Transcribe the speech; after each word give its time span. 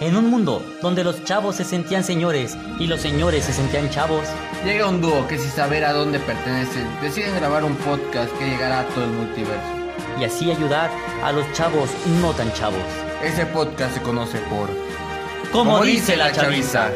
En 0.00 0.16
un 0.16 0.30
mundo 0.30 0.62
donde 0.80 1.02
los 1.02 1.24
chavos 1.24 1.56
se 1.56 1.64
sentían 1.64 2.04
señores 2.04 2.56
y 2.78 2.86
los 2.86 3.00
señores 3.00 3.44
se 3.44 3.52
sentían 3.52 3.90
chavos, 3.90 4.24
Llega 4.64 4.88
un 4.88 5.00
dúo 5.00 5.26
que 5.28 5.38
sin 5.38 5.50
saber 5.50 5.84
a 5.84 5.92
dónde 5.92 6.18
pertenecen, 6.20 6.86
deciden 7.00 7.34
grabar 7.36 7.62
un 7.64 7.76
podcast 7.76 8.32
que 8.38 8.44
llegará 8.48 8.80
a 8.80 8.84
todo 8.88 9.04
el 9.04 9.10
multiverso. 9.10 9.66
y 10.20 10.24
así 10.24 10.50
ayudar 10.50 10.90
a 11.22 11.30
los 11.32 11.50
chavos 11.52 11.90
no 12.20 12.32
tan 12.32 12.52
chavos. 12.54 12.82
Ese 13.24 13.46
podcast 13.46 13.94
se 13.94 14.02
conoce 14.02 14.38
por... 14.50 14.68
Como, 15.52 15.80
dice 15.82 16.16
la 16.16 16.32
chaviza. 16.32 16.90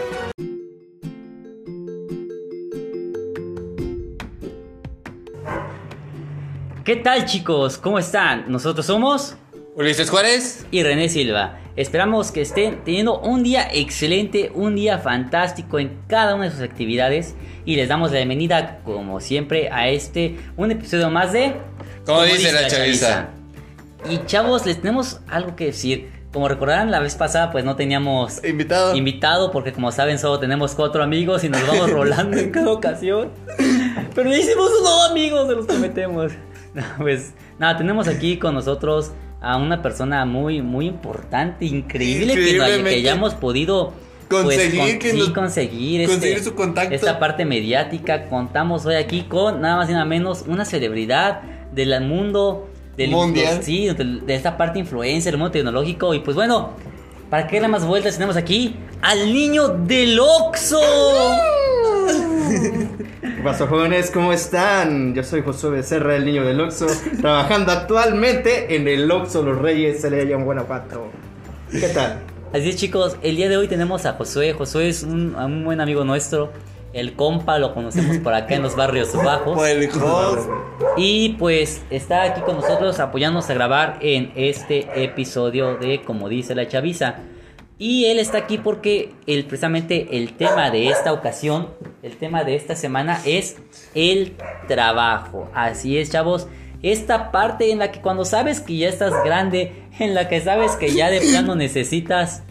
¿Qué 6.85 6.97
tal 6.97 7.25
chicos? 7.27 7.79
¿Cómo 7.79 7.99
están? 7.99 8.45
Nosotros 8.51 8.85
somos 8.87 9.37
Ulises 9.77 10.11
Juárez. 10.11 10.67
y 10.71 10.83
René 10.83 11.09
Silva. 11.09 11.59
Esperamos 11.75 12.31
que 12.33 12.43
estén 12.43 12.85
teniendo 12.85 13.19
un 13.21 13.43
día 13.43 13.67
excelente, 13.73 14.53
un 14.55 14.75
día 14.77 14.99
fantástico 14.99 15.79
en 15.79 16.01
cada 16.07 16.35
una 16.35 16.45
de 16.45 16.51
sus 16.51 16.61
actividades 16.61 17.35
y 17.65 17.77
les 17.77 17.89
damos 17.89 18.11
la 18.11 18.19
bienvenida 18.19 18.81
como 18.85 19.21
siempre 19.21 19.71
a 19.71 19.89
este 19.89 20.37
un 20.59 20.71
episodio 20.71 21.09
más 21.09 21.33
de 21.33 21.55
Como 22.05 22.23
dice 22.25 22.53
la 22.53 22.67
chaviza. 22.67 23.29
Y 24.11 24.19
chavos, 24.27 24.67
les 24.67 24.81
tenemos 24.81 25.21
algo 25.29 25.57
que 25.57 25.67
decir. 25.67 26.11
Como 26.33 26.49
recordarán 26.49 26.91
la 26.91 26.99
vez 26.99 27.15
pasada, 27.15 27.51
pues 27.51 27.63
no 27.63 27.77
teníamos 27.77 28.43
Invitado. 28.43 28.97
invitado 28.97 29.53
porque 29.53 29.71
como 29.75 29.93
saben 29.93 30.19
solo 30.19 30.39
tenemos 30.39 30.75
cuatro 30.75 31.03
amigos 31.03 31.45
y 31.45 31.51
nos 31.51 31.67
vamos 31.67 31.91
rolando 31.91 32.39
en 32.39 32.51
cada 32.51 32.73
ocasión. 32.73 33.31
Pero 34.15 34.35
hicimos 34.35 34.71
unos 34.81 35.11
amigos, 35.11 35.47
se 35.49 35.55
los 35.55 35.67
prometemos. 35.67 36.33
No, 36.75 36.83
pues 36.97 37.35
nada, 37.59 37.77
tenemos 37.77 38.09
aquí 38.09 38.39
con 38.39 38.55
nosotros 38.55 39.13
a 39.43 39.57
una 39.57 39.83
persona 39.83 40.25
muy 40.25 40.63
muy 40.63 40.87
importante, 40.87 41.65
increíble 41.67 42.35
que, 42.35 42.41
no- 42.41 42.45
que 42.45 42.51
Increíblemente 42.53 42.95
hayamos 43.01 43.35
podido 43.35 43.93
pues, 44.29 44.45
Conseguir 44.45 44.99
que 44.99 45.11
sí, 45.11 45.19
nos- 45.19 45.31
conseguir 45.31 46.01
este- 46.03 46.15
conseguir 46.15 46.43
su 46.43 46.55
contacto. 46.55 46.95
esta 46.95 47.19
parte 47.19 47.45
mediática. 47.45 48.29
Contamos 48.29 48.87
hoy 48.87 48.95
aquí 48.95 49.23
con 49.25 49.61
nada 49.61 49.77
más 49.77 49.91
y 49.91 49.93
nada 49.93 50.07
menos 50.07 50.45
una 50.47 50.65
celebridad 50.65 51.43
del 51.73 52.01
mundo 52.03 52.69
del 52.97 53.11
Mundial. 53.11 53.61
Sí, 53.63 53.89
de, 53.89 54.05
de 54.25 54.35
esta 54.35 54.57
parte 54.57 54.79
influencer, 54.79 55.35
el 55.35 55.39
mundo 55.39 55.51
tecnológico 55.53 56.15
y 56.15 56.21
pues 56.21 56.35
bueno, 56.35 56.71
para 57.29 57.47
que 57.47 57.57
darle 57.57 57.69
más 57.69 57.85
vueltas 57.87 58.15
tenemos 58.15 58.37
aquí 58.37 58.77
al 59.03 59.33
niño 59.33 59.69
del 59.69 60.19
Oxxo. 60.21 60.81
¿Qué 63.21 63.43
pasó 63.43 63.67
jóvenes? 63.67 64.11
¿Cómo 64.11 64.33
están? 64.33 65.15
Yo 65.15 65.23
soy 65.23 65.43
Josué 65.43 65.71
Becerra, 65.71 66.17
el 66.17 66.25
niño 66.25 66.45
del 66.45 66.61
Oxxo, 66.61 66.87
trabajando 67.21 67.73
actualmente 67.73 68.75
en 68.77 68.89
el 68.89 69.11
Oxxo 69.11 69.43
Los 69.43 69.59
Reyes, 69.59 70.01
Celaya 70.01 70.37
en 70.37 70.45
Guanajuato. 70.45 71.11
¿Qué 71.71 71.89
tal? 71.89 72.21
Así 72.53 72.69
es 72.69 72.77
chicos, 72.77 73.17
el 73.23 73.37
día 73.37 73.49
de 73.49 73.57
hoy 73.57 73.69
tenemos 73.69 74.05
a 74.05 74.13
Josué. 74.13 74.53
Josué 74.53 74.89
es 74.89 75.03
un, 75.03 75.35
un 75.35 75.65
buen 75.65 75.81
amigo 75.81 76.05
nuestro. 76.05 76.53
El 76.93 77.15
compa 77.15 77.59
lo 77.59 77.73
conocemos 77.73 78.19
por 78.19 78.35
acá 78.35 78.55
en 78.55 78.63
los 78.63 78.77
barrios 78.77 79.15
bajos. 79.25 79.57
Por 79.57 79.69
el 79.69 79.89
host. 79.89 80.51
Y 80.97 81.31
pues 81.39 81.83
está 81.91 82.23
aquí 82.25 82.43
con 82.43 82.57
nosotros 82.57 83.01
apoyándonos 83.01 83.49
a 83.49 83.55
grabar 83.55 83.99
en 84.03 84.33
este 84.37 85.03
episodio 85.03 85.77
de 85.77 86.03
Como 86.03 86.29
dice 86.29 86.55
la 86.55 86.69
chaviza. 86.69 87.17
Y 87.79 88.05
él 88.05 88.19
está 88.19 88.39
aquí 88.39 88.59
porque 88.59 89.13
el, 89.27 89.45
precisamente 89.47 90.19
el 90.19 90.35
tema 90.35 90.71
de 90.71 90.89
esta 90.89 91.13
ocasión, 91.13 91.71
el 92.03 92.17
tema 92.17 92.45
de 92.45 92.57
esta 92.57 92.75
semana 92.75 93.21
es 93.25 93.57
el 93.95 94.35
trabajo. 94.69 95.49
Así 95.55 95.99
es, 95.99 96.11
chavos. 96.11 96.49
Esta 96.83 97.31
parte 97.31 97.71
en 97.71 97.79
la 97.79 97.93
que 97.93 98.01
cuando 98.01 98.25
sabes 98.25 98.61
que 98.61 98.77
ya 98.77 98.89
estás 98.89 99.13
grande, 99.25 99.73
en 100.01 100.15
la 100.15 100.29
que 100.29 100.41
sabes 100.41 100.73
que 100.73 100.93
ya 100.93 101.11
de 101.11 101.21
plano 101.21 101.55
necesitas, 101.55 102.43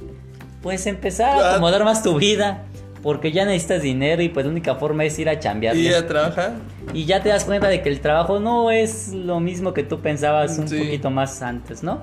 pues 0.61 0.88
empezar 0.88 1.38
a 1.41 1.52
acomodar 1.52 1.83
más 1.83 2.02
tu 2.02 2.17
vida. 2.17 2.63
Porque 3.03 3.31
ya 3.31 3.45
necesitas 3.45 3.81
dinero 3.81 4.21
y 4.21 4.30
pues 4.30 4.45
la 4.45 4.52
única 4.52 4.75
forma 4.75 5.03
es 5.05 5.17
ir 5.17 5.27
a 5.27 5.39
chambear. 5.39 5.75
Y 5.75 5.91
a 5.91 6.05
trabajar. 6.08 6.53
Y 6.93 7.05
ya 7.05 7.23
te 7.23 7.30
das 7.30 7.45
cuenta 7.45 7.67
de 7.67 7.81
que 7.81 7.89
el 7.89 7.99
trabajo 7.99 8.39
no 8.39 8.70
es 8.70 9.09
lo 9.11 9.39
mismo 9.39 9.73
que 9.73 9.81
tú 9.83 10.02
pensabas 10.02 10.59
un 10.59 10.67
Sí. 10.67 10.77
poquito 10.77 11.09
más 11.09 11.42
antes, 11.42 11.81
¿no? 11.81 11.99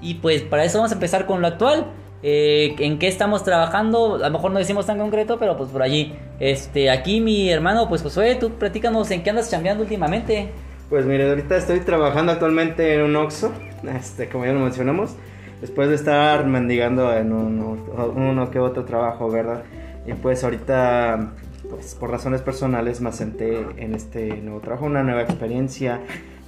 Y 0.00 0.14
pues 0.14 0.42
para 0.42 0.64
eso 0.64 0.78
vamos 0.78 0.90
a 0.90 0.94
empezar 0.94 1.26
con 1.26 1.40
lo 1.42 1.46
actual. 1.46 1.86
Eh, 2.22 2.76
¿En 2.78 2.98
qué 2.98 3.08
estamos 3.08 3.42
trabajando? 3.42 4.16
A 4.16 4.28
lo 4.28 4.30
mejor 4.30 4.52
no 4.52 4.58
decimos 4.58 4.86
tan 4.86 4.98
concreto, 4.98 5.38
pero 5.38 5.56
pues 5.56 5.70
por 5.70 5.82
allí. 5.82 6.14
Este, 6.38 6.90
aquí 6.90 7.20
mi 7.20 7.50
hermano, 7.50 7.88
pues 7.88 8.02
Josué, 8.02 8.36
tú 8.36 8.50
platícanos 8.50 9.10
en 9.10 9.22
qué 9.22 9.30
andas 9.30 9.50
chambeando 9.50 9.82
últimamente. 9.82 10.50
Pues 10.88 11.06
mire, 11.06 11.28
ahorita 11.28 11.56
estoy 11.56 11.80
trabajando 11.80 12.32
actualmente 12.32 12.94
en 12.94 13.02
un 13.02 13.16
Oxxo, 13.16 13.50
este, 13.96 14.28
como 14.28 14.44
ya 14.44 14.52
lo 14.52 14.60
mencionamos, 14.60 15.16
después 15.60 15.88
de 15.88 15.94
estar 15.94 16.46
mendigando 16.46 17.12
en 17.16 17.32
uno, 17.32 17.78
uno 18.14 18.50
que 18.50 18.58
otro 18.58 18.84
trabajo, 18.84 19.30
¿verdad? 19.30 19.62
Y 20.06 20.12
pues 20.12 20.44
ahorita, 20.44 21.32
pues 21.70 21.94
por 21.94 22.10
razones 22.10 22.42
personales 22.42 23.00
me 23.00 23.08
asenté 23.08 23.66
en 23.78 23.94
este 23.94 24.36
nuevo 24.42 24.60
trabajo, 24.60 24.84
una 24.84 25.02
nueva 25.02 25.22
experiencia, 25.22 26.00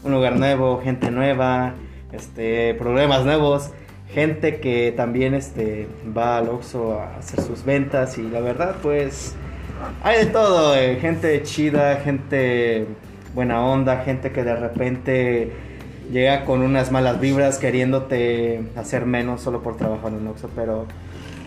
un 0.04 0.12
lugar 0.12 0.36
nuevo, 0.36 0.80
gente 0.82 1.10
nueva, 1.10 1.72
este, 2.12 2.74
problemas 2.74 3.24
nuevos, 3.24 3.70
gente 4.14 4.60
que 4.60 4.92
también 4.96 5.34
este, 5.34 5.88
va 6.16 6.38
al 6.38 6.48
Oxxo 6.48 7.00
a 7.00 7.16
hacer 7.16 7.40
sus 7.40 7.64
ventas 7.64 8.16
y 8.16 8.22
la 8.22 8.40
verdad 8.40 8.76
pues 8.82 9.34
hay 10.02 10.24
de 10.24 10.26
todo, 10.30 10.76
eh, 10.76 10.96
gente 11.00 11.42
chida, 11.42 11.96
gente 11.96 12.86
buena 13.34 13.64
onda, 13.66 14.02
gente 14.04 14.30
que 14.30 14.44
de 14.44 14.54
repente 14.54 15.52
llega 16.12 16.44
con 16.44 16.62
unas 16.62 16.92
malas 16.92 17.20
vibras 17.20 17.58
queriéndote 17.58 18.62
hacer 18.76 19.04
menos 19.04 19.40
solo 19.40 19.62
por 19.62 19.76
trabajar 19.76 20.12
en 20.12 20.20
el 20.20 20.28
Oxxo, 20.28 20.48
pero 20.54 20.86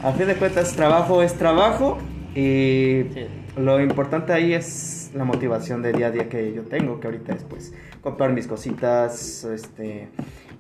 a 0.03 0.11
fin 0.11 0.28
de 0.28 0.35
cuentas 0.35 0.73
trabajo 0.75 1.23
es 1.23 1.34
trabajo 1.35 1.97
y 2.35 3.03
Sí. 3.13 3.28
lo 3.55 3.79
importante 3.81 4.34
ahí 4.34 4.53
es 4.53 5.09
la 5.16 5.23
motivación 5.23 5.81
de 5.81 5.94
día 5.94 6.07
a 6.07 6.11
día 6.11 6.28
que 6.29 6.53
yo 6.53 6.63
tengo, 6.63 6.99
que 6.99 7.07
ahorita 7.07 7.34
es 7.34 7.44
pues 7.44 7.73
comprar 8.01 8.31
mis 8.34 8.45
cositas, 8.45 9.45
este 9.45 10.09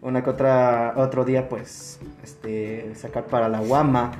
una 0.01 0.23
que 0.23 0.29
otra 0.29 0.93
otro 0.95 1.25
día 1.25 1.49
pues 1.49 1.99
este 2.23 2.93
sacar 2.95 3.25
para 3.25 3.49
la 3.49 3.59
guama 3.59 4.11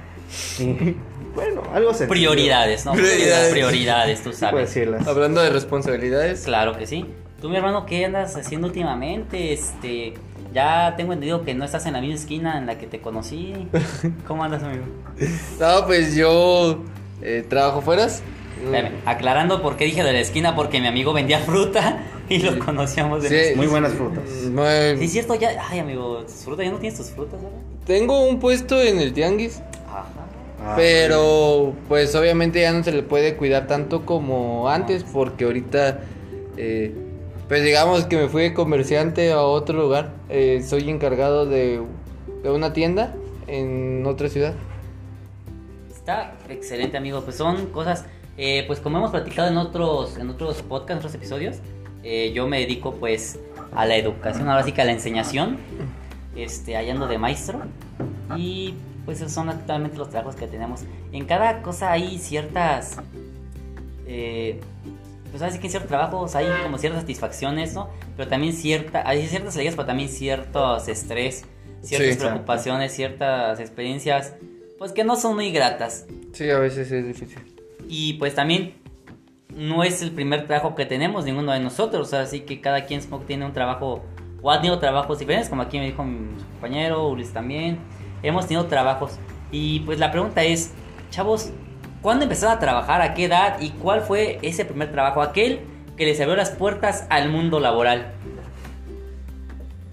y 0.60 0.96
bueno, 1.36 1.62
algo 1.74 1.92
sencillo. 1.92 2.10
Prioridades, 2.10 2.86
¿no? 2.86 2.94
Prioridades. 2.94 3.52
Prioridades, 3.52 4.24
tú 4.24 4.34
sabes. 4.34 4.74
decirlas. 4.74 5.08
Hablando 5.08 5.42
de 5.42 5.50
responsabilidades. 5.50 6.44
Claro 6.46 6.78
que 6.78 6.88
sí. 6.88 7.06
Tú, 7.40 7.50
mi 7.50 7.58
hermano, 7.58 7.86
¿qué 7.86 8.06
andas 8.06 8.36
haciendo 8.36 8.68
últimamente? 8.68 9.54
Este, 9.54 10.16
ya 10.54 10.96
tengo 10.98 11.14
entendido 11.14 11.44
que 11.44 11.54
no 11.54 11.64
estás 11.64 11.86
en 11.86 11.94
la 11.94 12.02
misma 12.02 12.16
esquina 12.16 12.58
en 12.58 12.66
la 12.66 12.78
que 12.80 12.88
te 12.88 13.00
conocí. 13.00 13.68
¿Cómo 14.28 14.44
andas, 14.44 14.64
amigo? 14.64 14.86
No, 15.60 15.86
pues 15.86 16.16
yo 16.16 16.84
eh, 17.22 17.46
trabajo 17.48 17.82
fueras. 17.82 18.24
Espérame, 18.64 18.96
aclarando 19.06 19.62
por 19.62 19.78
qué 19.78 19.86
dije 19.86 20.04
de 20.04 20.14
la 20.14 20.20
esquina, 20.20 20.56
porque 20.56 20.82
mi 20.82 20.88
amigo 20.88 21.14
vendía 21.14 21.40
fruta 21.40 22.00
y 22.30 22.40
lo 22.40 22.60
conocíamos 22.60 23.24
de 23.24 23.30
Sí. 23.50 23.56
Muy 23.56 23.68
buenas 23.68 23.94
frutas. 23.94 24.24
Sí, 24.30 25.06
es 25.06 25.12
cierto, 25.12 25.36
ya. 25.36 25.50
Ay, 25.70 25.80
amigo, 25.80 26.24
tus 26.24 26.44
frutas, 26.44 26.66
ya 26.66 26.72
no 26.72 26.78
tienes 26.78 26.98
tus 26.98 27.10
frutas, 27.12 27.42
¿verdad? 27.42 27.58
Tengo 27.86 28.28
un 28.28 28.40
puesto 28.40 28.82
en 28.82 29.00
el 29.00 29.14
tianguis. 29.14 29.62
Ajá. 29.88 30.06
Ah, 30.60 30.74
Pero 30.76 31.74
pues 31.88 32.16
obviamente 32.16 32.62
ya 32.62 32.74
no 32.74 32.84
se 32.84 32.92
le 32.92 33.04
puede 33.04 33.36
cuidar 33.38 33.68
tanto 33.68 34.06
como 34.06 34.70
antes 34.70 35.04
porque 35.04 35.46
ahorita 35.46 36.00
eh, 36.58 36.96
pues 37.48 37.64
digamos 37.64 38.06
que 38.06 38.18
me 38.18 38.28
fui 38.28 38.42
de 38.42 38.54
comerciante 38.54 39.32
a 39.32 39.42
otro 39.42 39.78
lugar. 39.80 40.14
Eh, 40.30 40.64
soy 40.68 40.90
encargado 40.90 41.46
de, 41.46 41.82
de 42.44 42.50
una 42.50 42.74
tienda 42.74 43.14
en 43.46 44.04
otra 44.08 44.30
ciudad. 44.30 44.56
Está 45.92 46.36
excelente, 46.50 46.98
amigo. 46.98 47.22
Pues 47.22 47.36
son 47.36 47.68
cosas. 47.68 48.06
eh, 48.38 48.64
pues 48.68 48.80
como 48.80 48.98
hemos 48.98 49.12
platicado 49.12 49.48
en 49.50 49.58
otros, 49.58 50.18
en 50.18 50.30
otros 50.30 50.62
podcasts, 50.64 50.92
en 50.92 50.98
otros 50.98 51.16
episodios, 51.16 51.58
eh, 52.10 52.32
yo 52.34 52.48
me 52.48 52.60
dedico 52.60 52.96
pues 52.96 53.38
a 53.76 53.86
la 53.86 53.98
educación, 53.98 54.48
ahora 54.48 54.64
sí 54.64 54.72
que 54.72 54.82
a 54.82 54.86
la 54.86 54.94
enseñación. 54.94 55.58
Este, 56.36 56.78
allá 56.78 56.94
ando 56.94 57.08
de 57.08 57.18
maestro. 57.18 57.60
Y 58.38 58.76
pues 59.06 59.18
esos 59.20 59.32
son 59.34 59.50
actualmente 59.50 59.98
los 59.98 60.10
trabajos 60.10 60.36
que 60.36 60.48
tenemos. 60.48 60.82
En 61.12 61.26
cada 61.26 61.62
cosa 61.62 61.92
hay 61.92 62.18
ciertas. 62.20 62.98
eh, 64.08 64.60
pues 65.32 65.42
así 65.44 65.60
que 65.60 65.68
en 65.68 65.72
ciertos 65.72 65.90
trabajos 65.90 66.36
hay 66.36 66.48
como 66.64 66.78
ciertas 66.78 67.02
satisfacciones, 67.02 67.74
¿no? 67.74 67.90
Pero 68.16 68.30
también 68.30 68.54
cierta, 68.54 69.04
hay 69.08 69.28
ciertas 69.28 69.56
alegrías, 69.56 69.76
pero 69.76 69.86
también 69.86 70.08
ciertos 70.08 70.88
estrés, 70.88 71.44
ciertas 71.82 72.14
Sí. 72.14 72.20
preocupaciones, 72.20 72.94
ciertas 72.94 73.60
experiencias, 73.60 74.34
pues 74.78 74.94
que 74.94 75.04
no 75.04 75.18
son 75.18 75.36
muy 75.36 75.52
gratas. 75.52 76.06
Sí, 76.32 76.50
a 76.50 76.60
veces 76.60 76.90
es 76.92 77.06
difícil. 77.06 77.40
Y 77.90 78.14
pues 78.14 78.36
también 78.36 78.76
no 79.56 79.84
es 79.84 80.02
el 80.02 80.12
primer 80.12 80.46
trabajo 80.46 80.76
que 80.76 80.86
tenemos 80.86 81.26
ninguno 81.26 81.52
de 81.52 81.60
nosotros, 81.60 82.14
así 82.14 82.42
que 82.42 82.62
cada 82.62 82.86
quien 82.86 83.02
que 83.02 83.18
tiene 83.26 83.46
un 83.46 83.54
trabajo 83.54 84.04
o 84.42 84.52
ha 84.52 84.58
tenido 84.62 84.80
trabajos 84.80 85.20
diferentes, 85.20 85.50
como 85.50 85.62
aquí 85.62 85.80
me 85.80 85.86
dijo 85.86 86.04
mi 86.04 86.28
compañero, 86.54 87.08
Ulises 87.08 87.34
también. 87.34 87.80
Hemos 88.24 88.48
tenido 88.48 88.66
trabajos 88.68 89.18
y 89.52 89.80
pues 89.82 90.00
la 90.00 90.12
pregunta 90.12 90.44
es, 90.44 90.74
chavos, 91.10 91.52
¿cuándo 92.02 92.24
empezaron 92.24 92.56
a 92.56 92.60
trabajar? 92.60 93.02
¿A 93.02 93.14
qué 93.14 93.26
edad? 93.26 93.60
¿Y 93.60 93.72
cuál 93.72 94.02
fue 94.02 94.40
ese 94.42 94.66
primer 94.66 94.92
trabajo? 94.92 95.22
Aquel 95.22 95.62
que 95.96 96.06
les 96.06 96.20
abrió 96.20 96.36
las 96.36 96.52
puertas 96.52 97.08
al 97.10 97.30
mundo 97.30 97.60
laboral. 97.60 98.14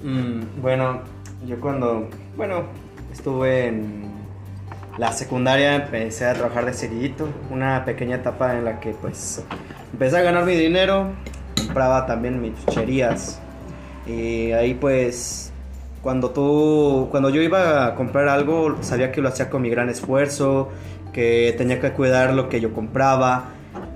Mm, 0.02 0.60
bueno, 0.60 1.00
yo 1.46 1.58
cuando, 1.60 2.08
bueno, 2.36 2.64
estuve 3.12 3.68
en 3.68 4.13
la 4.98 5.12
secundaria 5.12 5.74
empecé 5.74 6.26
a 6.26 6.34
trabajar 6.34 6.66
de 6.66 6.72
cerillito, 6.72 7.28
una 7.50 7.84
pequeña 7.84 8.16
etapa 8.16 8.56
en 8.56 8.64
la 8.64 8.78
que 8.78 8.90
pues 8.90 9.44
empecé 9.92 10.18
a 10.18 10.22
ganar 10.22 10.44
mi 10.44 10.54
dinero, 10.54 11.12
compraba 11.56 12.06
también 12.06 12.40
mis 12.40 12.52
chucherías 12.64 13.40
y 14.06 14.52
ahí 14.52 14.74
pues 14.74 15.52
cuando 16.02 16.30
tú 16.30 17.08
cuando 17.10 17.30
yo 17.30 17.42
iba 17.42 17.86
a 17.86 17.94
comprar 17.94 18.28
algo 18.28 18.76
sabía 18.82 19.10
que 19.10 19.20
lo 19.20 19.28
hacía 19.28 19.50
con 19.50 19.62
mi 19.62 19.70
gran 19.70 19.88
esfuerzo, 19.88 20.68
que 21.12 21.54
tenía 21.58 21.80
que 21.80 21.90
cuidar 21.92 22.34
lo 22.34 22.48
que 22.48 22.60
yo 22.60 22.72
compraba 22.72 23.46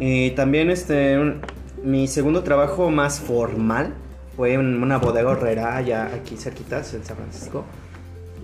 y 0.00 0.31
también 0.33 0.71
este 0.71 1.17
mi 1.85 2.09
segundo 2.09 2.43
trabajo 2.43 2.91
más 2.91 3.21
formal 3.21 3.95
fue 4.37 4.55
en 4.55 4.83
una 4.83 4.99
bodega 4.99 5.31
horrera 5.31 5.77
allá 5.77 6.11
aquí 6.15 6.37
cerquitas 6.37 6.93
en 6.95 7.05
San 7.05 7.17
Francisco. 7.17 7.65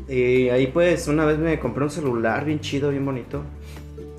Y 0.08 0.48
ahí 0.50 0.66
pues 0.66 1.08
una 1.08 1.24
vez 1.24 1.38
me 1.38 1.58
compré 1.58 1.84
un 1.84 1.90
celular 1.90 2.44
bien 2.44 2.60
chido, 2.60 2.90
bien 2.90 3.04
bonito. 3.04 3.42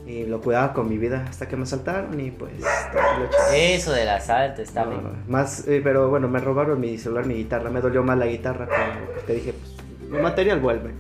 Y 0.08 0.26
lo 0.26 0.40
cuidaba 0.40 0.72
con 0.74 0.88
mi 0.88 0.98
vida 0.98 1.26
hasta 1.28 1.48
que 1.48 1.56
me 1.56 1.64
asaltaron 1.64 2.20
y 2.20 2.30
pues... 2.32 2.52
lo. 2.60 3.54
Eso 3.56 3.92
del 3.92 4.08
asalto 4.10 4.62
está 4.62 4.86
No, 4.86 4.92
bien. 4.92 5.02
más, 5.28 5.68
eh, 5.68 5.82
pero 5.84 6.10
bueno, 6.10 6.28
me 6.28 6.40
robaron 6.40 6.80
mi 6.80 6.98
celular, 6.98 7.26
mi 7.26 7.34
guitarra. 7.36 7.70
Me 7.72 7.82
dolió 7.82 8.04
más 8.04 8.18
la 8.18 8.28
guitarra, 8.28 8.68
pero 8.70 9.22
te 9.26 9.34
dije, 9.34 9.54
pues, 9.54 10.12
el 10.14 10.22
material 10.22 10.60
vuelve. 10.60 10.92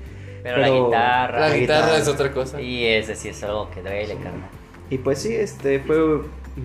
Pero, 0.41 0.57
la 0.57 0.69
guitarra. 0.69 1.39
La 1.39 1.49
La 1.49 1.55
guitarra 1.55 1.85
guitarra. 1.87 1.97
es 2.01 2.07
otra 2.07 2.31
cosa. 2.31 2.59
Y 2.61 2.85
ese 2.85 3.15
sí 3.15 3.29
es 3.29 3.43
algo 3.43 3.69
que 3.71 3.81
duele, 3.81 4.15
carnal. 4.15 4.49
Y 4.89 4.97
pues 4.99 5.19
sí, 5.19 5.33
este 5.35 5.79
fue, 5.79 6.21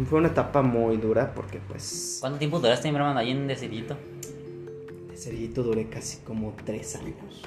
fue 0.09 0.19
una 0.19 0.29
etapa 0.29 0.61
muy 0.63 0.97
dura 0.97 1.33
porque 1.35 1.59
pues... 1.69 2.19
¿Cuánto 2.21 2.39
tiempo 2.39 2.59
duraste, 2.59 2.91
mi 2.91 2.97
hermano, 2.97 3.19
ahí 3.19 3.31
en 3.31 3.47
Decidito? 3.47 3.97
De 5.11 5.17
cerillito 5.17 5.63
duré 5.63 5.89
casi 5.89 6.19
como 6.19 6.55
tres 6.65 6.97
años. 6.97 7.43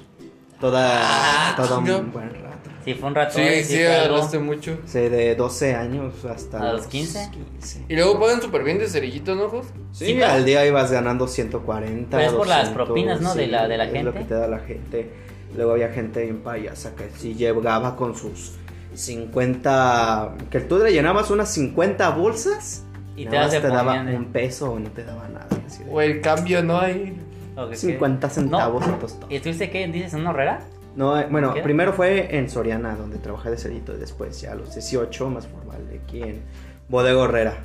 Toda, 0.64 0.92
Ah, 1.02 1.54
todo 1.58 1.80
un 1.80 2.12
buen 2.14 2.30
rato. 2.30 2.70
Sí, 2.86 2.94
fue 2.94 3.10
un 3.10 3.16
rato. 3.16 3.34
Sí, 3.38 3.64
sí, 3.66 3.76
fue 3.76 3.88
algo. 3.96 4.14
agarraste 4.16 4.40
mucho. 4.40 4.78
Sí, 4.86 5.00
de 5.00 5.36
12 5.36 5.76
años 5.76 6.24
hasta... 6.24 6.70
¿A 6.70 6.72
los 6.74 6.88
15? 6.88 7.32
15. 7.60 7.86
Y 7.90 7.96
luego 7.98 8.18
pagan 8.18 8.42
súper 8.42 8.64
bien 8.64 8.78
de 8.80 8.88
cerillito, 8.88 9.36
¿no, 9.36 9.50
Jos? 9.50 9.66
Sí, 9.92 10.06
Sí, 10.06 10.14
pero- 10.18 10.28
al 10.32 10.46
día 10.46 10.66
ibas 10.66 10.90
ganando 10.90 11.28
140. 11.28 12.16
Pero 12.18 12.30
es 12.30 12.34
por 12.38 12.48
las 12.48 12.60
200, 12.70 12.86
propinas, 12.86 13.20
¿no? 13.20 13.36
De 13.36 13.48
la- 13.48 13.68
de 13.68 13.78
la 13.78 13.84
Es 13.84 13.90
lo 13.92 14.12
gente. 14.14 14.20
que 14.20 14.24
te 14.26 14.34
da 14.36 14.48
la 14.48 14.60
gente. 14.60 15.12
Luego 15.54 15.74
había 15.74 15.90
gente 15.90 16.28
en 16.30 16.40
payasa 16.40 16.96
que 16.96 17.10
sí 17.20 17.36
llegaba 17.36 17.98
con 17.98 18.16
sus 18.16 18.54
50. 18.96 20.36
Que 20.50 20.60
tú 20.62 20.78
le 20.80 20.92
llenabas 20.94 21.30
unas 21.30 21.50
50 21.54 22.10
bolsas. 22.12 22.84
Y 23.16 23.24
Y 23.24 23.26
te 23.28 23.38
de 23.38 23.60
te 23.60 23.68
daba 23.68 24.02
de- 24.04 24.16
un 24.16 24.26
peso 24.32 24.72
o 24.72 24.80
no 24.80 24.90
te 24.92 25.04
daba 25.04 25.28
nada. 25.28 25.48
así 25.68 25.84
de 25.84 25.92
O 25.92 26.02
el 26.02 26.22
cambio 26.22 26.64
no 26.64 26.80
hay. 26.80 27.16
Ok, 27.56 27.68
ok. 27.68 27.74
50 27.74 28.30
centavos 28.30 28.88
No. 28.88 28.96
y 28.96 29.00
tostón. 29.00 29.32
¿Y 29.32 29.36
estuviste 29.36 29.70
qué? 29.70 29.88
¿Dices 29.88 30.14
en 30.14 30.26
horrera? 30.28 30.62
No, 30.96 31.20
eh, 31.20 31.28
bueno, 31.30 31.54
primero 31.64 31.94
fue 31.94 32.38
en 32.38 32.50
Soriana, 32.50 32.96
donde 32.96 33.18
trabajé 33.18 33.50
de 33.50 33.58
cerito. 33.58 33.94
Y 33.94 33.98
después 33.98 34.40
ya 34.42 34.52
a 34.52 34.56
los 34.56 34.74
18, 34.74 35.30
más 35.30 35.48
formal, 35.48 35.88
de 35.90 35.98
aquí 35.98 36.22
en 36.22 36.42
Bodega 36.90 37.24
Herrera. 37.26 37.58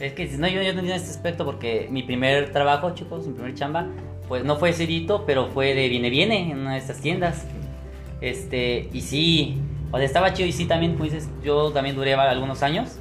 Es 0.00 0.12
que 0.14 0.26
no, 0.38 0.48
yo, 0.48 0.54
yo 0.62 0.72
no 0.72 0.80
entiendo 0.80 0.94
este 0.94 1.10
aspecto 1.10 1.44
porque 1.44 1.88
mi 1.90 2.02
primer 2.02 2.52
trabajo, 2.52 2.94
chicos, 2.94 3.26
mi 3.26 3.34
primer 3.34 3.54
chamba, 3.54 3.86
pues 4.28 4.44
no 4.44 4.56
fue 4.56 4.72
cerito, 4.72 5.24
pero 5.26 5.48
fue 5.48 5.74
de 5.74 5.88
viene 5.88 6.10
viene 6.10 6.50
en 6.50 6.58
una 6.58 6.72
de 6.72 6.78
estas 6.78 7.00
tiendas. 7.00 7.44
Este, 8.20 8.88
y 8.92 9.02
sí, 9.02 9.60
o 9.92 9.96
sea, 9.98 10.06
estaba 10.06 10.32
chido 10.32 10.48
y 10.48 10.52
sí 10.52 10.64
también, 10.64 10.92
como 10.92 11.04
dices, 11.04 11.28
yo 11.44 11.70
también 11.70 11.94
duré 11.94 12.14
algunos 12.14 12.62
años. 12.62 12.98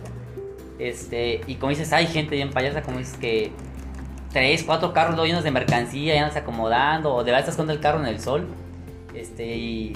Este, 0.78 1.42
y 1.48 1.56
como 1.56 1.70
dices, 1.70 1.94
hay 1.94 2.08
gente 2.08 2.36
bien 2.36 2.50
payasa, 2.52 2.82
como 2.82 2.98
dices 2.98 3.18
que 3.18 3.52
tres, 4.34 4.64
cuatro 4.64 4.92
carros 4.94 5.16
luego 5.16 5.28
llenos 5.28 5.44
de 5.44 5.52
mercancía, 5.52 6.16
ya 6.16 6.26
no 6.28 6.34
se 6.34 6.40
acomodando, 6.40 7.14
o 7.14 7.20
de 7.24 7.32
verdad 7.32 7.42
estás 7.42 7.56
con 7.56 7.70
el 7.70 7.80
carro 7.80 8.00
en 8.00 8.08
el 8.08 8.20
sol. 8.20 8.48
Este, 9.16 9.56
y 9.56 9.94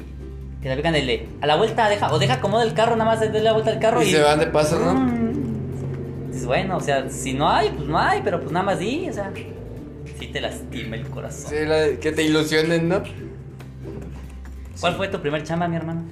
que 0.61 0.69
te 0.69 0.75
pican 0.77 0.95
el 0.95 1.07
de, 1.07 1.27
a 1.41 1.47
la 1.47 1.55
vuelta, 1.55 1.89
deja, 1.89 2.11
o 2.13 2.19
deja 2.19 2.35
acomoda 2.35 2.63
el 2.63 2.73
carro, 2.73 2.95
nada 2.95 3.09
más 3.11 3.19
de 3.19 3.41
la 3.41 3.51
vuelta 3.53 3.71
al 3.71 3.79
carro 3.79 4.01
Y 4.01 4.11
se 4.11 4.21
van 4.21 4.39
de 4.39 4.47
paso, 4.47 4.79
¿no? 4.79 4.93
Mm. 4.93 6.27
Dices, 6.31 6.45
bueno, 6.45 6.77
o 6.77 6.79
sea, 6.79 7.09
si 7.09 7.33
no 7.33 7.49
hay, 7.49 7.69
pues 7.69 7.87
no 7.89 7.97
hay, 7.99 8.21
pero 8.23 8.39
pues 8.39 8.51
nada 8.51 8.65
más 8.65 8.79
di, 8.79 9.09
o 9.09 9.13
sea, 9.13 9.31
sí 10.19 10.27
te 10.27 10.39
lastima 10.39 10.95
el 10.95 11.07
corazón. 11.09 11.49
Sí, 11.49 11.65
la- 11.65 11.99
que 11.99 12.11
te 12.11 12.23
ilusionen, 12.23 12.87
¿no? 12.87 13.01
¿Cuál 14.79 14.95
fue 14.95 15.07
tu 15.07 15.19
primer 15.19 15.43
chamba, 15.43 15.67
mi 15.67 15.75
hermano? 15.75 16.03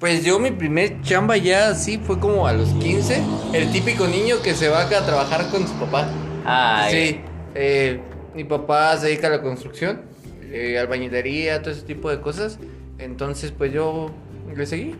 Pues 0.00 0.24
yo 0.24 0.38
mi 0.38 0.50
primer 0.50 1.00
chamba 1.02 1.36
ya 1.36 1.68
así 1.68 1.98
fue 1.98 2.18
como 2.18 2.46
a 2.46 2.52
los 2.52 2.70
15. 2.74 3.22
El 3.52 3.70
típico 3.70 4.06
niño 4.06 4.36
que 4.42 4.54
se 4.54 4.68
va 4.68 4.82
acá 4.82 4.98
a 5.00 5.06
trabajar 5.06 5.48
con 5.50 5.66
su 5.66 5.74
papá. 5.74 6.08
Ay, 6.44 6.92
Sí, 6.92 7.20
eh, 7.54 8.00
mi 8.34 8.44
papá 8.44 8.96
se 8.96 9.06
dedica 9.06 9.28
a 9.28 9.30
la 9.30 9.42
construcción, 9.42 10.02
eh, 10.50 10.78
albañilería, 10.78 11.62
todo 11.62 11.70
ese 11.72 11.82
tipo 11.82 12.10
de 12.10 12.20
cosas. 12.20 12.58
Entonces, 12.98 13.52
pues 13.52 13.72
yo 13.72 14.10
le 14.54 14.66
seguí. 14.66 14.94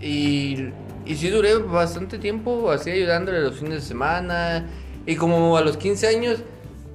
Y, 0.00 0.68
y 1.06 1.14
sí 1.14 1.28
duré 1.28 1.54
bastante 1.56 2.18
tiempo 2.18 2.70
así 2.70 2.90
ayudándole 2.90 3.40
los 3.40 3.58
fines 3.58 3.74
de 3.74 3.80
semana. 3.80 4.66
Y 5.06 5.16
como 5.16 5.56
a 5.56 5.62
los 5.62 5.76
15 5.76 6.06
años, 6.08 6.42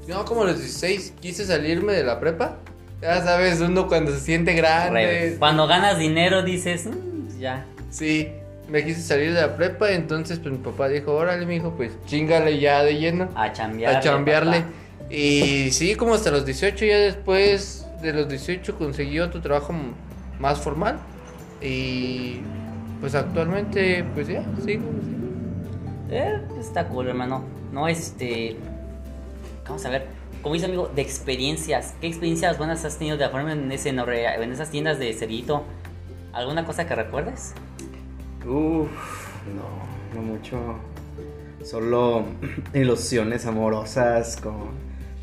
no, 0.08 0.24
como 0.26 0.44
a 0.44 0.46
los 0.46 0.58
16, 0.60 1.14
quise 1.20 1.46
salirme 1.46 1.94
de 1.94 2.04
la 2.04 2.20
prepa. 2.20 2.58
Ya 3.02 3.22
sabes, 3.24 3.62
uno 3.62 3.88
cuando 3.88 4.12
se 4.12 4.20
siente 4.20 4.54
grande. 4.54 5.36
Cuando 5.38 5.68
ganas 5.68 6.00
dinero 6.00 6.42
dices, 6.44 6.88
"Mm, 6.88 7.40
ya. 7.40 7.66
Sí, 7.92 8.30
me 8.70 8.84
quise 8.84 9.02
salir 9.02 9.34
de 9.34 9.42
la 9.42 9.56
prepa. 9.56 9.92
Entonces, 9.92 10.40
pues 10.40 10.52
mi 10.52 10.58
papá 10.60 10.88
dijo, 10.90 11.14
órale, 11.14 11.46
mi 11.46 11.58
hijo, 11.58 11.74
pues 11.78 11.92
chingale 12.08 12.58
ya 12.60 12.84
de 12.84 12.98
lleno 12.98 13.30
A 13.36 13.52
chambearle. 13.54 13.98
a 13.98 14.00
chambearle. 14.02 14.60
papá. 14.62 14.72
Y 15.10 15.72
sí, 15.72 15.96
como 15.96 16.14
hasta 16.14 16.32
los 16.32 16.46
18, 16.46 16.86
ya 16.86 16.98
después 16.98 17.86
de 18.02 18.14
los 18.14 18.28
18 18.28 18.78
conseguí 18.78 19.20
otro 19.20 19.42
trabajo 19.42 19.74
más 20.40 20.60
formal. 20.60 21.00
Y 21.62 22.42
pues 23.00 23.16
actualmente, 23.16 24.04
pues 24.14 24.28
ya, 24.28 24.44
sigo. 24.64 24.84
Eh, 26.10 26.42
está 26.60 26.88
cool, 26.88 27.08
hermano. 27.10 27.44
No, 27.72 27.88
este. 27.88 28.58
Vamos 29.66 29.86
a 29.86 29.90
ver. 29.90 30.08
Como 30.42 30.54
dice 30.54 30.68
amigo, 30.68 30.90
de 30.96 31.02
experiencias. 31.02 31.94
¿Qué 32.00 32.08
experiencias 32.08 32.58
buenas 32.58 32.86
has 32.86 32.98
tenido 32.98 33.18
de 33.18 33.26
la 33.26 33.30
forma 33.32 33.52
en, 33.54 33.72
ese, 33.72 33.92
norre- 33.92 34.36
en 34.42 34.52
esas 34.52 34.70
tiendas 34.70 35.00
de 35.00 35.12
cerito? 35.14 35.64
¿Alguna 36.32 36.64
cosa 36.66 36.86
que 36.88 36.96
recuerdes? 36.96 37.54
Uf, 38.46 38.88
no, 39.56 40.16
no 40.16 40.22
mucho. 40.22 40.58
Solo 41.64 42.26
ilusiones 42.74 43.46
amorosas 43.46 44.38
con 44.38 44.70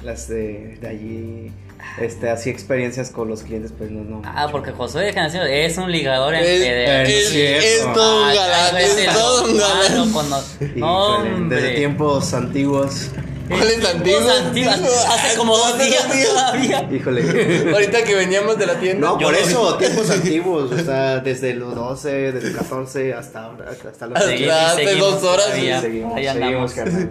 las 0.04 0.28
de, 0.28 0.78
de 0.80 0.88
allí. 0.88 1.52
Este, 2.00 2.30
así 2.30 2.48
experiencias 2.50 3.10
con 3.10 3.28
los 3.28 3.42
clientes, 3.42 3.72
pues 3.76 3.90
no, 3.90 4.02
no. 4.04 4.22
Ah, 4.24 4.42
mucho. 4.42 4.52
porque 4.52 4.72
Josué 4.72 5.02
de 5.04 5.12
Generación 5.12 5.46
es 5.46 5.76
un 5.76 5.92
ligador 5.92 6.34
Es- 6.34 6.46
empedernido. 6.62 7.18
es- 7.18 7.34
es 7.80 7.92
todo 7.92 8.22
un 8.28 8.34
galán, 8.34 8.76
es 8.78 9.06
todo 9.12 9.44
un 9.44 9.58
galán. 9.58 9.98
los- 10.30 10.54
Híjole, 10.60 10.72
No, 10.76 11.48
desde 11.48 11.70
tiempos 11.74 12.32
antiguos. 12.32 13.10
¿Cuáles 13.48 13.84
antiguos? 13.84 14.26
antiguos, 14.40 14.74
Hace 15.06 15.36
como 15.36 15.54
dos 15.54 15.78
días 15.78 16.06
todavía. 16.30 16.88
Híjole. 16.90 17.70
Ahorita 17.74 18.02
que 18.02 18.14
veníamos 18.14 18.56
de 18.58 18.66
la 18.66 18.80
tienda. 18.80 19.06
No, 19.06 19.20
Yo 19.20 19.26
por 19.26 19.34
eso, 19.36 19.76
tiempos 19.76 20.08
antiguos, 20.10 20.72
o 20.72 20.78
sea, 20.82 21.18
desde 21.18 21.52
los 21.52 21.74
12, 21.74 22.32
desde 22.32 22.48
el 22.48 22.56
14 22.56 23.12
hasta 23.12 23.44
ahora, 23.44 23.70
hasta 23.70 24.06
los 24.06 24.16
Hasta 24.16 24.30
Seguimos, 24.30 24.54
hace 24.54 24.84
seguimos 24.86 25.20
dos 25.20 25.24
horas. 25.34 25.46
todavía. 25.46 25.80
seguimos, 25.82 26.16
Ahí 26.16 26.24
seguimos, 26.24 26.46
andamos. 26.48 26.72
carnal. 26.72 27.10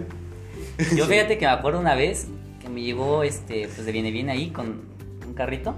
Yo 0.96 1.06
fíjate 1.06 1.38
que 1.38 1.46
me 1.46 1.52
acuerdo 1.52 1.78
una 1.78 1.94
vez 1.94 2.26
me 2.74 2.82
llegó 2.82 3.22
este, 3.22 3.68
pues 3.68 3.86
de 3.86 3.92
viene 3.92 4.10
viene 4.10 4.32
ahí 4.32 4.50
con 4.50 4.82
un 5.26 5.34
carrito 5.34 5.74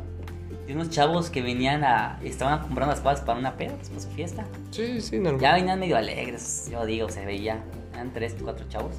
y 0.67 0.73
unos 0.73 0.91
chavos 0.91 1.31
que 1.31 1.43
venían 1.43 1.85
a, 1.85 2.19
estaban 2.25 2.59
comprando 2.61 2.93
las 2.93 3.01
cosas 3.01 3.21
para 3.21 3.39
una 3.39 3.57
peda, 3.57 3.75
pues 3.77 3.89
para 3.89 4.01
su 4.01 4.09
fiesta. 4.11 4.45
Sí, 4.71 5.01
sí, 5.01 5.19
normal. 5.19 5.41
Ya 5.41 5.55
venían 5.55 5.79
medio 5.79 5.97
alegres, 5.97 6.69
yo 6.71 6.85
digo, 6.85 7.09
se 7.09 7.25
veía, 7.25 7.63
eran 7.95 8.13
tres, 8.13 8.35
cuatro 8.43 8.67
chavos. 8.69 8.95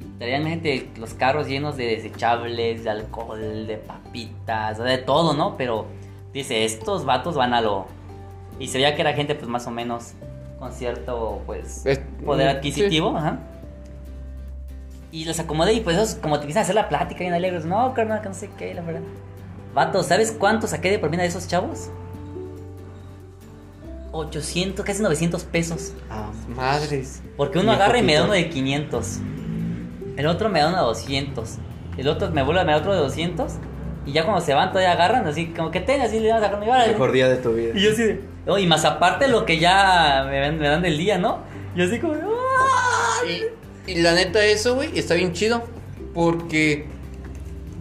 Y 0.00 0.18
traían 0.18 0.46
gente 0.46 0.90
los 0.98 1.14
carros 1.14 1.46
llenos 1.48 1.76
de 1.78 1.86
desechables, 1.86 2.84
de 2.84 2.90
alcohol, 2.90 3.66
de 3.66 3.78
papitas, 3.78 4.78
de 4.78 4.98
todo, 4.98 5.32
¿no? 5.32 5.56
Pero 5.56 5.86
dice, 6.34 6.64
estos 6.64 7.04
vatos 7.06 7.36
van 7.36 7.54
a 7.54 7.62
lo... 7.62 7.86
Y 8.58 8.68
se 8.68 8.76
veía 8.76 8.94
que 8.94 9.00
era 9.00 9.14
gente 9.14 9.34
pues 9.34 9.48
más 9.48 9.66
o 9.66 9.70
menos 9.70 10.12
con 10.58 10.72
cierto 10.72 11.40
pues 11.46 11.86
Es- 11.86 12.00
poder 12.22 12.54
mm, 12.54 12.56
adquisitivo, 12.58 13.16
ajá. 13.16 13.38
Y 15.12 15.24
los 15.24 15.40
acomodé 15.40 15.72
y 15.72 15.80
pues 15.80 15.96
esos 15.96 16.14
como 16.16 16.36
te 16.36 16.42
empiezan 16.42 16.60
a 16.60 16.64
hacer 16.64 16.74
la 16.74 16.88
plática 16.88 17.20
bien 17.20 17.32
alegres, 17.34 17.64
no, 17.64 17.92
carnal, 17.94 18.20
que 18.22 18.28
no 18.28 18.34
sé 18.34 18.48
qué, 18.56 18.74
la 18.74 18.82
verdad. 18.82 19.00
Vato, 19.74 20.02
¿sabes 20.02 20.32
cuánto 20.38 20.66
saqué 20.66 20.90
de 20.90 20.98
propina 20.98 21.22
de 21.22 21.28
esos 21.28 21.48
chavos? 21.48 21.90
800, 24.12 24.84
casi 24.84 25.02
900 25.02 25.44
pesos. 25.44 25.92
Ah, 26.10 26.30
Madres. 26.48 27.22
Porque 27.36 27.58
uno 27.58 27.72
agarra 27.72 27.98
y 27.98 28.02
me 28.02 28.14
da 28.14 28.24
uno 28.24 28.32
de 28.32 28.48
500. 28.48 29.18
El 30.16 30.26
otro 30.26 30.48
me 30.48 30.60
da 30.60 30.68
uno 30.68 30.76
de 30.78 30.82
200. 30.82 31.56
El 31.96 32.08
otro 32.08 32.30
me 32.30 32.42
vuelve 32.42 32.60
a 32.60 32.64
me 32.64 32.72
da 32.72 32.78
otro 32.78 32.92
de 32.92 32.98
200. 33.00 33.52
Y 34.06 34.12
ya 34.12 34.24
cuando 34.24 34.44
se 34.44 34.54
van 34.54 34.70
todavía 34.70 34.92
agarran, 34.92 35.26
así 35.26 35.46
como 35.52 35.70
que 35.70 35.80
tenga, 35.80 36.04
así 36.04 36.18
le 36.18 36.28
van 36.32 36.38
a 36.42 36.46
sacar 36.46 36.58
mi 36.58 36.66
mejor 36.66 37.12
día 37.12 37.28
de 37.28 37.36
tu 37.36 37.52
vida. 37.52 37.72
Y 37.74 37.80
yo 37.82 37.92
así 37.92 38.02
de... 38.02 38.20
No, 38.46 38.58
y 38.58 38.66
más 38.66 38.84
aparte 38.84 39.28
lo 39.28 39.44
que 39.44 39.58
ya 39.58 40.24
me, 40.28 40.40
dan- 40.40 40.58
me 40.58 40.68
dan 40.68 40.82
del 40.82 40.96
día, 40.98 41.18
¿no? 41.18 41.38
Yo 41.76 41.84
así 41.84 42.00
como... 42.00 42.14
¡ah! 42.14 43.20
Y, 43.86 43.96
la 44.02 44.14
neta, 44.14 44.44
eso, 44.44 44.74
güey, 44.74 44.98
está 44.98 45.14
bien 45.14 45.32
chido. 45.32 45.62
Porque, 46.14 46.86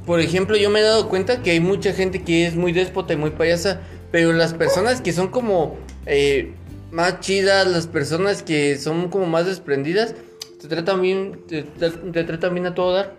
por 0.06 0.20
ejemplo, 0.20 0.56
yo 0.58 0.70
me 0.70 0.80
he 0.80 0.84
dado 0.84 1.10
cuenta 1.10 1.42
que 1.42 1.52
hay 1.52 1.60
mucha 1.60 1.94
gente 1.94 2.24
que 2.24 2.46
es 2.46 2.56
muy 2.56 2.72
déspota 2.72 3.14
y 3.14 3.18
muy 3.18 3.32
payasa. 3.32 3.82
Pero 4.12 4.34
las 4.34 4.54
personas 4.54 5.02
que 5.02 5.14
son 5.14 5.28
como 5.28 5.78
eh, 6.06 6.54
más 6.92 7.20
chidas, 7.20 7.68
las 7.68 7.88
personas 7.88 8.42
que 8.44 8.78
son 8.78 9.10
como 9.10 9.26
más 9.28 9.46
desprendidas, 9.46 10.16
te 10.60 10.68
tratan 10.68 11.02
bien, 11.02 11.42
te, 11.48 11.64
te- 11.64 12.50
bien 12.50 12.66
a 12.66 12.74
todo 12.74 12.94
dar. 12.94 13.16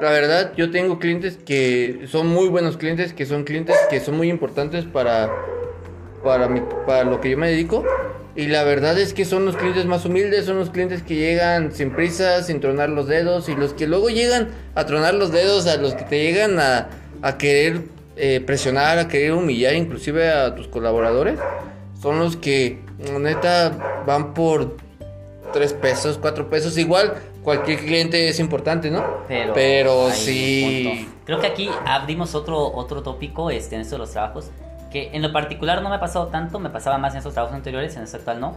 La 0.00 0.10
verdad, 0.10 0.52
yo 0.56 0.70
tengo 0.70 0.98
clientes 0.98 1.38
que 1.44 2.06
son 2.10 2.26
muy 2.26 2.48
buenos 2.48 2.76
clientes, 2.76 3.12
que 3.12 3.26
son 3.26 3.44
clientes 3.44 3.76
que 3.90 4.00
son 4.00 4.16
muy 4.16 4.30
importantes 4.30 4.84
para, 4.86 5.30
para, 6.24 6.48
para 6.86 7.04
lo 7.04 7.20
que 7.20 7.30
yo 7.30 7.38
me 7.38 7.50
dedico. 7.50 7.84
Y 8.40 8.46
la 8.46 8.64
verdad 8.64 8.98
es 8.98 9.12
que 9.12 9.26
son 9.26 9.44
los 9.44 9.54
clientes 9.54 9.84
más 9.84 10.06
humildes, 10.06 10.46
son 10.46 10.58
los 10.58 10.70
clientes 10.70 11.02
que 11.02 11.14
llegan 11.14 11.72
sin 11.72 11.90
prisa, 11.90 12.42
sin 12.42 12.58
tronar 12.60 12.88
los 12.88 13.06
dedos. 13.06 13.50
Y 13.50 13.54
los 13.54 13.74
que 13.74 13.86
luego 13.86 14.08
llegan 14.08 14.48
a 14.74 14.86
tronar 14.86 15.12
los 15.12 15.30
dedos, 15.30 15.66
a 15.66 15.76
los 15.76 15.94
que 15.94 16.04
te 16.04 16.22
llegan 16.22 16.58
a, 16.58 16.88
a 17.20 17.36
querer 17.36 17.82
eh, 18.16 18.40
presionar, 18.40 18.98
a 18.98 19.08
querer 19.08 19.34
humillar 19.34 19.74
inclusive 19.74 20.30
a 20.30 20.54
tus 20.54 20.68
colaboradores, 20.68 21.38
son 22.00 22.18
los 22.18 22.36
que 22.36 22.80
neta 23.18 24.02
van 24.06 24.32
por 24.32 24.76
3 25.52 25.74
pesos, 25.74 26.18
4 26.18 26.48
pesos. 26.48 26.78
Igual 26.78 27.14
cualquier 27.42 27.80
cliente 27.80 28.28
es 28.28 28.40
importante, 28.40 28.90
¿no? 28.90 29.04
Pero, 29.28 29.52
Pero 29.52 30.10
sí. 30.12 31.08
Creo 31.26 31.40
que 31.40 31.46
aquí 31.46 31.68
abrimos 31.84 32.34
otro, 32.34 32.72
otro 32.74 33.02
tópico 33.02 33.50
este, 33.50 33.74
en 33.74 33.82
esto 33.82 33.96
de 33.96 33.98
los 33.98 34.12
trabajos. 34.12 34.50
Que 34.90 35.10
en 35.12 35.22
lo 35.22 35.32
particular 35.32 35.82
no 35.82 35.88
me 35.88 35.96
ha 35.96 36.00
pasado 36.00 36.26
tanto, 36.28 36.58
me 36.58 36.70
pasaba 36.70 36.98
más 36.98 37.12
en 37.14 37.20
esos 37.20 37.32
trabajos 37.32 37.54
anteriores, 37.56 37.96
en 37.96 38.02
este 38.02 38.16
actual 38.16 38.40
no. 38.40 38.56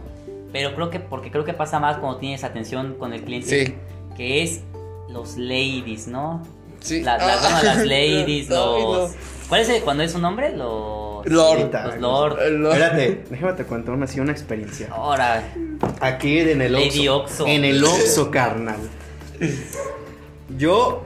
Pero 0.52 0.74
creo 0.74 0.90
que, 0.90 1.00
porque 1.00 1.30
creo 1.30 1.44
que 1.44 1.52
pasa 1.54 1.78
más 1.80 1.98
cuando 1.98 2.18
tienes 2.18 2.44
atención 2.44 2.94
con 2.98 3.12
el 3.12 3.22
cliente. 3.22 3.66
Sí. 3.66 3.74
Que 4.16 4.42
es 4.42 4.60
los 5.08 5.36
ladies, 5.36 6.06
¿no? 6.08 6.42
Sí. 6.80 7.02
La- 7.02 7.18
las, 7.18 7.44
Ah. 7.44 7.48
bueno, 7.50 7.62
las 7.62 7.86
ladies, 7.86 8.48
no. 8.50 8.78
los. 8.94 9.12
¿Cuál 9.48 9.60
es 9.60 9.68
el, 9.68 9.82
cuando 9.82 10.02
es 10.02 10.14
un 10.14 10.22
nombre? 10.22 10.50
Los. 10.56 11.24
Lord. 11.26 11.70
Los 11.72 11.98
lord. 12.00 12.38
Lord. 12.50 12.72
Espérate, 12.72 13.24
déjame 13.30 13.52
te 13.54 13.64
cuento 13.64 13.92
una, 13.92 14.04
así 14.04 14.20
una 14.20 14.32
experiencia. 14.32 14.88
Ahora, 14.90 15.42
Aquí 16.00 16.38
en 16.40 16.60
el 16.62 16.72
Lady 16.72 17.08
Oxxo. 17.08 17.44
Oxxo. 17.44 17.46
En 17.46 17.64
el 17.64 17.82
Oxxo, 17.84 18.30
carnal. 18.30 18.76
Yo, 20.58 21.04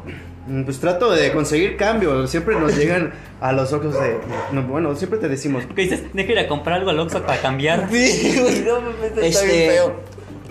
pues 0.64 0.78
trato 0.80 1.10
de 1.10 1.32
conseguir 1.32 1.76
cambio. 1.76 2.26
Siempre 2.26 2.58
nos 2.58 2.76
llegan 2.76 3.12
a 3.40 3.52
los 3.52 3.72
Oxxos 3.72 3.94
de. 4.00 4.18
no, 4.52 4.62
bueno, 4.62 4.94
siempre 4.96 5.18
te 5.18 5.28
decimos. 5.28 5.64
¿qué 5.74 5.82
dices? 5.82 6.02
Deja 6.12 6.32
ir 6.32 6.38
a 6.38 6.48
comprar 6.48 6.78
algo 6.78 6.90
al 6.90 6.98
Oxxo 7.00 7.22
para 7.22 7.40
cambiar. 7.40 7.88
Sí, 7.90 8.36
güey, 8.40 8.60
no 8.60 8.80
me 8.80 9.06
está 9.06 9.20
bien 9.20 9.24
Este, 9.32 9.68
feo. 9.70 10.00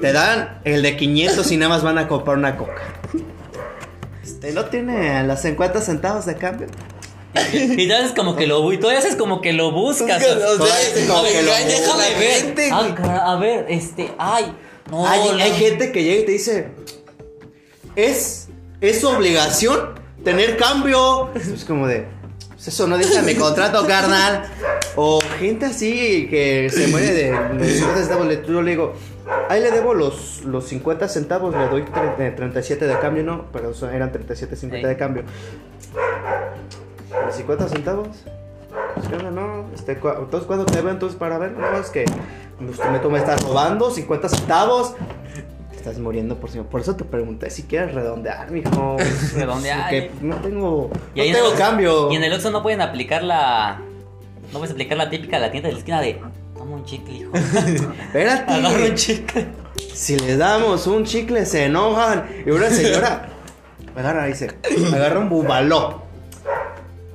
te 0.02 0.12
dan 0.14 0.60
el 0.64 0.82
de 0.82 0.96
500 0.98 1.52
y 1.52 1.58
nada 1.58 1.70
más 1.70 1.84
van 1.84 1.98
a 1.98 2.08
comprar 2.08 2.38
una 2.38 2.56
coca. 2.58 2.82
Este, 4.24 4.52
no 4.52 4.66
tiene 4.66 5.24
las 5.26 5.42
50 5.42 5.82
centavos 5.82 6.26
de 6.26 6.36
cambio. 6.36 6.68
Y 7.54 7.88
tú 7.88 7.94
haces 7.94 8.12
como 8.16 8.36
que 8.36 8.48
lo 8.48 8.72
y 8.74 8.78
todavía 8.78 9.00
haces 9.00 9.16
como 9.16 9.42
que 9.42 9.54
lo 9.54 9.72
buscas. 9.72 10.24
O 10.24 10.66
sea, 10.66 10.76
Ay, 10.76 11.06
como 11.08 11.24
que 11.24 11.42
lo- 11.44 11.52
engañas 11.52 11.82
a 11.88 11.98
Déjame 11.98 12.20
ver. 12.20 12.72
Ah, 12.72 13.32
a 13.34 13.36
ver, 13.40 13.66
este, 13.70 14.12
ay, 14.18 14.54
no. 14.90 15.08
hay, 15.08 15.20
no. 15.32 15.44
hay 15.44 15.52
gente 15.52 15.92
que 15.92 16.04
llega 16.04 16.22
y 16.22 16.26
te 16.26 16.32
dice: 16.32 16.68
Es, 17.96 18.47
es 18.82 19.02
su 19.02 19.10
obligación 19.10 19.92
tener 20.24 20.58
cambio. 20.58 21.30
Es 21.36 21.66
como 21.66 21.88
de. 21.88 22.06
"Pues 22.50 22.68
eso 22.70 22.88
no 22.88 22.98
dice 22.98 23.22
mi 23.24 23.36
contrato, 23.36 23.86
carnal. 23.88 24.44
O 24.96 25.20
gente 25.40 25.66
así 25.68 26.28
que 26.30 26.70
se 26.74 26.88
muere 26.88 27.14
de 27.14 27.32
los 27.32 27.68
50 27.68 28.00
centavos. 28.00 28.28
Yo 28.48 28.62
le 28.62 28.72
digo: 28.72 28.94
Ahí 29.50 29.62
le 29.62 29.72
debo 29.72 29.94
los, 29.94 30.42
los 30.46 30.66
50 30.68 31.08
centavos, 31.10 31.54
le 31.56 31.68
doy 31.68 31.84
tre- 31.84 32.16
eh, 32.20 32.32
37 32.36 32.88
de 32.88 32.98
cambio, 33.00 33.24
no, 33.24 33.46
pero 33.52 33.72
eran 33.92 34.12
37, 34.12 34.56
50 34.56 34.88
Sí. 34.88 34.94
de 34.94 34.98
cambio. 34.98 35.24
¿Los 37.26 37.36
50 37.36 37.68
centavos? 37.68 38.08
Pues, 38.96 39.08
¿qué 39.08 39.16
onda? 39.16 39.32
No, 39.32 39.66
este, 39.76 40.00
cua- 40.00 40.20
entonces 40.20 40.48
cuando 40.48 40.66
te 40.66 40.82
veo 40.82 40.92
entonces 40.92 41.18
para 41.18 41.38
ver, 41.38 41.52
no, 41.52 41.78
es 41.78 41.90
que 41.90 42.06
usted 42.70 42.90
me, 42.90 43.00
tú 43.00 43.10
me 43.10 43.20
estás 43.20 43.42
robando 43.44 43.92
50 43.92 44.30
centavos. 44.30 44.94
Estás 45.88 46.02
muriendo 46.02 46.36
por 46.36 46.50
Por 46.66 46.82
eso 46.82 46.98
te 46.98 47.06
pregunté 47.06 47.50
si 47.50 47.64
quieres 47.64 47.94
redondear, 47.96 48.52
mijo. 48.52 48.98
Redondear. 49.36 49.84
Porque 49.84 50.12
no 50.22 50.36
tengo, 50.36 50.90
Y 51.16 51.20
no 51.20 51.24
en 51.24 51.34
tengo 51.34 51.52
el- 51.54 51.58
cambio. 51.58 52.12
Y 52.12 52.18
en 52.18 52.24
el 52.26 52.34
Oxxo 52.34 52.52
no 52.52 52.62
pueden 52.62 52.82
aplicar 52.82 53.24
la. 53.24 53.80
No 54.52 54.60
puedes 54.60 54.74
aplicar 54.74 54.98
la 54.98 55.10
típica 55.10 55.38
de 55.38 55.46
la 55.46 55.52
tienda 55.52 55.68
de 55.70 55.74
la 55.76 55.80
esquina 55.80 56.02
de. 56.02 56.20
Toma 56.58 56.76
un 56.76 56.84
chicle, 56.84 57.14
hijo. 57.14 57.32
Espérate. 57.38 58.52
Agarra 58.54 58.84
un 58.84 58.96
chicle. 58.96 59.48
Si 59.94 60.20
le 60.20 60.36
damos 60.36 60.88
un 60.88 61.06
chicle 61.06 61.46
se 61.46 61.64
enojan. 61.66 62.28
Y 62.46 62.50
una 62.52 62.70
señora 62.70 63.30
agarra, 63.96 64.26
dice, 64.26 64.52
agarra 64.94 65.20
un 65.20 65.30
bubaló. 65.30 66.02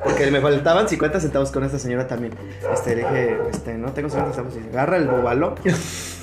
Porque 0.02 0.30
me 0.30 0.40
faltaban 0.40 0.88
50 0.88 1.20
centavos 1.20 1.50
con 1.52 1.62
esta 1.62 1.78
señora 1.78 2.06
también. 2.08 2.32
Este, 2.72 2.96
le 2.96 3.02
dije, 3.02 3.36
este, 3.52 3.74
no 3.74 3.92
tengo 3.92 4.08
50 4.08 4.32
centavos. 4.32 4.56
Y 4.56 4.60
dice, 4.64 4.70
agarra 4.70 4.96
el 4.96 5.08
bubaló. 5.08 5.56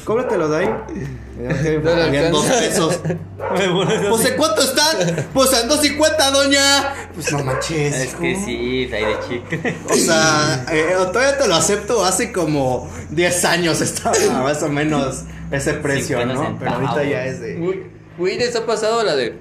Cóbratelo 0.10 0.50
de 0.50 0.58
ahí. 0.58 0.66
Y 0.96 1.44
yo, 1.44 1.78
"Ok, 1.78 1.84
No 1.84 1.96
le 1.96 2.02
habían 2.02 2.32
dos 2.32 2.44
pesos. 2.48 3.00
Pues, 4.10 4.26
¿en 4.26 4.38
cuánto 4.38 4.62
están? 4.64 5.28
Pues 5.36 5.54
en 5.54 5.68
250, 5.68 6.32
doña. 6.32 6.96
Pues 7.14 7.32
no 7.32 7.44
manches. 7.44 7.94
Es 7.96 8.16
que 8.16 8.36
sí, 8.36 8.90
hay 8.92 9.06
de 9.06 9.18
chicle. 9.28 9.76
O 9.88 9.94
sea, 9.94 10.66
eh, 10.72 10.96
todavía 11.14 11.38
te 11.38 11.48
lo 11.48 11.54
acepto. 11.54 12.04
Hace 12.04 12.32
como 12.32 12.90
10 13.12 13.46
años 13.46 13.82
estaba 13.82 14.18
más 14.42 14.64
o 14.64 14.70
menos 14.70 15.26
ese 15.52 15.76
precio, 15.76 16.18
50 16.18 16.34
¿no? 16.34 16.58
Pero 16.58 16.72
ahorita 16.72 17.04
ya 17.04 17.26
es 17.28 17.40
de. 17.42 17.84
Güey, 18.18 18.38
les 18.40 18.56
ha 18.56 18.66
pasado 18.66 19.04
la 19.04 19.16
de. 19.16 19.38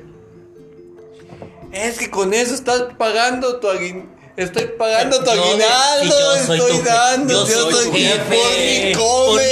Es 1.73 1.99
que 1.99 2.11
con 2.11 2.35
eso 2.35 2.55
estás 2.55 2.83
pagando 2.99 3.59
tu 3.59 3.71
aguinaldo. 3.71 4.18
Estoy 4.39 4.65
pagando 4.79 5.23
tu 5.25 5.31
aguinaldo. 5.31 6.37
estoy 6.37 6.79
dando. 6.85 7.35
yo 7.35 7.47
soy 7.47 7.73
tu 7.87 7.93
jefe. 7.93 8.37
Por 8.37 8.59
mi 8.59 8.93
come. 8.93 9.43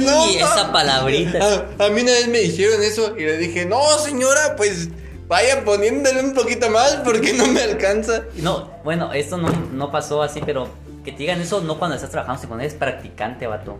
no, 0.00 0.24
Uy, 0.24 0.36
esa 0.36 0.72
palabrita. 0.72 1.64
A, 1.78 1.84
a 1.86 1.88
mí 1.90 2.00
una 2.02 2.10
vez 2.10 2.26
me 2.28 2.38
dijeron 2.40 2.82
eso 2.82 3.14
y 3.16 3.22
le 3.22 3.36
dije, 3.38 3.64
no, 3.66 3.80
señora, 3.98 4.56
pues 4.56 4.88
vaya 5.28 5.64
poniéndole 5.64 6.20
un 6.22 6.34
poquito 6.34 6.68
más 6.70 6.96
porque 7.04 7.32
no 7.34 7.46
me 7.46 7.62
alcanza. 7.62 8.24
No, 8.36 8.70
bueno, 8.84 9.12
esto 9.12 9.36
no, 9.38 9.48
no 9.72 9.92
pasó 9.92 10.22
así, 10.22 10.40
pero 10.44 10.68
que 11.04 11.12
te 11.12 11.18
digan 11.18 11.40
eso 11.40 11.60
no 11.60 11.78
cuando 11.78 11.94
estás 11.94 12.10
trabajando, 12.10 12.40
sino 12.40 12.48
cuando 12.48 12.64
eres 12.64 12.74
practicante, 12.76 13.46
vato. 13.46 13.78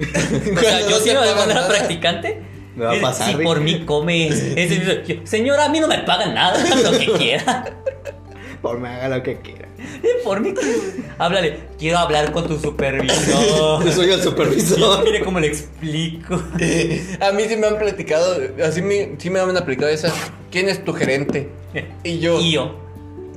O 0.00 0.60
sea, 0.60 0.80
yo 0.80 0.90
no 0.90 0.96
sí 1.00 1.10
me 1.10 1.16
cuando 1.16 1.44
era 1.44 1.54
nada. 1.54 1.68
practicante. 1.68 2.42
Me 2.74 2.84
va 2.84 2.92
a 2.92 2.96
y- 2.96 3.00
pasar, 3.00 3.28
Si 3.28 3.42
por 3.42 3.60
mí 3.60 3.84
comes. 3.86 4.32
Es 4.34 4.54
decir, 4.54 5.04
yo, 5.06 5.14
Señora, 5.26 5.66
a 5.66 5.68
mí 5.68 5.80
no 5.80 5.86
me 5.88 5.98
pagan 5.98 6.34
nada, 6.34 6.58
lo 6.82 6.90
que 6.98 7.06
quiera. 7.12 7.64
Por 8.66 8.80
me 8.80 8.88
haga 8.88 9.16
lo 9.16 9.22
que 9.22 9.36
quiera. 9.36 9.68
Por 10.24 10.40
mí, 10.40 10.52
háblale. 11.18 11.60
Quiero 11.78 11.98
hablar 11.98 12.32
con 12.32 12.46
tu 12.48 12.58
supervisor. 12.58 13.84
Yo 13.84 13.92
soy 13.92 14.10
el 14.10 14.20
supervisor. 14.22 15.04
Mire 15.04 15.22
cómo 15.22 15.38
le 15.38 15.46
explico. 15.48 16.34
A 17.20 17.30
mí 17.32 17.44
sí 17.48 17.56
me 17.56 17.66
han 17.68 17.78
platicado, 17.78 18.36
así 18.64 18.82
me, 18.82 19.12
sí 19.18 19.30
me 19.30 19.38
han 19.38 19.56
aplicado 19.56 19.88
esa. 19.90 20.12
¿Quién 20.50 20.68
es 20.68 20.84
tu 20.84 20.92
gerente? 20.94 21.48
Y 22.02 22.18
yo. 22.18 22.40
Y 22.40 22.52
yo, 22.52 22.74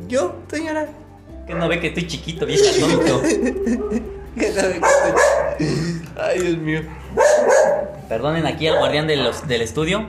Yo, 0.08 0.36
señora. 0.50 0.88
que 1.46 1.54
no 1.54 1.68
ve 1.68 1.80
que 1.80 1.88
estoy 1.88 2.08
chiquito, 2.08 2.46
vieja 2.48 2.64
tonto. 2.80 3.22
¿Qué 4.36 4.52
sabe 4.52 4.80
qué 4.80 5.66
estoy- 5.68 6.02
Ay, 6.18 6.40
Dios 6.40 6.58
mío. 6.58 6.82
Perdonen 8.08 8.46
aquí 8.48 8.66
al 8.68 8.78
guardián 8.80 9.06
de 9.08 9.16
los, 9.18 9.48
del 9.48 9.62
estudio. 9.62 10.08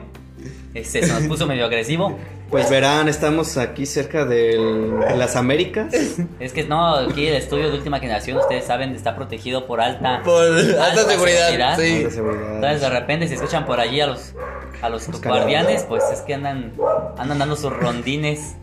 Este, 0.73 1.05
se 1.05 1.11
nos 1.13 1.23
puso 1.23 1.45
medio 1.45 1.65
agresivo. 1.65 2.17
Pues 2.51 2.69
verán, 2.69 3.07
estamos 3.07 3.57
aquí 3.57 3.85
cerca 3.85 4.25
del- 4.25 4.99
de 4.99 5.15
las 5.15 5.37
Américas. 5.37 5.93
Es 6.39 6.51
que 6.51 6.65
no, 6.65 6.95
aquí 6.95 7.27
el 7.27 7.35
estudio 7.35 7.69
de 7.71 7.77
última 7.77 7.99
generación, 7.99 8.37
ustedes 8.37 8.65
saben, 8.65 8.93
está 8.93 9.15
protegido 9.15 9.65
por 9.65 9.79
alta. 9.79 10.21
Por 10.25 10.43
alta 10.43 11.03
seguridad. 11.05 11.77
Sí. 11.79 11.97
Alta 11.99 12.09
seguridad. 12.11 12.55
Entonces 12.55 12.81
de 12.81 12.89
repente 12.89 13.27
se 13.29 13.35
escuchan 13.35 13.65
por 13.65 13.79
allí 13.79 14.01
a 14.01 14.07
los 14.07 14.33
a 14.81 14.89
los 14.89 15.07
Los 15.07 15.21
guardianes, 15.21 15.83
pues 15.83 16.03
es 16.11 16.21
que 16.21 16.33
andan 16.33 16.73
andan 17.17 17.39
dando 17.39 17.55
sus 17.55 17.71
rondines. 17.71 18.55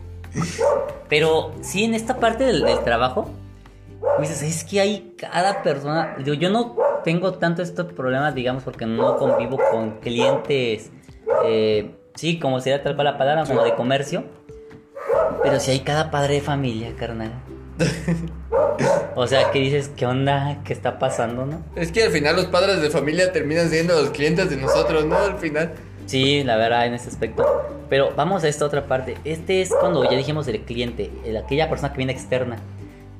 Pero 1.07 1.53
sí 1.61 1.83
en 1.85 1.95
esta 1.95 2.17
parte 2.19 2.43
del, 2.43 2.61
del 2.63 2.79
trabajo, 2.83 3.29
dices, 4.19 4.43
es 4.43 4.63
que 4.65 4.81
hay 4.81 5.15
cada 5.17 5.63
persona, 5.63 6.15
digo, 6.19 6.33
yo 6.35 6.49
no 6.51 6.75
tengo 7.03 7.33
tanto 7.35 7.63
estos 7.63 7.91
problemas, 7.93 8.35
digamos, 8.35 8.61
porque 8.63 8.85
no 8.85 9.17
convivo 9.17 9.57
con 9.71 9.99
clientes, 9.99 10.91
eh, 11.45 11.95
sí, 12.19 12.37
como 12.37 12.59
sería 12.59 12.83
tal 12.83 12.95
cual 12.95 13.05
la 13.05 13.17
palabra, 13.17 13.45
como 13.45 13.63
de 13.63 13.73
comercio. 13.75 14.23
Pero 15.41 15.59
sí 15.59 15.71
hay 15.71 15.79
cada 15.79 16.11
padre 16.11 16.35
de 16.35 16.41
familia, 16.41 16.93
carnal. 16.97 17.31
O 19.15 19.25
sea, 19.27 19.51
que 19.51 19.59
dices, 19.59 19.89
¿qué 19.95 20.05
onda? 20.05 20.59
¿Qué 20.65 20.73
está 20.73 20.99
pasando, 20.99 21.45
no? 21.45 21.61
Es 21.75 21.91
que 21.91 22.03
al 22.03 22.11
final 22.11 22.35
los 22.35 22.45
padres 22.47 22.81
de 22.81 22.89
familia 22.89 23.31
terminan 23.31 23.69
siendo 23.69 23.93
los 23.99 24.09
clientes 24.11 24.49
de 24.49 24.57
nosotros, 24.57 25.05
¿no? 25.05 25.17
Al 25.17 25.37
final. 25.37 25.73
Sí, 26.07 26.43
la 26.43 26.57
verdad, 26.57 26.85
en 26.87 26.93
ese 26.93 27.07
aspecto. 27.09 27.45
Pero 27.89 28.11
vamos 28.15 28.43
a 28.43 28.47
esta 28.49 28.65
otra 28.65 28.85
parte. 28.85 29.15
Este 29.23 29.61
es 29.61 29.69
cuando 29.79 30.03
ya 30.03 30.17
dijimos 30.17 30.47
el 30.47 30.59
cliente, 30.61 31.09
el- 31.25 31.37
aquella 31.37 31.69
persona 31.69 31.91
que 31.93 31.97
viene 31.97 32.11
externa. 32.13 32.57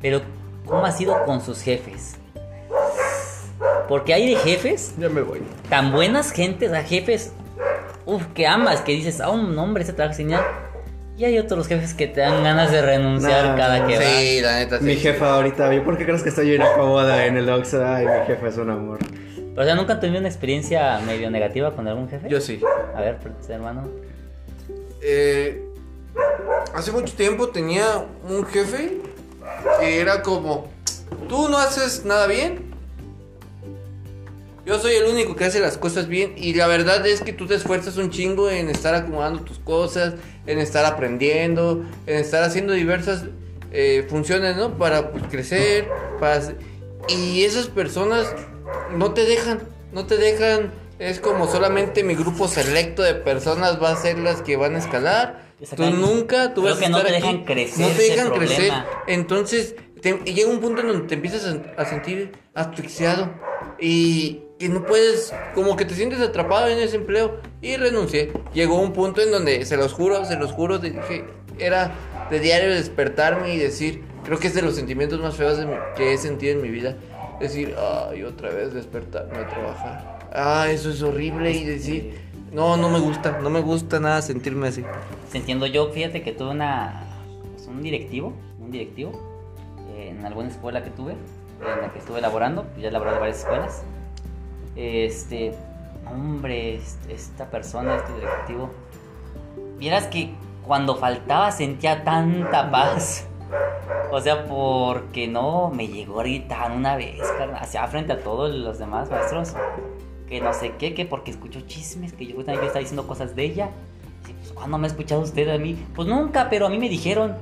Pero, 0.02 0.22
¿cómo 0.66 0.86
ha 0.86 0.92
sido 0.92 1.24
con 1.26 1.42
sus 1.42 1.62
jefes? 1.62 2.16
Porque 3.88 4.14
hay 4.14 4.30
de 4.30 4.36
jefes 4.36 4.94
Ya 4.98 5.10
me 5.10 5.22
voy. 5.22 5.42
tan 5.70 5.92
buenas 5.92 6.32
gentes, 6.32 6.72
a 6.74 6.84
jefes, 6.84 7.32
uff, 8.10 8.26
que 8.34 8.48
amas, 8.48 8.82
que 8.82 8.92
dices, 8.92 9.22
ah, 9.22 9.30
un 9.30 9.58
hombre, 9.58 9.84
ese 9.84 9.94
trabajo 9.94 10.18
genial. 10.18 10.42
Y 11.18 11.26
hay 11.26 11.38
otros 11.38 11.68
jefes 11.68 11.94
que 11.94 12.08
te 12.08 12.22
dan 12.22 12.44
ganas 12.44 12.72
de 12.72 12.82
renunciar 12.82 13.48
Nah, 13.48 13.56
cada 13.58 13.88
que 13.88 13.98
va. 13.98 14.04
Sí, 14.04 14.42
la 14.42 14.60
neta, 14.60 14.80
sí. 14.80 14.86
Mi 14.86 14.96
jefa 14.96 15.36
ahorita, 15.36 15.74
¿y 15.74 15.82
¿por 15.82 15.98
qué 15.98 16.06
crees 16.06 16.24
que 16.24 16.30
estoy 16.30 16.50
bien 16.50 16.62
acomoda 16.62 17.26
en 17.26 17.36
el 17.36 17.50
Oxxo? 17.50 17.86
Ay, 17.86 18.06
mi 18.06 18.26
jefa 18.26 18.48
es 18.48 18.58
un 18.58 18.70
amor. 18.70 19.00
O 19.58 19.64
sea, 19.64 19.76
¿nunca 19.76 20.00
tenido 20.00 20.20
una 20.20 20.30
experiencia 20.30 21.00
medio 21.06 21.30
negativa 21.30 21.76
con 21.76 21.86
algún 21.90 22.08
jefe? 22.08 22.30
Yo 22.30 22.40
sí. 22.40 22.62
A 22.96 23.02
ver, 23.02 23.18
hermano. 23.50 23.90
Eh, 25.02 25.66
hace 26.74 26.94
mucho 26.94 27.14
tiempo 27.14 27.50
tenía 27.50 28.06
un 28.30 28.46
jefe 28.46 29.00
que 29.82 30.00
era 30.00 30.22
como, 30.22 30.70
tú 31.28 31.50
no 31.50 31.58
haces 31.58 32.06
nada 32.06 32.28
bien. 32.28 32.69
Yo 34.70 34.78
soy 34.78 34.94
el 34.94 35.06
único 35.06 35.36
que 35.36 35.46
hace 35.46 35.60
las 35.60 35.80
cosas 35.80 36.08
bien 36.08 36.36
y 36.38 36.54
la 36.54 36.68
verdad 36.68 37.04
es 37.08 37.22
que 37.22 37.34
tú 37.34 37.48
te 37.48 37.56
esfuerzas 37.56 37.98
un 37.98 38.12
chingo 38.12 38.52
en 38.52 38.70
estar 38.70 38.94
acomodando 38.94 39.42
tus 39.42 39.58
cosas, 39.58 40.14
en 40.46 40.60
estar 40.60 40.86
aprendiendo, 40.86 41.84
en 42.06 42.18
estar 42.18 42.44
haciendo 42.44 42.74
diversas 42.74 43.24
eh, 43.72 44.06
funciones, 44.08 44.58
¿no? 44.58 44.78
Para 44.78 45.10
pues, 45.12 45.24
crecer, 45.32 45.88
para... 46.20 46.40
Y 47.08 47.46
esas 47.46 47.66
personas 47.66 48.28
no 48.96 49.12
te 49.16 49.26
dejan, 49.26 49.60
no 49.92 50.06
te 50.06 50.18
dejan. 50.18 50.72
Es 51.00 51.20
como 51.20 51.48
solamente 51.52 52.04
mi 52.04 52.14
grupo 52.14 52.48
selecto 52.48 53.02
de 53.02 53.16
personas 53.16 53.82
va 53.82 53.94
a 53.94 53.96
ser 53.96 54.20
las 54.20 54.44
que 54.44 54.56
van 54.56 54.76
a 54.76 54.78
escalar. 54.78 55.46
Tú 55.76 55.90
nunca, 55.90 56.54
tú 56.54 56.62
Creo 56.62 56.76
vas 56.76 56.78
a 56.84 56.86
que 56.86 56.90
no 56.92 56.98
estar 57.00 57.12
te 57.12 57.18
aquí. 57.18 57.26
dejan 57.28 57.44
crecer, 57.44 57.80
No 57.80 57.88
te 57.88 58.04
dejan 58.04 58.30
crecer. 58.34 58.74
Entonces, 59.08 59.76
te- 60.00 60.20
llega 60.26 60.48
un 60.48 60.60
punto 60.60 60.82
en 60.82 60.90
donde 60.90 61.08
te 61.08 61.16
empiezas 61.16 61.44
a, 61.76 61.82
a 61.82 61.86
sentir 61.86 62.34
asfixiado. 62.54 63.34
Y 63.80 64.42
que 64.60 64.68
no 64.68 64.86
puedes, 64.86 65.34
como 65.56 65.78
que 65.78 65.86
te 65.86 65.96
sientes 65.96 66.20
atrapado 66.20 66.68
en 66.68 66.78
ese 66.80 66.98
empleo. 66.98 67.38
Y 67.62 67.78
renuncié. 67.78 68.34
Llegó 68.54 68.80
un 68.80 68.92
punto 68.94 69.22
en 69.22 69.32
donde, 69.32 69.66
se 69.66 69.78
los 69.78 69.94
juro, 69.94 70.26
se 70.26 70.36
los 70.36 70.52
juro, 70.52 70.78
dije, 70.80 71.26
era 71.58 71.92
de 72.30 72.40
diario 72.40 72.70
despertarme 72.70 73.54
y 73.54 73.58
decir, 73.58 74.04
creo 74.26 74.38
que 74.38 74.48
es 74.48 74.54
de 74.54 74.62
los 74.62 74.76
sentimientos 74.76 75.20
más 75.22 75.36
feos 75.36 75.58
mi- 75.66 75.74
que 75.96 76.14
he 76.14 76.18
sentido 76.18 76.54
en 76.54 76.62
mi 76.62 76.70
vida. 76.70 76.98
Decir, 77.40 77.74
ay, 78.10 78.24
otra 78.24 78.50
vez 78.50 78.74
despertarme 78.74 79.38
a 79.38 79.48
trabajar. 79.48 80.20
Ah, 80.34 80.68
eso 80.70 80.90
es 80.90 81.02
horrible. 81.02 81.52
Y 81.52 81.64
decir, 81.64 82.20
no, 82.52 82.76
no 82.76 82.90
me 82.90 83.00
gusta, 83.00 83.38
no 83.42 83.50
me 83.50 83.62
gusta 83.62 84.02
nada 84.02 84.22
sentirme 84.22 84.68
así. 84.68 84.84
Entiendo 85.34 85.68
yo, 85.68 85.90
fíjate 85.92 86.22
que 86.22 86.34
tuve 86.34 86.50
una, 86.52 87.06
pues, 87.56 87.66
un 87.68 87.82
directivo, 87.82 88.34
un 88.60 88.72
directivo, 88.72 89.14
eh, 89.96 90.10
en 90.10 90.26
alguna 90.26 90.50
escuela 90.50 90.84
que 90.84 90.90
tuve, 90.90 91.14
en 91.14 91.82
la 91.82 91.94
que 91.94 92.00
estuve 92.00 92.20
laborando, 92.20 92.66
ya 92.78 92.90
he 92.90 92.92
laborado 92.92 93.20
varias 93.22 93.40
escuelas. 93.40 93.84
Este, 94.82 95.54
hombre, 96.10 96.80
esta 97.10 97.52
persona, 97.52 97.98
este 97.98 98.14
directivo, 98.14 98.70
vieras 99.78 100.08
que 100.08 100.30
cuando 100.66 100.96
faltaba 100.96 101.52
sentía 101.52 102.06
tanta 102.06 102.72
paz. 102.72 103.28
O 104.10 104.22
sea, 104.22 104.46
porque 104.46 105.28
no 105.28 105.70
me 105.70 105.90
llegó 105.90 106.22
a 106.22 106.24
gritar 106.24 106.72
una 106.72 106.96
vez, 106.96 107.20
hacia 107.60 107.86
frente 107.88 108.14
a 108.14 108.24
todos 108.24 108.56
los 108.56 108.80
demás 108.80 109.12
maestros. 109.12 109.54
Que 110.30 110.40
no 110.40 110.54
sé 110.54 110.76
qué, 110.80 110.94
que 110.94 111.06
porque 111.06 111.32
escuchó 111.32 111.60
chismes, 111.62 112.14
que 112.14 112.28
yo 112.28 112.36
también 112.38 112.64
estaba 112.64 112.80
diciendo 112.80 113.06
cosas 113.06 113.36
de 113.36 113.44
ella. 113.44 113.70
Dice, 114.22 114.34
pues, 114.40 114.54
¿cuándo 114.54 114.78
me 114.78 114.88
ha 114.88 114.92
escuchado 114.92 115.22
usted 115.22 115.50
a 115.50 115.58
mí? 115.58 115.78
Pues 115.94 116.08
nunca, 116.08 116.50
pero 116.50 116.68
a 116.68 116.70
mí 116.70 116.78
me 116.78 116.88
dijeron. 116.88 117.36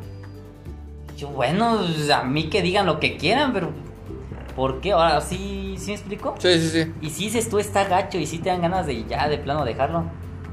Yo, 1.16 1.28
bueno, 1.28 1.78
pues, 1.78 2.10
a 2.10 2.24
mí 2.24 2.50
que 2.50 2.64
digan 2.64 2.88
lo 2.88 3.00
que 3.00 3.18
quieran, 3.18 3.54
pero 3.54 3.70
¿por 4.58 4.82
qué? 4.82 4.92
Ahora 4.92 5.22
sí, 5.22 5.76
¿sí 5.78 5.92
me 5.92 5.94
explico? 5.94 6.36
Sí, 6.40 6.60
sí, 6.60 6.70
sí. 6.70 6.92
Y 7.00 7.12
si 7.12 7.26
dices 7.26 7.48
tú 7.48 7.60
está 7.60 7.86
gacho 7.86 8.18
y 8.18 8.26
si 8.26 8.40
te 8.40 8.50
dan 8.50 8.62
ganas 8.62 8.88
de 8.88 9.06
ya 9.06 9.30
de 9.30 9.38
plano 9.38 9.64
dejarlo. 9.64 10.06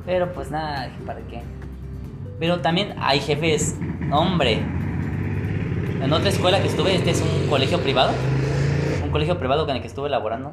Pero 0.04 0.32
pues 0.34 0.50
nada, 0.50 0.92
¿para 1.06 1.20
qué? 1.22 1.40
Pero 2.38 2.60
también 2.60 2.94
hay 3.00 3.18
jefes, 3.20 3.76
hombre. 4.12 4.60
En 6.02 6.12
otra 6.12 6.28
escuela 6.28 6.60
que 6.60 6.68
estuve, 6.68 6.94
este 6.94 7.12
es 7.12 7.22
un 7.22 7.48
colegio 7.48 7.80
privado. 7.80 8.12
Un 9.02 9.10
colegio 9.10 9.38
privado 9.38 9.64
con 9.64 9.74
el 9.74 9.80
que 9.80 9.88
estuve 9.88 10.10
laborando. 10.10 10.52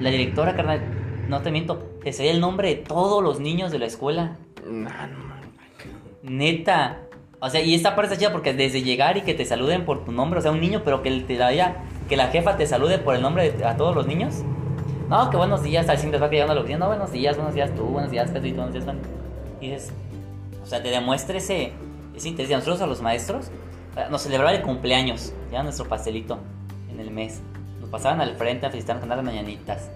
La 0.00 0.10
directora, 0.10 0.54
carnal, 0.54 0.80
no 1.28 1.42
te 1.42 1.50
miento, 1.50 1.78
te 2.04 2.12
sabía 2.12 2.30
el 2.30 2.40
nombre 2.40 2.68
de 2.68 2.76
todos 2.76 3.20
los 3.20 3.40
niños 3.40 3.72
de 3.72 3.80
la 3.80 3.86
escuela. 3.86 4.36
Neta. 6.22 7.00
O 7.40 7.50
sea, 7.50 7.60
y 7.62 7.74
esta 7.74 7.96
parte 7.96 8.12
está 8.12 8.20
chida 8.20 8.32
porque 8.32 8.54
desde 8.54 8.82
llegar 8.82 9.16
y 9.16 9.22
que 9.22 9.34
te 9.34 9.44
saluden 9.44 9.84
por 9.84 10.04
tu 10.04 10.12
nombre, 10.12 10.38
o 10.38 10.42
sea, 10.42 10.52
un 10.52 10.60
niño, 10.60 10.82
pero 10.84 11.02
que 11.02 11.10
te 11.10 11.36
vaya, 11.36 11.78
que 12.08 12.16
la 12.16 12.28
jefa 12.28 12.56
te 12.56 12.66
salude 12.66 12.98
por 12.98 13.14
el 13.14 13.22
nombre 13.22 13.52
de 13.52 13.64
a 13.64 13.76
todos 13.76 13.94
los 13.94 14.06
niños. 14.06 14.42
No, 15.08 15.30
que 15.30 15.36
buenos 15.36 15.62
días, 15.62 15.88
al 15.88 15.98
te 15.98 16.18
va 16.18 16.28
llegando 16.28 16.52
a 16.52 16.54
la 16.54 16.60
oficina. 16.62 16.78
No, 16.80 16.86
buenos 16.88 17.12
días, 17.12 17.36
buenos 17.36 17.54
días 17.54 17.74
tú, 17.74 17.84
buenos 17.84 18.10
días, 18.10 18.30
Pedrito, 18.30 18.56
buenos 18.56 18.72
días, 18.72 18.84
Juan. 18.84 18.98
Y 19.60 19.70
dices, 19.70 19.92
o 20.62 20.66
sea, 20.66 20.82
te 20.82 20.88
demuestra 20.88 21.36
ese, 21.36 21.72
ese 22.16 22.28
interés. 22.28 22.50
Nosotros, 22.50 22.80
a 22.80 22.86
los 22.86 23.02
maestros, 23.02 23.50
nos 24.10 24.22
celebraba 24.22 24.52
el 24.52 24.62
cumpleaños, 24.62 25.32
ya 25.52 25.62
nuestro 25.62 25.86
pastelito 25.86 26.38
en 26.90 27.00
el 27.00 27.10
mes. 27.10 27.40
Nos 27.80 27.90
pasaban 27.90 28.20
al 28.20 28.34
frente 28.36 28.66
a 28.66 28.70
felicitar, 28.70 28.96
a 28.96 29.00
cantar 29.00 29.18
las 29.18 29.26
mañanitas. 29.26 29.90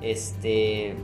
Este. 0.00 0.96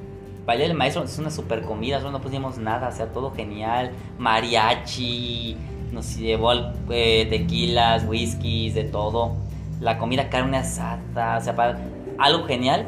Baile 0.46 0.64
del 0.64 0.74
maestro 0.76 1.04
es 1.04 1.18
una 1.18 1.30
super 1.30 1.62
comida, 1.62 1.96
nosotros 1.96 2.12
no 2.12 2.22
pusimos 2.22 2.58
nada, 2.58 2.88
o 2.88 2.92
sea, 2.92 3.12
todo 3.12 3.30
genial. 3.32 3.92
Mariachi, 4.18 5.56
nos 5.92 6.16
llevó 6.16 6.52
eh, 6.90 7.26
tequilas, 7.28 8.04
whiskies, 8.08 8.74
de 8.74 8.84
todo. 8.84 9.36
La 9.80 9.98
comida, 9.98 10.28
carne 10.28 10.58
asada, 10.58 11.38
o 11.38 11.40
sea, 11.40 11.56
para- 11.56 11.80
algo 12.18 12.44
genial. 12.46 12.86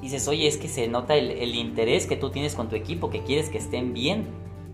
Y 0.00 0.04
dices, 0.04 0.28
oye, 0.28 0.46
es 0.46 0.58
que 0.58 0.68
se 0.68 0.86
nota 0.88 1.14
el, 1.14 1.54
interés 1.54 2.06
que 2.06 2.16
tú 2.16 2.30
tienes 2.30 2.54
con 2.54 2.68
tu 2.68 2.76
equipo, 2.76 3.08
que 3.08 3.22
quieres 3.22 3.48
que 3.48 3.58
estén 3.58 3.94
bien. 3.94 4.26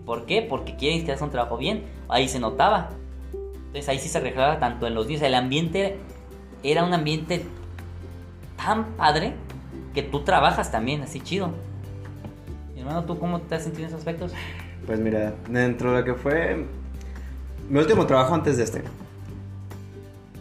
¿Por 0.04 0.26
qué? 0.26 0.42
Porque 0.42 0.74
quieres 0.74 1.04
que 1.04 1.12
hagas 1.12 1.22
un 1.22 1.30
trabajo 1.30 1.56
bien. 1.56 1.84
Ahí 2.08 2.28
se 2.28 2.40
notaba. 2.40 2.90
Entonces 3.32 3.88
ahí 3.88 4.00
sí 4.00 4.08
se 4.08 4.18
reflejaba 4.18 4.58
tanto 4.58 4.88
en 4.88 4.94
los 4.94 5.06
días. 5.06 5.22
El 5.22 5.36
ambiente 5.36 5.98
era 6.64 6.84
un 6.84 6.92
ambiente 6.92 7.44
tan 8.56 8.84
padre 8.96 9.34
que 9.94 10.02
tú 10.02 10.24
trabajas 10.24 10.72
también, 10.72 11.02
así 11.02 11.20
chido. 11.20 11.50
Mi 12.74 12.80
hermano, 12.80 13.04
¿tú 13.04 13.16
cómo 13.18 13.40
te 13.40 13.54
has 13.54 13.62
sentido 13.62 13.84
en 13.84 13.88
esos 13.88 14.00
aspectos? 14.00 14.32
Pues 14.86 14.98
mira, 14.98 15.34
dentro 15.48 15.92
de 15.92 15.98
lo 16.00 16.04
que 16.04 16.14
fue 16.14 16.66
mi 17.68 17.78
último 17.78 18.06
trabajo 18.06 18.34
antes 18.34 18.56
de 18.56 18.64
este, 18.64 18.82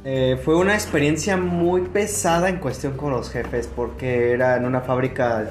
eh, 0.05 0.39
fue 0.43 0.55
una 0.55 0.73
experiencia 0.73 1.37
muy 1.37 1.81
pesada 1.81 2.49
en 2.49 2.57
cuestión 2.57 2.95
con 2.95 3.11
los 3.11 3.29
jefes, 3.29 3.69
porque 3.73 4.31
era 4.31 4.55
en 4.55 4.65
una 4.65 4.81
fábrica, 4.81 5.47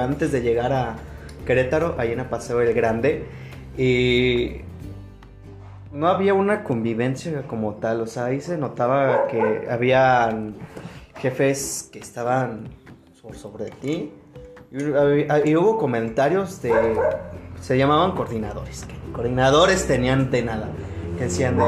antes 0.00 0.32
de 0.32 0.42
llegar 0.42 0.72
a 0.72 0.96
Querétaro, 1.46 1.94
ahí 1.98 2.12
en 2.12 2.20
el 2.20 2.26
Paseo 2.26 2.60
El 2.60 2.72
Grande, 2.74 3.26
y 3.76 4.62
no 5.92 6.06
había 6.06 6.34
una 6.34 6.64
convivencia 6.64 7.42
como 7.42 7.74
tal, 7.74 8.00
o 8.00 8.06
sea, 8.06 8.26
ahí 8.26 8.40
se 8.40 8.56
notaba 8.56 9.26
que 9.28 9.66
había 9.70 10.34
jefes 11.16 11.88
que 11.92 11.98
estaban 11.98 12.68
sobre 13.34 13.70
ti, 13.70 14.12
y, 14.72 15.56
hubo 15.56 15.78
comentarios 15.78 16.62
de. 16.62 16.72
Se 17.60 17.76
llamaban 17.76 18.12
coordinadores. 18.12 18.86
coordinadores 19.12 19.86
tenían 19.86 20.30
de 20.30 20.42
nada. 20.42 20.68
Que 21.18 21.24
decían 21.24 21.58
de. 21.58 21.64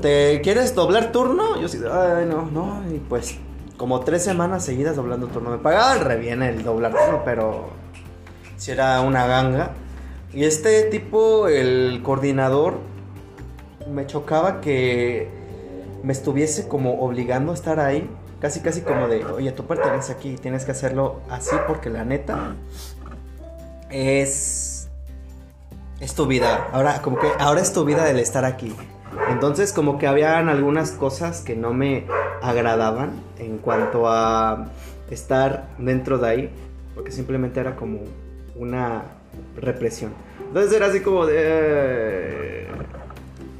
¿Te 0.00 0.40
quieres 0.42 0.74
doblar 0.74 1.12
turno? 1.12 1.60
Yo 1.60 1.68
sí, 1.68 1.78
ay, 1.84 2.26
no, 2.26 2.46
no. 2.50 2.82
Y 2.92 2.98
pues, 2.98 3.36
como 3.76 4.00
tres 4.00 4.22
semanas 4.22 4.64
seguidas 4.64 4.96
doblando 4.96 5.26
turno. 5.28 5.50
Me 5.50 5.58
pagaban 5.58 6.00
re 6.00 6.16
bien 6.16 6.42
el 6.42 6.62
doblar 6.62 6.92
turno, 6.92 7.22
pero. 7.24 7.70
Si 8.56 8.70
era 8.70 9.00
una 9.00 9.26
ganga. 9.26 9.72
Y 10.32 10.44
este 10.44 10.82
tipo, 10.84 11.48
el 11.48 12.00
coordinador, 12.02 12.78
me 13.88 14.06
chocaba 14.06 14.60
que 14.60 15.28
me 16.02 16.12
estuviese 16.12 16.68
como 16.68 17.00
obligando 17.00 17.52
a 17.52 17.54
estar 17.54 17.80
ahí. 17.80 18.08
Casi, 18.40 18.60
casi 18.60 18.82
como 18.82 19.08
de, 19.08 19.24
oye, 19.24 19.50
tú 19.52 19.66
perteneces 19.66 20.10
aquí, 20.10 20.36
tienes 20.36 20.64
que 20.64 20.70
hacerlo 20.70 21.20
así 21.28 21.56
porque 21.66 21.90
la 21.90 22.04
neta 22.04 22.54
es 23.90 24.68
es 26.00 26.14
tu 26.14 26.26
vida. 26.26 26.68
Ahora 26.72 27.02
como 27.02 27.18
que 27.18 27.28
ahora 27.38 27.60
es 27.60 27.72
tu 27.72 27.84
vida 27.84 28.08
el 28.10 28.18
estar 28.18 28.44
aquí. 28.44 28.74
Entonces 29.30 29.72
como 29.72 29.98
que 29.98 30.06
habían 30.06 30.48
algunas 30.48 30.92
cosas 30.92 31.40
que 31.40 31.56
no 31.56 31.72
me 31.72 32.04
agradaban 32.42 33.12
en 33.38 33.58
cuanto 33.58 34.08
a 34.08 34.68
estar 35.10 35.68
dentro 35.78 36.18
de 36.18 36.28
ahí, 36.28 36.50
porque 36.94 37.10
simplemente 37.10 37.60
era 37.60 37.76
como 37.76 38.00
una 38.56 39.04
represión. 39.56 40.12
Entonces 40.48 40.72
era 40.72 40.86
así 40.86 41.00
como 41.00 41.26
de 41.26 42.66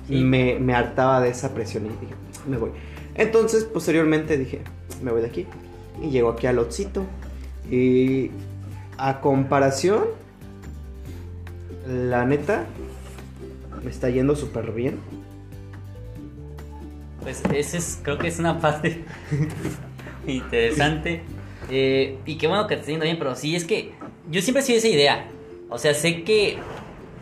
Sí. 0.08 0.24
me, 0.24 0.58
me 0.58 0.74
hartaba 0.74 1.20
de 1.20 1.28
esa 1.28 1.52
presión 1.52 1.84
y 1.84 1.88
dije, 1.90 2.14
me 2.48 2.56
voy. 2.56 2.70
Entonces, 3.14 3.64
posteriormente 3.64 4.38
dije, 4.38 4.60
me 5.02 5.10
voy 5.10 5.20
de 5.20 5.26
aquí. 5.26 5.46
Y 6.02 6.10
llego 6.10 6.30
aquí 6.30 6.46
al 6.46 6.58
Otsito. 6.58 7.04
Y 7.70 8.30
a 8.96 9.20
comparación, 9.20 10.04
la 11.86 12.24
neta, 12.24 12.64
me 13.84 13.90
está 13.90 14.08
yendo 14.08 14.34
súper 14.34 14.72
bien. 14.72 14.98
Pues 17.28 17.42
ese 17.54 17.76
es, 17.76 17.98
creo 18.02 18.16
que 18.16 18.28
es 18.28 18.38
una 18.38 18.58
parte 18.58 19.04
interesante. 20.26 21.22
Eh, 21.70 22.16
y 22.24 22.38
qué 22.38 22.46
bueno 22.46 22.66
que 22.66 22.78
te 22.78 22.86
yendo 22.90 23.04
bien, 23.04 23.18
pero 23.18 23.34
sí, 23.34 23.54
es 23.54 23.66
que 23.66 23.92
yo 24.30 24.40
siempre 24.40 24.62
he 24.62 24.64
sido 24.64 24.78
esa 24.78 24.88
idea. 24.88 25.28
O 25.68 25.76
sea, 25.76 25.92
sé 25.92 26.22
que 26.24 26.56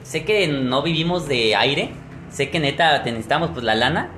sé 0.05 0.25
que 0.25 0.47
no 0.47 0.83
vivimos 0.85 1.27
de 1.27 1.57
aire, 1.57 1.90
sé 2.31 2.51
que 2.51 2.61
neta 2.61 3.03
te 3.03 3.11
necesitamos 3.11 3.51
pues 3.51 3.64
la 3.64 3.75
lana, 3.75 4.11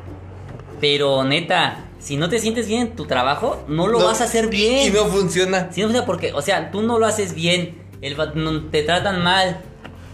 pero 0.78 1.24
neta, 1.24 1.86
si 1.98 2.18
no 2.18 2.28
te 2.28 2.38
sientes 2.38 2.68
bien 2.68 2.82
en 2.82 2.90
tu 2.94 3.06
trabajo, 3.06 3.64
no 3.66 3.86
lo 3.86 3.98
No, 3.98 4.04
vas 4.04 4.20
a 4.20 4.24
hacer 4.24 4.48
bien. 4.48 4.88
Y 4.88 4.90
no 4.94 5.06
funciona. 5.06 5.72
Sí, 5.72 5.82
o 5.84 5.90
sea, 5.90 6.04
porque, 6.04 6.34
o 6.34 6.42
sea, 6.42 6.70
tú 6.70 6.82
no 6.82 6.98
lo 6.98 7.06
haces 7.06 7.32
bien, 7.32 7.78
el, 8.02 8.14
no- 8.34 8.64
te 8.64 8.82
tratan 8.82 9.24
mal, 9.24 9.56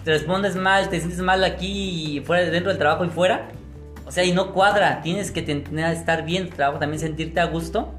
te 0.04 0.12
respondes 0.12 0.54
mal, 0.54 0.88
te 0.88 1.00
sientes 1.00 1.18
mal 1.18 1.42
aquí 1.42 2.18
y 2.18 2.20
fuera, 2.20 2.48
dentro 2.48 2.70
del 2.70 2.78
trabajo 2.78 3.04
y 3.04 3.08
fuera. 3.08 3.50
O 4.06 4.12
sea, 4.12 4.24
y 4.24 4.32
no 4.32 4.52
cuadra, 4.52 5.00
tienes 5.02 5.30
que 5.30 5.42
tener, 5.42 5.92
estar 5.92 6.24
bien 6.24 6.50
trabajo, 6.50 6.78
también 6.78 7.00
sentirte 7.00 7.40
a 7.40 7.46
gusto, 7.46 7.94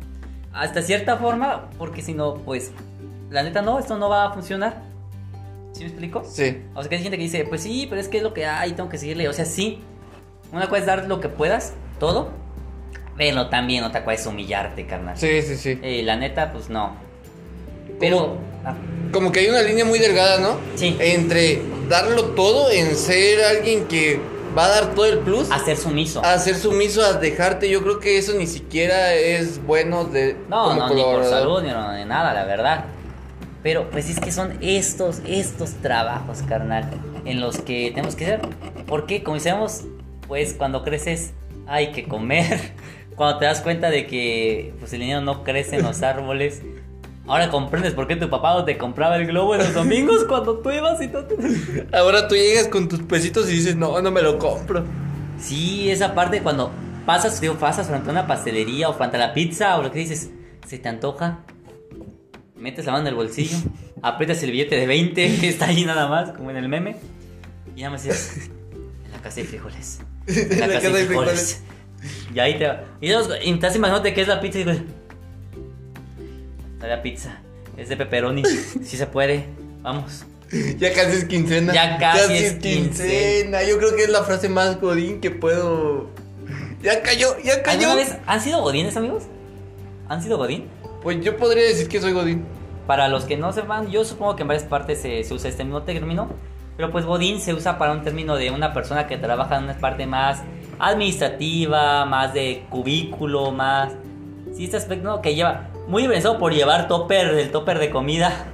hasta 0.53 0.81
cierta 0.81 1.17
forma, 1.17 1.69
porque 1.77 2.01
si 2.01 2.13
no, 2.13 2.35
pues, 2.35 2.71
la 3.29 3.43
neta 3.43 3.61
no, 3.61 3.79
esto 3.79 3.97
no 3.97 4.09
va 4.09 4.25
a 4.25 4.33
funcionar. 4.33 4.83
¿Sí 5.73 5.81
me 5.81 5.87
explico? 5.87 6.23
Sí. 6.23 6.61
O 6.73 6.81
sea, 6.81 6.89
que 6.89 6.95
hay 6.95 7.01
gente 7.01 7.17
que 7.17 7.23
dice, 7.23 7.43
pues 7.43 7.61
sí, 7.61 7.87
pero 7.89 7.99
es 7.99 8.07
que 8.07 8.17
es 8.17 8.23
lo 8.23 8.33
que 8.33 8.45
hay, 8.45 8.73
tengo 8.73 8.87
que 8.87 8.97
seguirle. 8.97 9.27
O 9.27 9.33
sea, 9.33 9.45
sí, 9.45 9.81
una 10.53 10.69
cosa 10.69 10.79
es 10.79 10.85
dar 10.85 11.07
lo 11.07 11.19
que 11.19 11.27
puedas, 11.27 11.73
todo, 11.99 12.29
pero 13.17 13.47
también 13.49 13.83
otra 13.83 14.03
cosa 14.03 14.15
es 14.15 14.25
humillarte, 14.25 14.85
carnal. 14.85 15.17
Sí, 15.17 15.41
sí, 15.41 15.57
sí. 15.57 15.79
Eh, 15.81 16.03
la 16.03 16.15
neta, 16.15 16.51
pues 16.53 16.69
no. 16.69 16.95
Pero. 17.99 18.37
ah, 18.63 18.75
Como 19.11 19.31
que 19.31 19.41
hay 19.41 19.47
una 19.47 19.61
línea 19.61 19.85
muy 19.85 19.99
delgada, 19.99 20.39
¿no? 20.39 20.57
Sí. 20.75 20.95
Entre 20.99 21.61
darlo 21.89 22.25
todo 22.35 22.71
en 22.71 22.95
ser 22.95 23.43
alguien 23.43 23.85
que 23.87 24.19
va 24.57 24.65
a 24.65 24.69
dar 24.69 24.95
todo 24.95 25.05
el 25.05 25.19
plus. 25.19 25.51
a 25.51 25.59
ser 25.59 25.77
sumiso. 25.77 26.23
A 26.23 26.37
ser 26.37 26.55
sumiso, 26.55 27.01
a 27.01 27.13
dejarte. 27.13 27.69
Yo 27.69 27.81
creo 27.81 27.99
que 27.99 28.17
eso 28.17 28.33
ni 28.33 28.47
siquiera 28.47 29.13
es 29.13 29.63
bueno 29.65 30.05
de. 30.05 30.37
no, 30.49 30.75
no, 30.75 30.93
ni 30.93 31.01
por 31.01 31.25
salud, 31.25 31.61
ni 31.61 31.69
no, 31.69 32.05
nada, 32.05 32.33
la 32.33 32.45
verdad. 32.45 32.85
Pero 33.63 33.89
pues 33.89 34.09
es 34.09 34.19
que 34.19 34.31
son 34.31 34.57
estos, 34.61 35.21
estos 35.25 35.71
trabajos, 35.81 36.43
carnal, 36.43 36.87
en 37.25 37.41
los 37.41 37.57
que 37.57 37.89
tenemos 37.89 38.15
que 38.15 38.25
ser. 38.25 38.41
Porque, 38.85 39.23
como 39.23 39.37
decíamos, 39.37 39.85
pues 40.27 40.53
cuando 40.53 40.83
creces 40.83 41.33
hay 41.67 41.91
que 41.91 42.07
comer. 42.07 42.73
Cuando 43.15 43.39
te 43.39 43.45
das 43.45 43.61
cuenta 43.61 43.89
de 43.89 44.07
que 44.07 44.73
pues 44.77 44.91
el 44.91 44.99
dinero 44.99 45.21
no 45.21 45.45
crece 45.45 45.77
en 45.77 45.83
los 45.83 46.01
árboles. 46.03 46.61
Ahora 47.27 47.49
comprendes 47.49 47.93
por 47.93 48.07
qué 48.07 48.15
tu 48.15 48.29
papá 48.29 48.63
te 48.65 48.77
compraba 48.77 49.15
el 49.17 49.25
globo 49.25 49.55
en 49.55 49.61
los 49.61 49.73
domingos 49.73 50.23
cuando 50.27 50.59
tú 50.59 50.69
ibas 50.69 51.01
y 51.01 51.07
todo. 51.07 51.27
Ahora 51.91 52.27
tú 52.27 52.35
llegas 52.35 52.67
con 52.67 52.87
tus 52.87 53.01
pesitos 53.01 53.49
y 53.49 53.53
dices, 53.53 53.75
no, 53.75 53.99
no 54.01 54.11
me 54.11 54.21
lo 54.21 54.37
compro. 54.37 54.85
Sí, 55.39 55.89
esa 55.89 56.13
parte 56.13 56.41
cuando 56.41 56.71
pasas, 57.05 57.41
digo, 57.41 57.55
pasas 57.55 57.87
frente 57.87 58.09
a 58.09 58.11
una 58.11 58.27
pastelería 58.27 58.89
o 58.89 58.93
frente 58.93 59.17
a 59.17 59.19
la 59.19 59.33
pizza 59.33 59.77
o 59.77 59.83
lo 59.83 59.91
que 59.91 59.99
dices, 59.99 60.29
se 60.67 60.77
te 60.77 60.87
antoja, 60.87 61.39
metes 62.55 62.85
la 62.85 62.93
mano 62.93 63.03
en 63.03 63.07
el 63.09 63.15
bolsillo, 63.15 63.57
aprietas 64.01 64.41
el 64.43 64.51
billete 64.51 64.75
de 64.75 64.85
20 64.85 65.37
que 65.39 65.49
está 65.49 65.65
ahí 65.65 65.83
nada 65.83 66.07
más, 66.07 66.31
como 66.31 66.51
en 66.51 66.57
el 66.57 66.69
meme, 66.69 66.97
y 67.75 67.81
nada 67.81 67.91
más 67.91 68.03
dices, 68.03 68.49
en 69.03 69.11
la 69.11 69.19
casa 69.19 69.39
hay 69.39 69.47
frijoles. 69.47 69.99
En 70.27 70.59
la, 70.59 70.67
casa, 70.67 70.87
hay 70.87 71.05
frijoles. 71.05 71.63
Y 72.33 72.39
ahí 72.39 72.57
te 72.57 72.67
va. 72.67 72.83
Y, 73.01 73.09
y 73.09 73.53
estás 73.53 73.75
imaginándote 73.75 74.13
que 74.13 74.21
es 74.21 74.27
la 74.27 74.41
pizza 74.41 74.59
y 74.59 74.63
dices, 74.63 74.83
la 76.81 77.01
pizza, 77.01 77.41
es 77.77 77.89
de 77.89 77.97
pepperoni, 77.97 78.43
si 78.83 78.97
se 78.97 79.07
puede, 79.07 79.45
vamos. 79.81 80.25
Ya 80.77 80.93
casi 80.93 81.17
es 81.17 81.25
quincena. 81.25 81.73
Ya 81.73 81.97
casi 81.97 82.33
es 82.33 82.53
quincena. 82.53 83.63
Yo 83.63 83.77
creo 83.77 83.95
que 83.95 84.03
es 84.03 84.09
la 84.09 84.23
frase 84.23 84.47
más 84.47 84.79
godín 84.79 85.19
que 85.19 85.31
puedo. 85.31 86.09
Ya 86.81 87.01
cayó, 87.01 87.35
ya 87.43 87.63
cayó. 87.63 87.89
¿Alguna 87.89 87.95
vez 87.95 88.15
han 88.25 88.41
sido 88.41 88.61
godines, 88.61 88.95
amigos? 88.95 89.23
¿Han 90.07 90.21
sido 90.21 90.37
godín? 90.37 90.67
Pues 91.01 91.19
yo 91.23 91.35
podría 91.37 91.63
decir 91.63 91.87
que 91.87 91.99
soy 91.99 92.13
godín. 92.13 92.45
Para 92.87 93.07
los 93.07 93.25
que 93.25 93.37
no 93.37 93.51
sepan, 93.51 93.89
yo 93.89 94.05
supongo 94.05 94.35
que 94.35 94.43
en 94.43 94.47
varias 94.47 94.67
partes 94.67 95.01
se, 95.01 95.23
se 95.23 95.33
usa 95.33 95.49
este 95.49 95.63
mismo 95.63 95.81
término, 95.81 96.29
pero 96.77 96.91
pues 96.91 97.05
Godín 97.05 97.39
se 97.39 97.53
usa 97.53 97.77
para 97.77 97.93
un 97.93 98.03
término 98.03 98.35
de 98.35 98.51
una 98.51 98.73
persona 98.73 99.07
que 99.07 99.17
trabaja 99.17 99.57
en 99.57 99.63
una 99.63 99.77
parte 99.77 100.05
más 100.05 100.43
administrativa, 100.79 102.05
más 102.05 102.33
de 102.33 102.65
cubículo, 102.69 103.51
más... 103.51 103.93
Sí, 104.53 104.65
este 104.65 104.77
aspecto 104.77 105.07
¿no? 105.07 105.21
que 105.21 105.33
lleva... 105.35 105.69
Muy 105.87 106.01
diferenciado 106.03 106.37
por 106.39 106.53
llevar 106.53 106.87
topper, 106.87 107.27
el 107.27 107.51
topper 107.51 107.79
de 107.79 107.89
comida. 107.89 108.47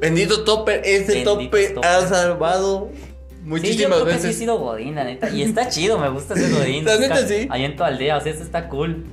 Bendito 0.00 0.42
Topper, 0.42 0.82
ese 0.84 1.22
Topper 1.22 1.74
Topper. 1.74 1.88
ha 1.90 2.00
salvado 2.08 2.88
sí, 2.92 2.98
yo 3.44 3.46
muchísimas 3.46 4.00
creo 4.00 4.04
que 4.06 4.12
sí 4.14 4.18
he 4.18 4.22
veces. 4.28 4.38
sido 4.38 4.58
Godín, 4.58 4.94
la 4.96 5.04
neta. 5.04 5.30
Y 5.30 5.42
está 5.42 5.68
chido, 5.68 5.96
me 5.98 6.08
gusta 6.08 6.34
ser 6.34 6.50
Godín. 6.50 6.84
La 6.86 6.96
neta, 6.98 7.26
sí. 7.26 7.46
Ahí 7.50 7.64
en 7.64 7.76
tu 7.76 7.84
aldea, 7.84 8.16
o 8.16 8.20
sea, 8.20 8.32
esto 8.32 8.42
está 8.42 8.68
cool. 8.68 9.04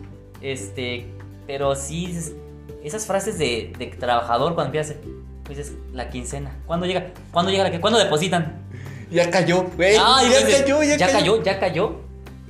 Este, 0.41 1.05
pero 1.45 1.75
sí, 1.75 2.05
es- 2.17 2.31
esas 2.83 3.05
frases 3.05 3.37
de, 3.37 3.71
de 3.77 3.87
trabajador 3.87 4.55
cuando 4.55 4.67
empiezas, 4.75 4.95
pues 5.43 5.59
es 5.59 5.73
la 5.93 6.09
quincena. 6.09 6.55
¿Cuándo 6.65 6.85
llega? 6.87 7.07
¿Cuándo 7.31 7.51
llega 7.51 7.65
la 7.65 7.71
que? 7.71 7.79
¿Cuándo 7.81 7.99
depositan? 7.99 8.61
Ya 9.11 9.29
cayó, 9.29 9.65
güey. 9.75 9.95
Ay, 9.99 10.29
ya 10.31 10.59
cayó, 10.59 10.81
ya, 10.81 10.95
ya 10.97 11.05
cayó. 11.07 11.19
cayó, 11.33 11.43
ya 11.43 11.59
cayó. 11.59 11.95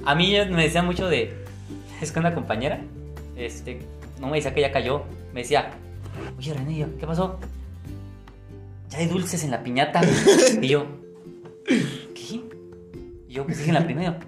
A 0.05 0.15
mí 0.15 0.33
me 0.49 0.63
decía 0.63 0.81
mucho 0.83 1.09
de. 1.09 1.33
Es 2.01 2.13
que 2.13 2.19
una 2.19 2.33
compañera, 2.33 2.79
este, 3.35 3.81
no 4.19 4.27
me 4.27 4.37
decía 4.37 4.53
que 4.53 4.61
ya 4.61 4.71
cayó. 4.71 5.03
Me 5.33 5.41
decía, 5.41 5.71
oye 6.37 6.53
René, 6.53 6.87
¿qué 6.99 7.07
pasó? 7.07 7.39
Ya 8.89 8.99
hay 8.99 9.07
dulces 9.07 9.43
en 9.43 9.51
la 9.51 9.63
piñata. 9.63 10.01
y 10.61 10.67
yo, 10.67 10.85
¿qué? 11.65 12.41
Y 13.27 13.33
yo, 13.33 13.45
pues 13.45 13.57
dije 13.57 13.69
en 13.69 13.75
la 13.75 13.85
primera. 13.85 14.19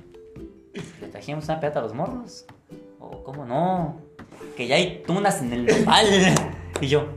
Le 1.01 1.07
trajimos 1.07 1.45
una 1.45 1.59
piñata 1.59 1.79
a 1.79 1.81
los 1.81 1.93
morros. 1.93 2.45
O, 2.99 3.23
¿cómo 3.23 3.45
no? 3.45 3.99
Que 4.55 4.67
ya 4.67 4.75
hay 4.75 5.03
tunas 5.05 5.41
en 5.41 5.53
el 5.53 5.65
nopal. 5.65 6.05
y 6.81 6.87
yo, 6.87 7.07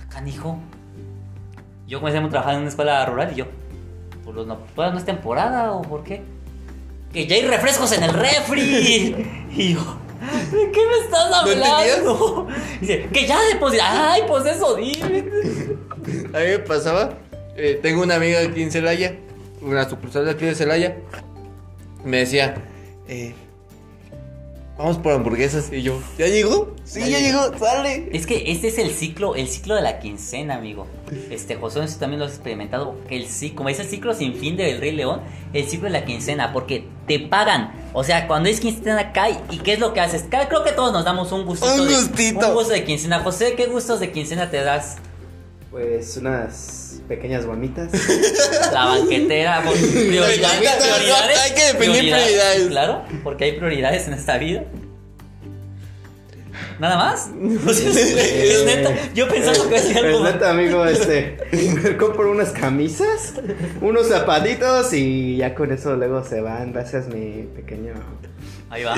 acá, 0.00 0.26
hijo. 0.26 0.58
Yo 1.86 2.00
comencé 2.00 2.18
a 2.18 2.28
trabajar 2.28 2.54
en 2.54 2.60
una 2.60 2.68
escuela 2.68 3.04
rural 3.04 3.32
y 3.32 3.36
yo, 3.36 3.46
por 4.24 4.34
los 4.34 4.46
no, 4.46 4.58
pues, 4.74 4.92
no 4.92 4.98
es 4.98 5.04
temporada 5.04 5.72
o 5.72 5.82
por 5.82 6.02
qué? 6.02 6.22
Que 7.12 7.26
ya 7.26 7.36
hay 7.36 7.46
refrescos 7.46 7.92
en 7.92 8.04
el 8.04 8.10
refri. 8.10 9.46
y 9.54 9.74
yo, 9.74 9.98
¿de 10.50 10.70
qué 10.70 10.80
me 10.86 11.04
estás 11.04 11.32
hablando? 11.32 12.48
Dice, 12.80 13.08
que 13.12 13.26
ya 13.26 13.40
deposité. 13.52 13.82
Ay, 13.82 14.22
pues 14.26 14.46
eso 14.46 14.76
dime. 14.76 15.24
A 16.32 16.38
mí 16.40 16.46
me 16.46 16.58
pasaba. 16.60 17.18
eh, 17.56 17.78
tengo 17.82 18.02
una 18.02 18.16
amiga 18.16 18.40
aquí 18.40 18.62
en 18.62 18.70
Celaya, 18.72 19.16
una 19.62 19.88
sucursal 19.88 20.24
de 20.24 20.32
aquí 20.32 20.44
de 20.44 20.54
Celaya. 20.54 20.96
Me 22.04 22.18
decía, 22.18 22.54
eh, 23.08 23.34
vamos 24.78 24.98
por 24.98 25.12
hamburguesas. 25.12 25.72
Y 25.72 25.82
yo, 25.82 26.00
¿ya 26.18 26.26
llegó? 26.26 26.74
Sí, 26.84 27.00
ya, 27.10 27.18
llegó, 27.18 27.56
sale. 27.58 28.08
Es 28.12 28.26
que 28.26 28.50
este 28.52 28.68
es 28.68 28.78
el 28.78 28.90
ciclo, 28.90 29.34
el 29.34 29.48
ciclo 29.48 29.74
de 29.74 29.82
la 29.82 29.98
quincena, 30.00 30.56
amigo. 30.56 30.86
Este, 31.30 31.56
José, 31.56 31.82
eso 31.84 31.98
también 31.98 32.20
lo 32.20 32.26
has 32.26 32.32
experimentado. 32.32 32.96
El 33.10 33.26
ciclo, 33.26 33.56
como 33.56 33.68
es 33.68 33.78
el 33.80 33.86
ciclo 33.86 34.14
sin 34.14 34.34
fin 34.34 34.56
del 34.56 34.80
Rey 34.80 34.92
León, 34.92 35.20
el 35.52 35.68
ciclo 35.68 35.86
de 35.86 35.92
la 35.92 36.04
quincena, 36.04 36.52
porque 36.52 36.86
te 37.06 37.20
pagan. 37.20 37.72
O 37.92 38.02
sea, 38.04 38.26
cuando 38.26 38.48
es 38.48 38.60
quincena 38.60 39.12
cae, 39.12 39.38
¿y 39.50 39.58
qué 39.58 39.74
es 39.74 39.78
lo 39.78 39.92
que 39.94 40.00
haces? 40.00 40.24
Creo 40.28 40.64
que 40.64 40.72
todos 40.72 40.92
nos 40.92 41.04
damos 41.04 41.30
un 41.32 41.44
gustito. 41.46 41.74
Un 41.74 41.88
de- 41.88 41.94
gustito. 41.94 42.48
un 42.48 42.54
gusto 42.54 42.72
de 42.72 42.84
quincena. 42.84 43.20
José, 43.20 43.54
¿qué 43.56 43.66
gustos 43.66 44.00
de 44.00 44.10
quincena 44.12 44.50
te 44.50 44.58
das? 44.62 44.96
Pues 45.70 46.16
unas 46.16 46.93
pequeñas 47.08 47.46
gomitas. 47.46 47.90
La 48.72 48.86
banquetera, 48.86 49.62
por 49.62 49.74
prioridades, 49.74 51.38
hay 51.38 51.52
que 51.52 51.72
definir 51.72 52.12
prioridades. 52.12 52.66
Claro, 52.68 53.04
porque 53.22 53.44
hay 53.44 53.52
prioridades 53.52 54.08
en 54.08 54.14
esta 54.14 54.38
vida. 54.38 54.64
¿Nada 56.78 56.96
más? 56.96 57.30
Es, 57.68 57.80
es 57.80 58.64
neta. 58.64 58.90
Yo 59.14 59.28
pensando 59.28 59.68
que 59.68 59.76
hacía 59.76 59.98
algo. 60.00 60.20
Pues 60.20 60.34
neta, 60.34 60.50
amigo, 60.50 60.84
este. 60.84 61.36
Me 61.52 61.96
compro 61.96 62.30
unas 62.30 62.50
camisas, 62.50 63.34
unos 63.80 64.08
zapatitos 64.08 64.92
y 64.92 65.36
ya 65.36 65.54
con 65.54 65.72
eso 65.72 65.96
luego 65.96 66.24
se 66.24 66.40
van. 66.40 66.72
Gracias, 66.72 67.08
mi 67.08 67.48
pequeño. 67.54 67.94
Ahí 68.70 68.82
va. 68.82 68.94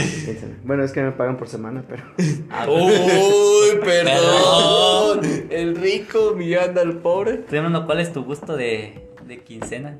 Bueno, 0.65 0.85
es 0.85 0.93
que 0.93 1.03
me 1.03 1.13
pagan 1.13 1.37
por 1.37 1.49
semana, 1.49 1.85
pero. 1.87 2.03
Ah, 2.51 2.67
Uy, 2.69 3.79
perdón. 3.85 5.47
El 5.51 5.77
rico 5.77 6.35
mirando 6.35 6.81
al 6.81 6.99
pobre. 6.99 7.35
Estoy 7.35 7.59
hablando, 7.59 7.85
¿cuál 7.85 8.01
es 8.01 8.13
tu 8.13 8.25
gusto 8.25 8.57
de, 8.57 9.11
de 9.27 9.41
quincena? 9.43 9.99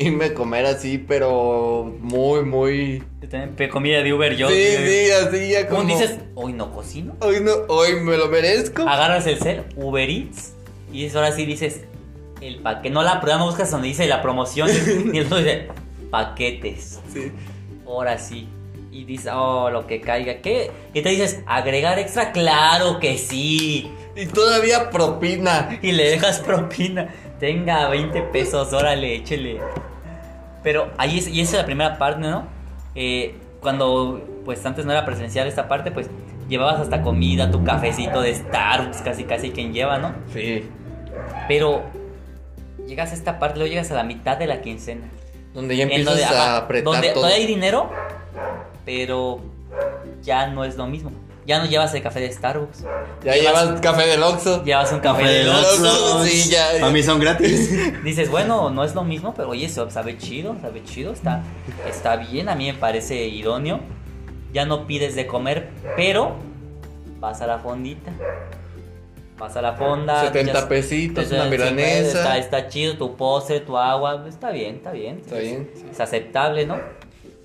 Irme 0.00 0.26
a 0.26 0.34
comer 0.34 0.64
así, 0.64 0.96
pero 0.96 1.92
muy, 2.00 2.44
muy. 2.44 3.02
Comida 3.68 4.00
de 4.00 4.14
Uber 4.14 4.36
yo. 4.36 4.48
sí, 4.48 4.54
sí, 4.54 5.10
así 5.10 5.50
ya 5.50 5.66
como. 5.66 5.80
¿Cómo 5.80 5.92
dices? 5.92 6.18
Hoy 6.36 6.52
no 6.52 6.70
cocino. 6.70 7.16
Hoy 7.18 7.40
no, 7.40 7.50
hoy 7.66 7.96
me 8.00 8.16
lo 8.16 8.28
merezco. 8.28 8.82
Agarras 8.82 9.26
el 9.26 9.38
cel, 9.38 9.64
Uber 9.74 10.08
Eats, 10.08 10.52
y 10.92 11.08
ahora 11.08 11.32
sí 11.32 11.44
dices 11.46 11.80
el 12.40 12.60
paquete. 12.60 12.90
No 12.90 13.02
la 13.02 13.20
prueba, 13.20 13.40
no 13.40 13.46
buscas 13.46 13.72
donde 13.72 13.88
dice 13.88 14.06
la 14.06 14.22
promoción, 14.22 14.70
ni 15.06 15.18
el 15.18 15.26
otro 15.26 15.38
dice 15.38 15.66
paquetes. 16.12 17.00
Sí. 17.12 17.32
Ahora 17.84 18.18
sí. 18.18 18.48
Y 18.92 19.02
dices, 19.02 19.32
oh, 19.34 19.68
lo 19.68 19.88
que 19.88 20.00
caiga. 20.00 20.40
¿Qué? 20.40 20.70
Y 20.94 21.02
te 21.02 21.08
dices, 21.08 21.40
agregar 21.46 21.98
extra, 21.98 22.30
claro 22.30 23.00
que 23.00 23.18
sí. 23.18 23.90
Y 24.14 24.26
todavía 24.26 24.90
propina. 24.90 25.76
Y 25.82 25.90
le 25.90 26.08
dejas 26.08 26.38
propina. 26.38 27.12
Tenga 27.40 27.88
20 27.88 28.22
pesos, 28.22 28.72
órale, 28.72 29.14
échele. 29.16 29.60
Pero 30.68 30.90
ahí 30.98 31.16
es, 31.16 31.28
y 31.28 31.40
esa 31.40 31.52
es 31.52 31.58
la 31.60 31.64
primera 31.64 31.96
parte, 31.96 32.20
¿no? 32.20 32.46
Eh, 32.94 33.34
cuando, 33.62 34.22
pues 34.44 34.66
antes 34.66 34.84
no 34.84 34.92
era 34.92 35.06
presencial 35.06 35.48
esta 35.48 35.66
parte, 35.66 35.90
pues 35.90 36.10
llevabas 36.46 36.78
hasta 36.78 37.00
comida, 37.00 37.50
tu 37.50 37.64
cafecito 37.64 38.20
de 38.20 38.34
Starbucks, 38.34 39.00
casi 39.00 39.24
casi 39.24 39.50
quien 39.50 39.72
lleva, 39.72 39.96
¿no? 39.96 40.12
Sí. 40.30 40.68
Pero 41.48 41.84
llegas 42.86 43.12
a 43.12 43.14
esta 43.14 43.38
parte, 43.38 43.60
luego 43.60 43.70
llegas 43.70 43.90
a 43.92 43.94
la 43.94 44.04
mitad 44.04 44.36
de 44.36 44.46
la 44.46 44.60
quincena. 44.60 45.08
Donde 45.54 45.74
ya 45.74 45.84
empiezas 45.84 46.04
donde, 46.04 46.24
a 46.26 46.58
apretar 46.58 46.84
donde 46.84 47.08
todo. 47.08 47.22
todavía 47.22 47.38
hay 47.38 47.46
dinero, 47.46 47.90
pero 48.84 49.40
ya 50.20 50.48
no 50.48 50.64
es 50.64 50.76
lo 50.76 50.86
mismo. 50.86 51.12
Ya 51.48 51.58
no 51.60 51.64
llevas 51.64 51.94
el 51.94 52.02
café 52.02 52.20
de 52.20 52.30
Starbucks. 52.30 52.84
Ya 53.24 53.32
llevas 53.34 53.80
café 53.80 54.06
del 54.06 54.22
Oxxo. 54.22 54.62
Llevas 54.64 54.92
un 54.92 55.00
café 55.00 55.22
Café 55.22 55.32
de 55.32 55.38
del 55.38 55.48
Oxxo. 55.48 56.24
Sí, 56.24 56.50
ya. 56.50 56.68
Para 56.78 56.92
mí 56.92 57.02
son 57.02 57.18
gratis. 57.18 58.02
Dices, 58.04 58.30
bueno, 58.30 58.68
no 58.68 58.84
es 58.84 58.94
lo 58.94 59.02
mismo, 59.02 59.32
pero 59.34 59.48
oye, 59.48 59.66
se- 59.70 59.90
sabe 59.90 60.18
chido, 60.18 60.54
sabe 60.60 60.84
chido, 60.84 61.10
está, 61.12 61.42
está 61.88 62.16
bien, 62.16 62.50
a 62.50 62.54
mí 62.54 62.70
me 62.70 62.74
parece 62.78 63.26
idóneo. 63.28 63.80
Ya 64.52 64.66
no 64.66 64.86
pides 64.86 65.14
de 65.16 65.26
comer, 65.26 65.70
pero 65.96 66.36
vas 67.18 67.40
a 67.40 67.46
la 67.46 67.58
fondita. 67.58 68.12
Vas 69.38 69.56
a 69.56 69.62
la 69.62 69.72
fonda. 69.72 70.20
70 70.26 70.52
ya- 70.52 70.68
pesitos, 70.68 71.30
una 71.32 71.46
milanesa. 71.46 72.18
Está, 72.18 72.38
está 72.38 72.68
chido 72.68 72.98
tu 72.98 73.16
postre, 73.16 73.60
tu 73.60 73.78
agua, 73.78 74.26
está 74.28 74.50
bien, 74.50 74.76
está 74.76 74.92
bien. 74.92 75.18
Está 75.24 75.36
bien, 75.36 75.70
sí. 75.74 75.84
Es 75.90 75.98
aceptable, 76.00 76.66
¿no? 76.66 76.76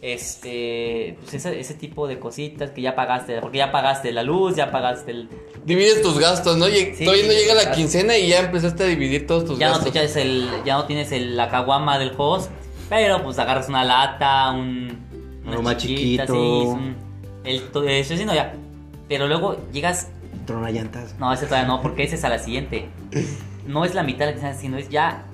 Este, 0.03 1.15
pues 1.21 1.33
ese, 1.33 1.59
ese 1.59 1.73
tipo 1.75 2.07
de 2.07 2.19
cositas 2.19 2.71
que 2.71 2.81
ya 2.81 2.93
pagaste, 2.95 3.39
porque 3.39 3.57
ya 3.59 3.71
pagaste 3.71 4.11
la 4.11 4.21
luz, 4.23 4.55
ya 4.55 4.69
pagaste 4.69 5.11
el... 5.11 5.29
Divides 5.65 6.01
tus 6.01 6.19
gastos, 6.19 6.57
¿no? 6.57 6.67
Lleg- 6.67 6.93
Sí, 6.95 7.05
todavía 7.05 7.25
no 7.27 7.31
llega 7.33 7.53
la 7.53 7.61
gastos. 7.61 7.77
quincena 7.77 8.17
y 8.17 8.27
ya 8.27 8.39
empezaste 8.39 8.83
a 8.83 8.87
dividir 8.87 9.25
todos 9.25 9.45
tus 9.45 9.57
ya 9.57 9.67
no, 9.69 9.79
te 9.79 9.85
gastos. 9.85 9.95
echas 9.95 10.15
el, 10.17 10.49
ya 10.65 10.75
no 10.75 10.85
tienes 10.85 11.11
el, 11.13 11.37
la 11.37 11.49
caguama 11.49 11.97
del 11.99 12.11
host, 12.17 12.51
pero 12.89 13.23
pues 13.23 13.39
agarras 13.39 13.69
una 13.69 13.83
lata, 13.83 14.51
un... 14.51 15.39
una 15.43 15.51
Algo 15.51 15.63
más 15.63 15.77
chiquita, 15.77 16.25
chiquito. 16.27 16.33
sí, 16.33 16.67
un- 16.67 16.95
el, 17.43 17.63
eso 17.89 18.15
sí, 18.17 18.25
no, 18.25 18.33
ya. 18.35 18.53
Pero 19.07 19.27
luego 19.27 19.57
llegas, 19.71 20.09
Trona 20.45 20.69
llantas. 20.69 21.15
no, 21.17 21.31
ese 21.33 21.45
todavía 21.45 21.67
no, 21.67 21.81
porque 21.81 22.03
ese 22.03 22.15
es 22.15 22.23
a 22.23 22.29
la 22.29 22.39
siguiente. 22.39 22.87
No 23.65 23.85
es 23.85 23.93
la 23.95 24.03
mitad 24.03 24.25
de 24.25 24.25
la 24.27 24.31
quincena, 24.33 24.53
sino 24.53 24.77
es 24.77 24.89
ya 24.89 25.25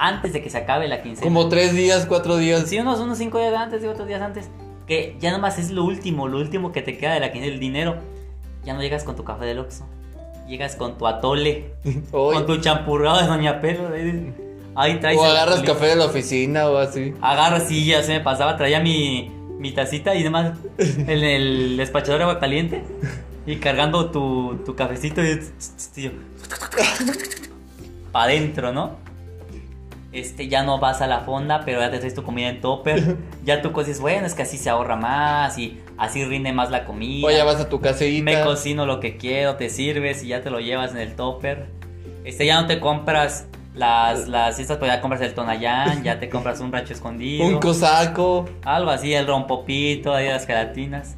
antes 0.00 0.32
de 0.32 0.42
que 0.42 0.50
se 0.50 0.58
acabe 0.58 0.88
la 0.88 1.02
quincena. 1.02 1.24
Como 1.24 1.48
tres 1.48 1.74
días, 1.74 2.06
cuatro 2.06 2.38
días. 2.38 2.68
Sí, 2.68 2.78
unos, 2.78 2.98
unos 3.00 3.18
cinco 3.18 3.38
días 3.38 3.54
antes 3.54 3.84
y 3.84 3.86
otros 3.86 4.08
días 4.08 4.22
antes. 4.22 4.48
Que 4.86 5.16
ya 5.20 5.30
nomás 5.30 5.58
es 5.58 5.70
lo 5.70 5.84
último, 5.84 6.26
lo 6.26 6.38
último 6.38 6.72
que 6.72 6.82
te 6.82 6.96
queda 6.96 7.14
de 7.14 7.20
la 7.20 7.30
quincena, 7.30 7.52
el 7.52 7.60
dinero. 7.60 7.96
Ya 8.64 8.74
no 8.74 8.80
llegas 8.80 9.04
con 9.04 9.14
tu 9.14 9.24
café 9.24 9.44
del 9.44 9.58
Oxxo. 9.58 9.86
Llegas 10.48 10.74
con 10.74 10.98
tu 10.98 11.06
atole, 11.06 11.74
Oye, 12.12 12.34
con 12.34 12.46
tu 12.46 12.56
champurrado 12.56 13.20
de 13.20 13.26
Doña 13.26 13.60
Pelo. 13.60 13.88
Ahí, 14.74 14.98
traes 15.00 15.18
o 15.18 15.24
agarras 15.24 15.62
café 15.62 15.86
de 15.86 15.96
la 15.96 16.06
oficina 16.06 16.68
o 16.68 16.78
así. 16.78 17.14
Agarras, 17.20 17.68
sí, 17.68 17.84
ya 17.84 18.02
se 18.02 18.12
me 18.12 18.20
pasaba. 18.20 18.56
Traía 18.56 18.80
mi, 18.80 19.30
mi 19.58 19.72
tacita 19.72 20.14
y 20.14 20.22
demás 20.22 20.52
en 20.78 21.10
el 21.10 21.76
despachador 21.76 22.18
de 22.18 22.24
agua 22.24 22.40
caliente. 22.40 22.82
Y 23.46 23.56
cargando 23.56 24.10
tu, 24.10 24.60
tu 24.64 24.74
cafecito 24.74 25.22
y, 25.22 25.40
para 28.12 28.24
adentro, 28.24 28.72
¿no? 28.72 29.09
Este, 30.12 30.48
ya 30.48 30.64
no 30.64 30.80
vas 30.80 31.00
a 31.02 31.06
la 31.06 31.20
fonda, 31.20 31.62
pero 31.64 31.80
ya 31.80 31.90
te 31.90 31.98
traes 31.98 32.14
tu 32.14 32.24
comida 32.24 32.48
en 32.48 32.60
topper. 32.60 33.16
Ya 33.44 33.62
tú 33.62 33.70
dices, 33.70 34.00
bueno, 34.00 34.26
es 34.26 34.34
que 34.34 34.42
así 34.42 34.58
se 34.58 34.68
ahorra 34.68 34.96
más 34.96 35.56
y 35.58 35.80
así 35.96 36.24
rinde 36.24 36.52
más 36.52 36.70
la 36.70 36.84
comida. 36.84 37.26
O 37.26 37.30
ya 37.30 37.44
vas 37.44 37.60
a 37.60 37.68
tu 37.68 37.80
caseíta. 37.80 38.24
Me 38.24 38.42
cocino 38.42 38.86
lo 38.86 39.00
que 39.00 39.16
quiero, 39.16 39.56
te 39.56 39.70
sirves 39.70 40.22
y 40.22 40.28
ya 40.28 40.42
te 40.42 40.50
lo 40.50 40.60
llevas 40.60 40.92
en 40.92 40.98
el 40.98 41.16
topper. 41.16 41.68
Este, 42.24 42.44
ya 42.44 42.60
no 42.60 42.66
te 42.66 42.80
compras 42.80 43.46
las, 43.74 44.28
las 44.28 44.58
estas, 44.58 44.78
pues 44.78 44.90
ya 44.90 45.00
compras 45.00 45.22
el 45.22 45.34
tonayán, 45.34 46.02
ya 46.02 46.18
te 46.18 46.28
compras 46.28 46.60
un 46.60 46.72
rancho 46.72 46.92
escondido. 46.92 47.46
Un 47.46 47.58
cosaco. 47.58 48.48
Algo 48.64 48.90
así, 48.90 49.14
el 49.14 49.26
rompopito, 49.26 50.14
ahí 50.14 50.28
las 50.28 50.46
gelatinas. 50.46 51.16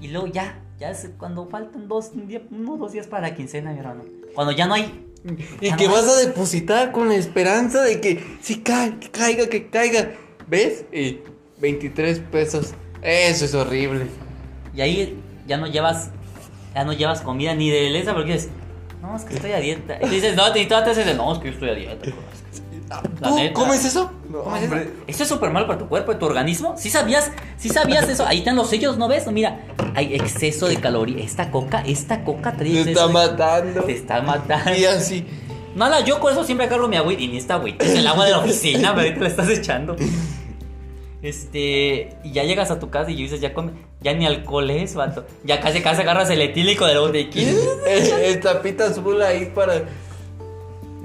Y 0.00 0.08
luego 0.08 0.26
ya, 0.26 0.58
ya 0.78 0.90
es 0.90 1.10
cuando 1.16 1.46
faltan 1.46 1.88
dos, 1.88 2.10
un 2.14 2.26
día, 2.28 2.42
dos 2.50 2.92
días 2.92 3.06
para 3.06 3.28
la 3.28 3.34
quincena, 3.34 3.72
mi 3.72 3.78
hermano. 3.78 4.04
Cuando 4.34 4.52
ya 4.52 4.66
no 4.66 4.74
hay. 4.74 5.04
Y 5.60 5.72
que 5.74 5.88
vas 5.88 6.08
a 6.08 6.16
depositar 6.16 6.92
con 6.92 7.08
la 7.08 7.16
esperanza 7.16 7.82
de 7.82 8.00
que 8.00 8.22
sí 8.40 8.60
cae, 8.60 8.98
que 8.98 9.10
caiga, 9.10 9.48
que 9.48 9.68
caiga. 9.68 10.12
¿Ves? 10.46 10.84
Y 10.92 11.18
23 11.58 12.20
pesos. 12.30 12.74
Eso 13.02 13.44
es 13.44 13.54
horrible. 13.54 14.06
Y 14.74 14.80
ahí 14.80 15.18
ya 15.46 15.56
no 15.56 15.66
llevas, 15.66 16.10
ya 16.74 16.84
no 16.84 16.92
llevas 16.92 17.20
comida 17.22 17.54
ni 17.54 17.70
de 17.70 17.90
lesa 17.90 18.14
porque 18.14 18.34
dices, 18.34 18.50
no, 19.02 19.16
es 19.16 19.24
que 19.24 19.34
estoy 19.34 19.52
a 19.52 19.58
dieta. 19.58 19.98
Y 20.02 20.08
dices, 20.08 20.36
no, 20.36 20.52
te 20.52 20.60
y 20.60 20.66
tú 20.66 20.74
dices, 20.86 21.16
no, 21.16 21.32
es 21.32 21.38
que 21.38 21.46
yo 21.46 21.52
estoy 21.52 21.70
a 21.70 21.74
dieta. 21.74 22.06
La 22.06 22.12
¿Tú 23.22 23.34
neta. 23.36 23.52
comes 23.54 23.84
eso? 23.84 24.10
No, 24.30 24.42
¿Cómo 24.42 24.56
es 24.56 24.62
eso? 24.64 24.76
Esto 25.06 25.22
es 25.24 25.28
súper 25.28 25.50
malo 25.50 25.66
para 25.66 25.78
tu 25.78 25.88
cuerpo, 25.88 26.12
y 26.12 26.16
tu 26.16 26.26
organismo. 26.26 26.74
¿Sí 26.76 26.90
sabías? 26.90 27.30
¿Sí 27.56 27.68
sabías 27.68 28.08
eso? 28.08 28.24
Ahí 28.26 28.38
están 28.38 28.54
los 28.56 28.68
sellos, 28.70 28.96
¿no 28.96 29.08
ves? 29.08 29.26
Mira, 29.32 29.60
hay 29.94 30.14
exceso 30.14 30.68
de 30.68 30.76
calorías. 30.76 31.26
Esta 31.26 31.50
coca, 31.50 31.82
esta 31.86 32.22
coca 32.24 32.52
trae 32.56 32.84
Te 32.84 32.90
está 32.92 33.06
de- 33.08 33.12
matando. 33.12 33.82
Te 33.82 33.92
está 33.92 34.22
matando. 34.22 34.74
Y 34.74 34.84
así. 34.84 35.26
Nada, 35.74 36.00
yo 36.00 36.20
con 36.20 36.32
eso 36.32 36.44
siempre 36.44 36.66
agarro 36.66 36.88
mi 36.88 36.96
agua 36.96 37.12
y 37.12 37.28
ni 37.28 37.36
esta 37.36 37.54
agüita. 37.54 37.84
Es 37.84 37.94
el 37.94 38.06
agua 38.06 38.24
de 38.24 38.30
la 38.30 38.38
oficina, 38.38 38.94
pero 38.94 39.08
ahorita 39.08 39.20
la 39.20 39.28
estás 39.28 39.48
echando. 39.50 39.96
Este, 41.22 42.16
y 42.22 42.32
ya 42.32 42.44
llegas 42.44 42.70
a 42.70 42.78
tu 42.78 42.90
casa 42.90 43.10
y 43.10 43.16
dices, 43.16 43.40
ya 43.40 43.52
come, 43.52 43.72
ya 44.00 44.12
ni 44.12 44.26
alcohol 44.26 44.70
es, 44.70 44.94
vato. 44.94 45.24
Ya 45.44 45.60
casi 45.60 45.80
casi 45.80 46.02
agarras 46.02 46.30
el 46.30 46.40
etílico 46.40 46.86
del 46.86 46.98
botequín. 47.00 47.56
El 47.86 48.40
tapita 48.40 48.86
azul 48.86 49.20
ahí 49.22 49.46
para. 49.54 49.82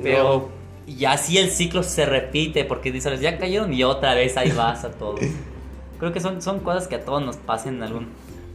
Pero 0.04 0.50
y 0.88 1.06
así 1.06 1.38
el 1.38 1.50
ciclo 1.52 1.84
se 1.84 2.06
repite 2.06 2.66
porque 2.66 2.92
dices, 2.92 3.20
ya 3.20 3.38
cayeron 3.38 3.74
y 3.74 3.84
otra 3.84 4.14
vez 4.14 4.38
ahí 4.38 4.52
vas 4.52 4.84
a 4.84 4.92
todo. 4.92 5.16
Creo 6.00 6.12
que 6.12 6.20
son, 6.20 6.42
son 6.42 6.60
cosas 6.60 6.88
que 6.88 6.96
a 6.96 7.06
todos 7.06 7.24
nos 7.24 7.38
pasan 7.38 7.76
en 7.76 7.84
algún, 7.84 8.08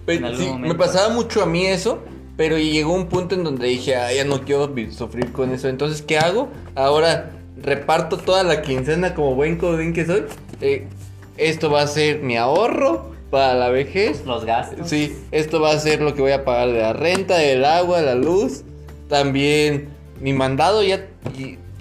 en 0.08 0.24
algún 0.24 0.40
sí, 0.40 0.46
me 0.46 0.52
momento. 0.52 0.76
pasaba 0.76 1.14
mucho 1.14 1.42
a 1.42 1.46
mí 1.46 1.66
eso, 1.66 2.00
pero 2.36 2.58
llegó 2.58 2.92
un 2.92 3.06
punto 3.06 3.34
en 3.34 3.44
donde 3.44 3.68
dije, 3.68 3.94
ah, 3.94 4.12
ya 4.12 4.24
no 4.24 4.42
quiero 4.42 4.72
sufrir 4.90 5.30
con 5.32 5.52
eso. 5.52 5.68
Entonces, 5.68 6.02
¿qué 6.02 6.18
hago? 6.18 6.48
Ahora 6.74 7.30
reparto 7.62 8.18
toda 8.18 8.42
la 8.42 8.62
quincena 8.62 9.14
como 9.14 9.34
buen 9.34 9.56
codín 9.58 9.92
que 9.92 10.04
soy. 10.04 10.24
Eh, 10.60 10.88
esto 11.36 11.70
va 11.70 11.82
a 11.82 11.86
ser 11.86 12.20
mi 12.20 12.36
ahorro 12.36 13.12
para 13.30 13.54
la 13.54 13.68
vejez. 13.68 14.24
Los 14.26 14.44
gastos. 14.44 14.88
Sí, 14.88 15.16
esto 15.30 15.60
va 15.60 15.70
a 15.70 15.78
ser 15.78 16.00
lo 16.00 16.14
que 16.14 16.22
voy 16.22 16.32
a 16.32 16.44
pagar 16.44 16.68
de 16.68 16.80
la 16.80 16.92
renta, 16.92 17.38
del 17.38 17.64
agua, 17.64 18.00
la 18.00 18.14
luz. 18.14 18.62
También 19.08 19.88
mi 20.20 20.32
mandado 20.32 20.82
ya 20.82 21.06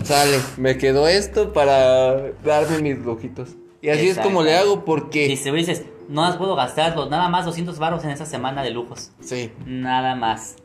sale. 0.06 0.39
Me 0.58 0.78
quedó 0.78 1.08
esto 1.08 1.54
para 1.54 2.32
darme 2.44 2.80
mis 2.82 2.98
lujitos. 3.00 3.50
Y 3.82 3.89
así 3.89 4.10
es 4.10 4.18
como 4.18 4.41
le 4.41 4.56
hago 4.56 4.86
porque... 4.86 5.28
Y 5.28 5.38
si 5.38 5.52
dices, 5.52 5.86
no 6.10 6.24
las 6.24 6.38
puedo 6.38 6.56
gastar, 6.56 6.96
nada 7.10 7.30
más 7.30 7.46
200 7.46 7.78
baros 7.80 8.04
en 8.04 8.12
esa 8.12 8.26
semana 8.26 8.63
de 8.63 8.72
lujos. 8.72 9.12
Sí. 9.22 9.52
Nada 9.65 10.15
más. 10.15 10.56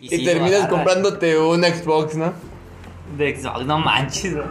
Y, 0.00 0.24
terminas 0.24 0.54
agarras. 0.54 0.68
comprándote 0.68 1.38
un 1.38 1.62
Xbox, 1.62 2.16
¿no? 2.16 2.32
De 3.16 3.36
Xbox, 3.36 3.66
no 3.66 3.78
manches, 3.78 4.34
bro. 4.34 4.44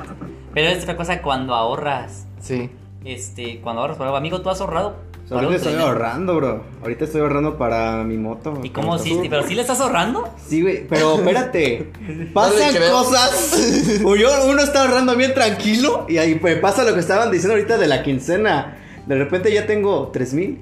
Pero 0.53 0.69
es 0.69 0.83
otra 0.83 0.95
cosa 0.95 1.21
cuando 1.21 1.53
ahorras. 1.53 2.25
Sí. 2.39 2.69
Este, 3.03 3.59
cuando 3.61 3.81
ahorras 3.81 3.97
por 3.97 4.07
algo. 4.07 4.17
Amigo, 4.17 4.41
¿tú 4.41 4.49
has 4.49 4.61
ahorrado? 4.61 4.95
Ahorita 5.31 5.55
estoy 5.55 5.75
ahorrando, 5.75 6.35
bro. 6.35 6.63
Ahorita 6.81 7.05
estoy 7.05 7.21
ahorrando 7.21 7.57
para 7.57 8.03
mi 8.03 8.17
moto. 8.17 8.59
¿Y 8.63 8.69
cómo 8.69 8.97
sí? 8.97 9.17
¿Pero 9.29 9.43
sí 9.47 9.55
le 9.55 9.61
estás 9.61 9.79
ahorrando? 9.79 10.27
Sí, 10.45 10.61
güey, 10.61 10.85
pero 10.87 11.15
espérate. 11.15 11.91
No 12.01 12.33
Pasan 12.33 12.75
cosas. 12.91 14.01
O 14.05 14.15
yo, 14.15 14.29
uno 14.47 14.61
está 14.61 14.83
ahorrando 14.83 15.15
bien 15.15 15.33
tranquilo 15.33 16.05
y 16.09 16.17
ahí 16.17 16.35
pues, 16.35 16.59
pasa 16.59 16.83
lo 16.83 16.93
que 16.93 16.99
estaban 16.99 17.31
diciendo 17.31 17.53
ahorita 17.53 17.77
de 17.77 17.87
la 17.87 18.03
quincena. 18.03 18.77
De 19.05 19.15
repente 19.15 19.53
ya 19.53 19.65
tengo 19.65 20.09
tres 20.11 20.33
mil. 20.33 20.59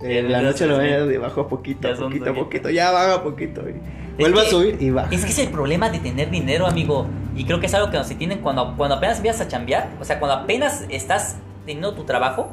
Y 0.00 0.06
de 0.06 0.22
la 0.22 0.42
noche 0.42 0.66
lo 0.66 0.78
de 0.78 1.18
bajo 1.18 1.40
a 1.42 1.48
poquito, 1.48 1.88
poquito, 1.96 2.30
a 2.30 2.34
poquito. 2.34 2.70
Ya 2.70 2.92
baja 2.92 3.14
a 3.14 3.22
poquito. 3.22 3.62
y 3.68 4.20
Vuelve 4.20 4.40
a 4.40 4.44
subir 4.44 4.76
y 4.80 4.90
baja. 4.90 5.08
Es 5.10 5.24
que 5.24 5.32
es 5.32 5.38
el 5.40 5.48
problema 5.48 5.90
de 5.90 5.98
tener 5.98 6.30
dinero, 6.30 6.66
amigo. 6.66 7.06
Y 7.34 7.44
creo 7.44 7.58
que 7.58 7.66
es 7.66 7.74
algo 7.74 7.90
que 7.90 7.96
nos 7.96 8.08
tienen 8.08 8.38
cuando, 8.38 8.74
cuando 8.76 8.96
apenas 8.96 9.16
empiezas 9.16 9.46
a 9.46 9.48
chambear. 9.48 9.90
O 10.00 10.04
sea, 10.04 10.20
cuando 10.20 10.36
apenas 10.42 10.84
estás 10.88 11.36
teniendo 11.66 11.94
tu 11.94 12.04
trabajo 12.04 12.52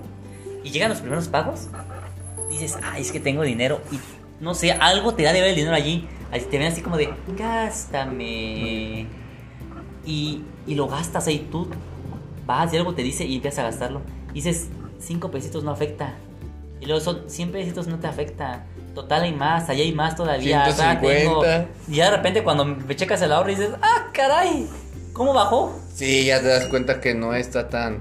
y 0.65 0.71
llegan 0.71 0.89
los 0.89 0.99
primeros 0.99 1.28
pagos, 1.30 1.67
dices, 2.49 2.78
ay, 2.84 3.01
es 3.01 3.12
que 3.12 3.19
tengo 3.21 3.43
dinero. 3.43 3.80
Y 3.91 3.99
no 4.43 4.54
sé, 4.54 4.71
algo 4.73 5.13
te 5.13 5.23
da 5.23 5.32
de 5.32 5.39
ver 5.41 5.51
el 5.51 5.56
dinero 5.56 5.75
allí. 5.75 6.08
Así 6.32 6.45
te 6.45 6.58
ven 6.58 6.67
así 6.71 6.82
como 6.82 6.97
de, 6.97 7.10
gástame. 7.38 9.08
Y, 10.06 10.41
y 10.67 10.75
lo 10.75 10.88
gastas 10.88 11.28
ahí 11.28 11.47
tú. 11.51 11.67
Vas 12.45 12.73
y 12.73 12.78
algo 12.78 12.93
te 12.93 13.01
dice 13.04 13.25
y 13.25 13.36
empiezas 13.36 13.60
a 13.60 13.63
gastarlo. 13.63 14.01
dices, 14.34 14.67
cinco 14.99 15.32
pesitos 15.32 15.63
no 15.63 15.71
afecta. 15.71 16.13
Y 16.82 16.86
luego 16.88 17.01
son 17.01 17.21
100 17.30 17.51
pesitos 17.51 17.88
no 17.88 17.99
te 17.99 18.08
afecta. 18.08 18.65
Total 18.93 19.23
hay 19.23 19.34
más, 19.34 19.69
allá 19.69 19.82
hay 19.82 19.93
más 19.93 20.15
todavía. 20.15 20.63
Ah, 20.65 20.71
150. 20.71 21.08
tengo- 21.08 21.67
Y 21.88 21.95
ya 21.95 22.12
de 22.12 22.17
repente 22.17 22.43
cuando 22.43 22.65
me 22.65 22.95
checas 22.95 23.21
el 23.21 23.32
ahorro 23.32 23.49
dices, 23.49 23.69
ah, 23.82 24.08
caray, 24.13 24.67
¿cómo 25.13 25.34
bajó? 25.34 25.80
Sí, 25.93 26.25
ya 26.25 26.41
te 26.41 26.47
das 26.47 26.65
cuenta 26.67 26.99
que 27.01 27.15
no 27.15 27.34
está 27.34 27.69
tan 27.69 27.99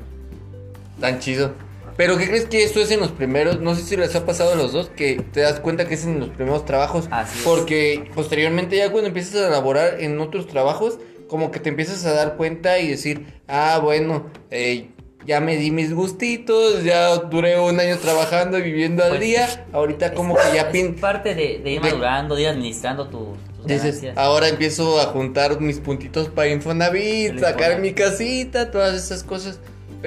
tan 1.00 1.18
chido. 1.20 1.53
Pero 1.97 2.17
¿qué 2.19 2.27
crees 2.27 2.47
que 2.47 2.65
esto 2.65 2.81
es 2.81 2.91
en 2.91 3.01
los 3.01 3.13
primeros? 3.13 3.61
No 3.61 3.75
sé 3.75 3.83
si 3.83 3.97
les 3.97 4.15
ha 4.17 4.27
pasado 4.27 4.53
a 4.53 4.57
los 4.57 4.73
dos 4.73 4.89
que 4.97 5.23
te 5.33 5.41
das 5.41 5.61
cuenta 5.61 5.87
que 5.87 5.95
es 5.95 6.05
en 6.05 6.19
los 6.21 6.29
primeros 6.31 6.65
trabajos. 6.65 7.07
Así 7.11 7.39
es. 7.39 7.45
Porque 7.45 8.11
posteriormente 8.15 8.77
ya 8.77 8.91
cuando 8.91 9.09
empiezas 9.09 9.43
a 9.43 9.51
laborar 9.51 10.01
en 10.01 10.19
otros 10.21 10.47
trabajos, 10.49 10.99
como 11.29 11.51
que 11.51 11.61
te 11.61 11.69
empiezas 11.69 12.05
a 12.05 12.13
dar 12.13 12.37
cuenta 12.37 12.79
y 12.81 12.89
decir, 12.89 13.41
ah, 13.49 13.79
bueno, 13.83 14.27
eh, 14.51 14.89
ya 15.27 15.41
me 15.41 15.57
di 15.57 15.71
mis 15.71 15.95
gustitos, 15.95 16.83
ya 16.85 17.17
duré 17.17 17.59
un 17.61 17.79
año 17.81 17.97
trabajando 17.99 18.59
y 18.59 18.63
viviendo 18.63 19.03
al 19.05 19.11
Pues, 19.11 19.21
día. 19.21 19.67
Ahorita 19.73 20.15
como 20.15 20.35
que 20.35 20.43
ya 20.55 20.63
Es 20.63 20.67
pin... 20.67 20.97
parte 20.97 21.35
de, 21.35 21.61
de 21.63 21.71
ir 21.71 21.81
de- 21.81 21.91
madurando, 21.91 22.35
de 22.35 22.43
ir 22.43 22.49
administrando 22.49 23.09
tu, 23.09 23.37
Dices, 23.65 24.03
ahora 24.17 24.49
empiezo 24.49 25.01
a 25.01 25.05
juntar 25.07 25.59
mis 25.61 25.79
puntitos 25.81 26.29
para 26.29 26.49
Infonavit, 26.49 27.39
sacar 27.41 27.81
mi 27.81 27.95
casita, 27.95 28.71
todas 28.71 28.95
esas 28.95 29.23
cosas. 29.25 29.59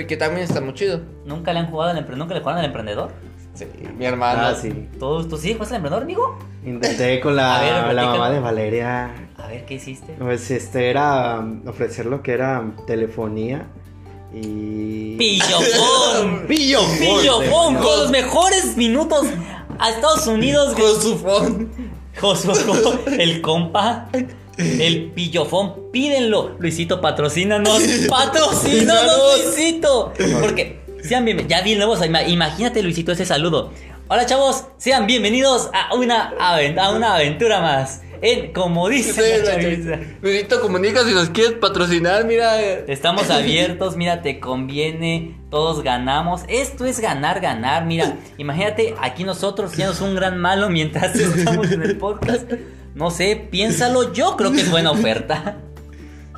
Que 0.05 0.17
también 0.17 0.43
está 0.47 0.61
muy 0.61 0.73
chido. 0.73 1.01
¿Nunca 1.25 1.53
le 1.53 1.59
han 1.59 1.71
jugado 1.71 1.91
al 1.91 1.97
empre- 2.05 2.15
¿Nunca 2.17 2.33
le 2.33 2.41
jugaron 2.41 2.59
al 2.59 2.65
emprendedor? 2.65 3.11
Sí, 3.55 3.65
mi 3.97 4.05
hermano. 4.05 4.41
Ah, 4.43 4.53
sí. 4.55 4.87
¿Todos 4.99 5.27
tus 5.27 5.43
hijos 5.45 5.69
el 5.69 5.77
emprendedor, 5.77 6.03
amigo? 6.03 6.37
Intenté 6.63 7.19
con 7.19 7.35
la, 7.35 7.59
ver, 7.61 7.93
la 7.95 8.05
mamá 8.05 8.29
de 8.29 8.39
Valeria. 8.39 9.11
A 9.37 9.47
ver, 9.47 9.65
¿qué 9.65 9.75
hiciste? 9.75 10.13
Pues 10.19 10.51
este 10.51 10.89
era 10.91 11.39
um, 11.39 11.67
ofrecer 11.67 12.05
lo 12.05 12.21
que 12.21 12.33
era 12.33 12.63
telefonía 12.85 13.65
y. 14.33 15.15
Pillofón. 15.17 16.45
¡Pillofón! 16.47 16.97
Pillofón 16.99 17.75
con 17.77 17.99
los 17.99 18.11
mejores 18.11 18.77
minutos 18.77 19.25
a 19.79 19.89
Estados 19.89 20.27
Unidos. 20.27 20.75
güey. 20.75 20.85
Con 20.93 21.01
su 21.01 21.17
phone. 21.17 21.71
El 23.19 23.41
compa, 23.41 24.09
el 24.81 25.11
pillofón, 25.13 25.91
pídenlo. 25.91 26.55
Luisito, 26.59 26.99
patrocínanos. 27.01 27.79
Patrocínanos, 28.09 29.45
Luisito. 29.45 30.13
Porque 30.41 30.79
sean 31.03 31.25
bienvenidos. 31.25 31.49
Ya 31.57 31.61
vi 31.63 31.73
el 31.73 31.77
nuevo. 31.79 31.95
ima- 31.97 32.27
Imagínate, 32.27 32.81
Luisito, 32.83 33.11
ese 33.11 33.25
saludo. 33.25 33.71
Hola, 34.09 34.25
chavos. 34.25 34.65
Sean 34.77 35.05
bienvenidos 35.07 35.69
a 35.73 35.93
una, 35.95 36.33
aven- 36.39 36.79
a 36.79 36.91
una 36.91 37.15
aventura 37.15 37.61
más. 37.61 38.01
En, 38.19 38.51
como 38.51 38.89
dice. 38.89 40.17
Luisito, 40.23 40.59
comunica 40.59 41.03
si 41.05 41.13
nos 41.13 41.29
quieres 41.29 41.53
patrocinar, 41.53 42.25
mira. 42.25 42.59
Estamos 42.61 43.29
abiertos, 43.29 43.95
mira, 43.95 44.23
te 44.23 44.39
conviene, 44.39 45.35
todos 45.51 45.83
ganamos. 45.83 46.41
Esto 46.47 46.85
es 46.85 46.99
ganar, 46.99 47.41
ganar. 47.41 47.85
Mira, 47.85 48.17
imagínate 48.39 48.95
aquí 48.99 49.23
nosotros 49.23 49.71
siendo 49.73 49.93
un 50.03 50.15
gran 50.15 50.39
malo 50.39 50.67
mientras 50.69 51.15
estamos 51.15 51.71
en 51.71 51.83
el 51.83 51.97
podcast. 51.97 52.51
No 52.97 53.11
sé, 53.11 53.47
piénsalo, 53.49 54.11
yo 54.11 54.35
creo 54.35 54.51
que 54.51 54.61
es 54.61 54.71
buena 54.71 54.91
oferta. 54.91 55.57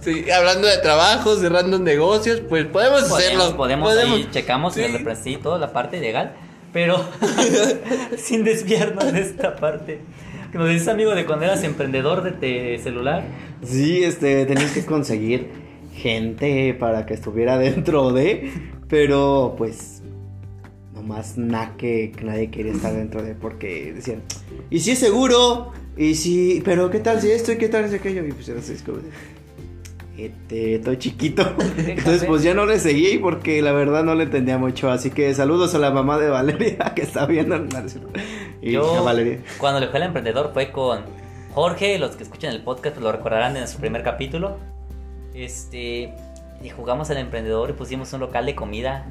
Sí, 0.01 0.31
hablando 0.31 0.65
de 0.65 0.77
trabajo, 0.77 1.35
cerrando 1.35 1.77
negocios, 1.77 2.41
pues 2.47 2.65
podemos, 2.67 3.03
hacerlo. 3.11 3.57
Podemos, 3.57 3.89
podemos, 3.89 4.15
ahí 4.15 4.29
checamos 4.31 4.75
Sí. 4.75 4.81
el 4.83 5.37
toda 5.41 5.59
la 5.59 5.73
parte 5.73 5.99
legal, 5.99 6.37
pero 6.71 7.03
sin 8.17 8.45
desviarnos 8.45 9.11
de 9.11 9.19
esta 9.19 9.57
parte. 9.57 9.99
Que 10.53 10.57
nos 10.57 10.69
dices 10.69 10.87
amigo 10.87 11.13
de 11.13 11.25
cuando 11.25 11.43
eras 11.43 11.65
emprendedor 11.65 12.23
de 12.23 12.31
te- 12.31 12.79
celular. 12.81 13.25
Sí, 13.61 14.01
este, 14.05 14.45
tenías 14.45 14.71
que 14.71 14.85
conseguir 14.85 15.49
gente 15.93 16.73
para 16.79 17.05
que 17.05 17.13
estuviera 17.13 17.57
dentro 17.57 18.13
de, 18.13 18.53
pero 18.87 19.55
pues 19.57 19.98
nomás 21.09 21.37
nada 21.37 21.73
que, 21.75 22.11
que 22.15 22.23
nadie 22.23 22.51
quería 22.51 22.71
estar 22.71 22.93
dentro 22.93 23.23
de 23.23 23.33
porque 23.33 23.93
decían, 23.93 24.21
y 24.69 24.79
si 24.79 24.91
es 24.91 24.99
seguro, 24.99 25.71
y 25.97 26.13
si, 26.13 26.61
pero 26.63 26.91
qué 26.91 26.99
tal 26.99 27.19
si 27.19 27.31
esto 27.31 27.51
y 27.51 27.57
qué 27.57 27.67
tal 27.67 27.89
si 27.89 27.95
aquello, 27.95 28.23
y 28.23 28.31
pues 28.31 28.47
era 28.47 28.59
así, 28.59 28.75
como 28.85 28.99
este, 30.15 30.75
estoy 30.75 30.97
chiquito, 30.97 31.55
entonces 31.77 32.25
pues 32.25 32.43
ya 32.43 32.53
no 32.53 32.67
le 32.67 32.79
seguí 32.79 33.17
porque 33.17 33.61
la 33.63 33.71
verdad 33.71 34.03
no 34.03 34.13
le 34.13 34.25
entendía 34.25 34.59
mucho, 34.59 34.91
así 34.91 35.09
que 35.09 35.33
saludos 35.33 35.73
a 35.73 35.79
la 35.79 35.89
mamá 35.89 36.19
de 36.19 36.29
Valeria 36.29 36.77
que 36.95 37.01
está 37.01 37.25
viendo 37.25 37.55
el 37.55 37.69
y 38.61 38.75
a 38.75 38.81
Valeria. 39.01 39.39
cuando 39.57 39.79
le 39.79 39.87
fue 39.87 39.97
al 39.97 40.05
emprendedor 40.05 40.51
fue 40.53 40.71
con 40.71 41.01
Jorge, 41.55 41.97
los 41.97 42.15
que 42.17 42.23
escuchan 42.23 42.53
el 42.53 42.61
podcast 42.61 42.95
pues 42.95 43.03
lo 43.03 43.11
recordarán 43.11 43.53
de 43.55 43.61
nuestro 43.61 43.79
primer 43.79 44.03
capítulo. 44.03 44.57
Este, 45.33 46.13
y 46.61 46.69
jugamos 46.69 47.09
al 47.09 47.17
emprendedor 47.17 47.69
y 47.71 47.73
pusimos 47.73 48.13
un 48.13 48.19
local 48.19 48.45
de 48.45 48.53
comida. 48.53 49.05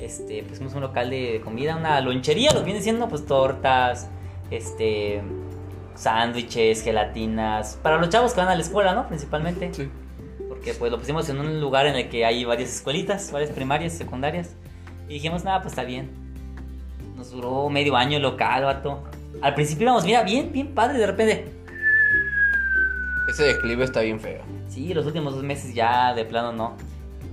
Este, 0.00 0.42
pusimos 0.42 0.74
un 0.74 0.82
local 0.82 1.10
de 1.10 1.40
comida, 1.42 1.76
una 1.76 2.00
lonchería, 2.00 2.52
lo 2.52 2.60
que 2.60 2.66
viene 2.66 2.82
siendo 2.82 3.08
pues 3.08 3.24
tortas, 3.24 4.08
este, 4.50 5.22
sándwiches, 5.94 6.82
gelatinas, 6.82 7.78
para 7.82 7.96
los 7.96 8.08
chavos 8.10 8.32
que 8.34 8.40
van 8.40 8.48
a 8.48 8.54
la 8.54 8.60
escuela, 8.60 8.94
¿no? 8.94 9.08
Principalmente. 9.08 9.72
Sí. 9.72 9.88
Porque 10.48 10.74
pues 10.74 10.92
lo 10.92 10.98
pusimos 10.98 11.28
en 11.28 11.40
un 11.40 11.60
lugar 11.60 11.86
en 11.86 11.96
el 11.96 12.08
que 12.08 12.24
hay 12.24 12.44
varias 12.44 12.74
escuelitas, 12.74 13.32
varias 13.32 13.50
primarias, 13.50 13.94
secundarias. 13.94 14.54
Y 15.08 15.14
dijimos, 15.14 15.44
nada, 15.44 15.62
pues 15.62 15.72
está 15.72 15.84
bien. 15.84 16.10
Nos 17.16 17.30
duró 17.30 17.68
medio 17.70 17.96
año 17.96 18.16
el 18.16 18.22
local, 18.22 18.64
vato. 18.64 19.02
Al 19.40 19.54
principio 19.54 19.84
íbamos, 19.84 20.04
mira, 20.04 20.22
bien, 20.22 20.52
bien 20.52 20.74
padre, 20.74 20.98
de 20.98 21.06
repente. 21.06 21.52
Ese 23.28 23.44
declive 23.44 23.84
está 23.84 24.00
bien 24.00 24.20
feo. 24.20 24.42
Sí, 24.68 24.92
los 24.92 25.06
últimos 25.06 25.34
dos 25.34 25.42
meses 25.42 25.74
ya 25.74 26.14
de 26.14 26.24
plano 26.24 26.52
no. 26.52 26.76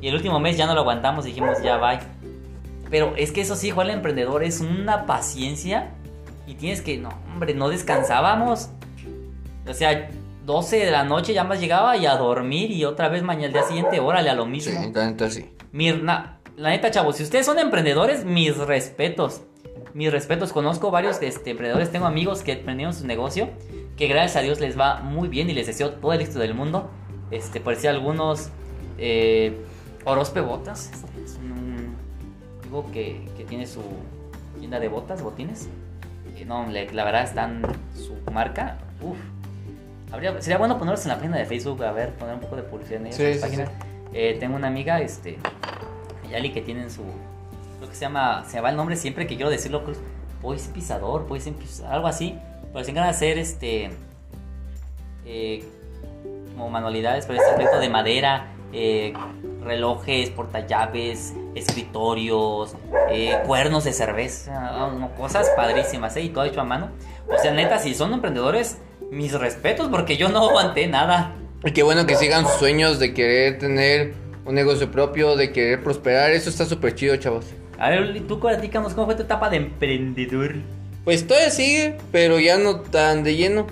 Y 0.02 0.08
el 0.08 0.16
último 0.16 0.40
mes 0.40 0.58
ya 0.58 0.66
no 0.66 0.74
lo 0.74 0.82
aguantamos, 0.82 1.26
dijimos, 1.26 1.62
ya 1.62 1.78
bye. 1.78 2.00
Pero 2.94 3.16
es 3.18 3.32
que 3.32 3.42
eso 3.42 3.56
sí, 3.56 3.72
Juan 3.72 3.88
el 3.88 3.96
emprendedor 3.96 4.44
es 4.44 4.62
una 4.62 5.08
paciencia. 5.08 5.90
Y 6.46 6.54
tienes 6.54 6.82
que, 6.84 6.96
no, 7.00 7.10
hombre, 7.34 7.56
no 7.56 7.68
descansábamos. 7.70 8.70
O 9.68 9.74
sea, 9.74 10.12
12 10.46 10.78
de 10.86 10.92
la 10.92 11.04
noche 11.04 11.34
ya 11.34 11.44
más 11.44 11.60
llegaba 11.60 11.98
y 11.98 12.06
a 12.06 12.16
dormir 12.18 12.70
y 12.70 12.86
otra 12.86 13.10
vez 13.10 13.24
mañana 13.24 13.48
al 13.48 13.54
día 13.54 13.64
siguiente, 13.64 14.00
órale, 14.00 14.30
a 14.30 14.36
lo 14.36 14.44
Sí, 14.44 14.50
mismo. 14.52 14.92
la 14.94 15.10
neta 15.10 15.28
sí. 15.32 15.50
Mirna, 15.72 16.38
la 16.56 16.70
neta, 16.70 16.92
chavos, 16.92 17.16
si 17.16 17.24
ustedes 17.24 17.48
son 17.48 17.58
emprendedores, 17.58 18.26
mis 18.26 18.56
respetos. 18.58 19.42
Mis 19.96 20.12
respetos, 20.12 20.54
conozco 20.54 20.92
varios 20.92 21.20
este, 21.24 21.50
emprendedores, 21.50 21.92
tengo 21.92 22.06
amigos 22.06 22.44
que 22.44 22.52
emprendieron 22.52 22.94
su 22.94 23.08
negocio, 23.08 23.50
que 23.98 24.06
gracias 24.08 24.36
a 24.36 24.42
Dios 24.42 24.60
les 24.60 24.78
va 24.80 25.00
muy 25.00 25.30
bien 25.30 25.50
y 25.50 25.54
les 25.54 25.66
deseo 25.66 25.94
todo 25.94 26.14
el 26.14 26.22
éxito 26.22 26.38
del 26.42 26.54
mundo. 26.54 26.92
Este, 27.32 27.60
por 27.60 27.74
decir 27.74 27.90
algunos, 27.90 28.50
eh, 29.00 29.58
Orozpe 30.06 30.42
Botas, 30.42 30.92
que, 32.92 33.28
que 33.38 33.44
tiene 33.44 33.68
su 33.68 33.82
tienda 34.60 34.80
de 34.80 34.88
botas, 34.88 35.22
botines. 35.22 35.68
Eh, 36.36 36.46
no, 36.46 36.66
le- 36.68 36.92
la 36.94 37.04
verdad 37.06 37.24
están 37.24 37.62
su 37.96 38.16
marca, 38.32 38.78
uff. 39.02 39.18
Habría, 40.12 40.40
sería 40.42 40.58
bueno 40.58 40.78
ponerlos 40.78 41.04
en 41.06 41.10
la 41.10 41.16
página 41.18 41.38
de 41.38 41.46
Facebook, 41.46 41.84
a 41.84 41.92
ver, 41.92 42.12
poner 42.14 42.36
un 42.36 42.42
poco 42.42 42.56
de 42.56 42.64
publicidad 42.64 43.06
en 43.06 43.14
Sí, 43.14 43.40
páginas. 43.42 43.70
Eh, 44.14 44.38
tengo 44.40 44.56
una 44.56 44.68
amiga, 44.68 45.02
este, 45.02 45.38
Yali, 46.30 46.52
que 46.52 46.62
tienen 46.62 46.90
su. 46.92 47.02
Creo 47.78 47.90
que 47.90 47.96
se 47.96 48.02
llama. 48.02 48.46
Se 48.48 48.62
va 48.62 48.70
el 48.70 48.76
nombre 48.76 48.96
siempre 48.96 49.26
que 49.28 49.36
quiero 49.36 49.50
decirlo. 49.50 49.84
creo 49.84 49.96
que 49.96 50.00
es 50.02 50.06
Pois 50.42 50.68
Pisador, 50.68 51.26
Pisador, 51.28 51.92
algo 51.94 52.08
así. 52.08 52.38
Pero 52.72 52.84
se 52.86 52.92
encargan 52.92 53.12
de 53.12 53.16
hacer 53.16 53.38
este. 53.40 53.90
eh, 55.26 55.64
como 56.54 56.70
manualidades, 56.70 57.26
pero 57.26 57.40
este 57.40 57.50
aspecto 57.52 57.80
de 57.80 57.90
madera, 57.90 58.48
eh, 58.72 59.14
relojes, 59.64 60.30
portallaves, 60.30 61.34
escritorios, 61.56 62.76
eh, 63.10 63.38
cuernos 63.46 63.84
de 63.84 63.94
cerveza, 63.94 64.90
no, 64.90 65.16
cosas 65.16 65.50
padrísimas, 65.56 66.16
¿eh? 66.18 66.22
Y 66.22 66.30
todo 66.30 66.46
hecho 66.46 66.62
a 66.62 66.66
mano. 66.66 66.92
O 67.28 67.38
sea, 67.42 67.52
neta, 67.52 67.80
si 67.80 67.94
son 67.94 68.14
emprendedores, 68.14 68.78
mis 69.12 69.34
respetos, 69.34 69.90
porque 69.90 70.18
yo 70.18 70.30
no 70.30 70.50
aguanté 70.50 70.88
nada. 70.88 71.36
Y 71.64 71.72
qué 71.72 71.84
bueno 71.84 72.06
que 72.06 72.16
sigan 72.16 72.46
sus 72.46 72.56
sueños 72.56 73.00
de 73.00 73.14
querer 73.14 73.58
tener 73.60 74.14
un 74.46 74.56
negocio 74.56 74.92
propio, 74.92 75.36
de 75.36 75.52
querer 75.52 75.84
prosperar. 75.84 76.32
Eso 76.32 76.50
está 76.50 76.66
súper 76.66 76.96
chido, 76.96 77.16
chavos. 77.18 77.46
A 77.80 77.90
ver, 77.90 78.22
tú 78.28 78.40
platícanos 78.40 78.94
cómo 78.94 79.08
fue 79.08 79.16
tu 79.16 79.24
etapa 79.24 79.50
de 79.50 79.58
emprendedor. 79.58 80.56
Pues 81.04 81.28
todavía 81.28 81.50
sigue, 81.50 81.98
pero 82.12 82.40
ya 82.40 82.58
no 82.58 82.82
tan 82.82 83.24
de 83.24 83.36
lleno. 83.36 83.68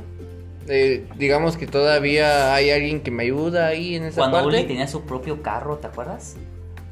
Eh, 0.74 1.06
digamos 1.18 1.58
que 1.58 1.68
todavía 1.68 2.54
hay 2.56 2.72
alguien 2.72 3.02
que 3.02 3.12
me 3.12 3.24
ayuda 3.24 3.68
ahí 3.68 3.96
en 3.96 4.06
esa 4.06 4.20
Cuando 4.22 4.38
parte. 4.38 4.48
Uli 4.60 4.64
tenía 4.64 4.88
su 4.88 5.02
propio 5.02 5.42
carro, 5.44 5.78
¿te 5.80 5.88
acuerdas? 5.88 6.36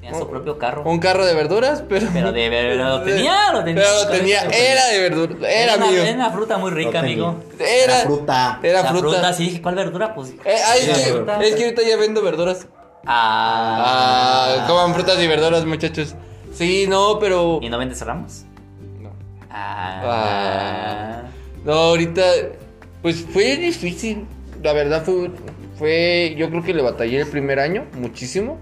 Tenía 0.02 0.13
su 0.18 0.26
Un- 0.26 0.30
propio 0.30 0.58
carro. 0.58 0.84
Un 0.84 1.00
carro 1.00 1.26
de 1.26 1.34
verduras, 1.34 1.82
pero. 1.88 2.08
Pero 2.13 2.32
de 2.34 2.50
verdad 2.50 3.00
lo 3.00 3.04
tenía, 3.06 3.52
lo 3.54 3.63
tenía. 3.63 3.82
Pero 3.84 4.04
lo 4.04 4.10
tenía, 4.10 4.42
era 4.42 4.86
de 4.88 5.00
verduras, 5.00 5.38
era 5.50 5.76
una, 5.78 5.88
mío. 5.92 6.02
Era 6.04 6.13
una 6.15 6.30
fruta 6.32 6.58
muy 6.58 6.72
rica, 6.72 7.00
amigo. 7.00 7.36
Era, 7.58 8.00
La 8.00 8.04
fruta. 8.04 8.60
era 8.63 8.82
la 8.84 8.89
fruta. 8.89 9.10
fruta, 9.18 9.34
sí, 9.34 9.44
dije, 9.46 9.62
¿cuál 9.62 9.76
verdura? 9.76 10.13
Pues. 10.13 10.32
Eh, 10.44 10.56
ay, 10.65 10.82
era 10.84 10.92
es, 10.94 11.00
que, 11.06 11.12
fruta. 11.13 11.42
es 11.44 11.56
que 11.56 11.63
ahorita 11.63 11.82
ya 11.84 11.96
vendo 11.98 12.22
verduras. 12.22 12.68
Ah. 13.06 14.56
Ah, 14.60 14.65
coman 14.68 14.94
frutas 14.94 15.18
y 15.22 15.28
verduras, 15.28 15.63
muchachos. 15.65 16.15
Sí, 16.54 16.86
no, 16.89 17.18
pero. 17.20 17.60
¿Y 17.62 17.70
no 17.70 17.78
vendes 17.78 18.02
ramos? 18.06 18.44
No. 19.00 19.12
Ah. 19.50 21.22
No, 21.63 21.72
ahorita. 21.74 22.24
Pues 23.02 23.26
fue 23.32 23.58
difícil. 23.58 24.26
La 24.64 24.74
verdad 24.74 25.04
fue. 25.04 25.32
fue 25.78 26.36
yo 26.38 26.50
creo 26.50 26.64
que 26.64 26.74
le 26.74 26.82
batallé 26.82 27.22
el 27.22 27.28
primer 27.28 27.60
año, 27.60 27.86
muchísimo. 27.94 28.60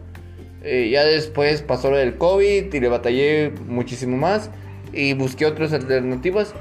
Eh, 0.63 0.89
ya 0.91 1.03
después 1.05 1.61
pasó 1.61 1.91
lo 1.91 1.97
del 1.97 2.17
COVID 2.17 2.73
y 2.73 2.79
le 2.79 2.87
batallé 2.89 3.51
muchísimo 3.67 4.17
más. 4.17 4.49
Y 4.93 5.13
busqué 5.13 5.45
otras 5.45 5.73
alternativas. 5.73 6.53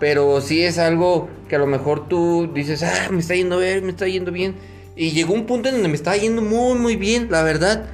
Pero 0.00 0.40
sí 0.40 0.62
es 0.64 0.78
algo 0.78 1.28
que 1.48 1.56
a 1.56 1.58
lo 1.58 1.66
mejor 1.66 2.08
tú 2.08 2.50
dices, 2.52 2.82
ah, 2.82 3.08
me 3.10 3.20
está 3.20 3.34
yendo 3.34 3.58
bien, 3.58 3.84
me 3.84 3.90
está 3.90 4.06
yendo 4.08 4.32
bien. 4.32 4.54
Y 4.96 5.10
llegó 5.12 5.34
un 5.34 5.46
punto 5.46 5.68
en 5.68 5.76
donde 5.76 5.88
me 5.88 5.94
estaba 5.94 6.16
yendo 6.16 6.42
muy, 6.42 6.78
muy 6.78 6.96
bien, 6.96 7.28
la 7.30 7.42
verdad. 7.42 7.86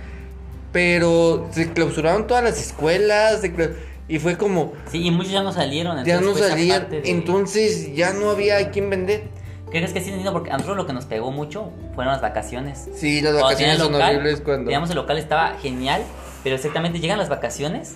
Pero 0.72 1.48
se 1.52 1.72
clausuraron 1.72 2.26
todas 2.26 2.44
las 2.44 2.60
escuelas. 2.60 3.40
se 3.40 3.52
cla- 3.54 3.72
y 4.10 4.18
fue 4.18 4.36
como, 4.36 4.72
Sí, 4.90 5.06
y 5.06 5.10
muchos 5.10 5.32
ya 5.32 5.42
no 5.42 5.52
salieron. 5.52 6.04
ya 6.04 6.20
no 6.20 6.32
fue 6.32 6.40
esa 6.40 6.50
salían. 6.50 6.90
de- 6.90 7.02
Entonces 7.10 7.94
ya 7.94 8.12
no 8.12 8.30
había 8.30 8.58
a 8.58 8.70
quién 8.70 8.90
vender. 8.90 9.22
¿Qué 9.66 9.78
crees 9.78 9.92
que 9.92 10.00
sí, 10.00 10.10
Nino? 10.10 10.32
Porque 10.32 10.50
a 10.50 10.54
nosotros 10.54 10.76
lo 10.76 10.86
que 10.86 10.92
nos 10.92 11.04
pegó 11.04 11.30
mucho 11.30 11.70
fueron 11.94 12.12
las 12.12 12.20
vacaciones. 12.20 12.88
Sí, 12.96 13.20
las 13.20 13.34
vacaciones 13.40 13.78
son 13.78 13.92
local, 13.92 14.16
horribles 14.16 14.40
cuando. 14.40 14.64
Teníamos 14.64 14.90
el 14.90 14.96
local, 14.96 15.16
estaba 15.16 15.54
genial, 15.62 16.02
pero 16.42 16.56
exactamente 16.56 16.98
llegan 16.98 17.18
las 17.18 17.28
vacaciones 17.28 17.94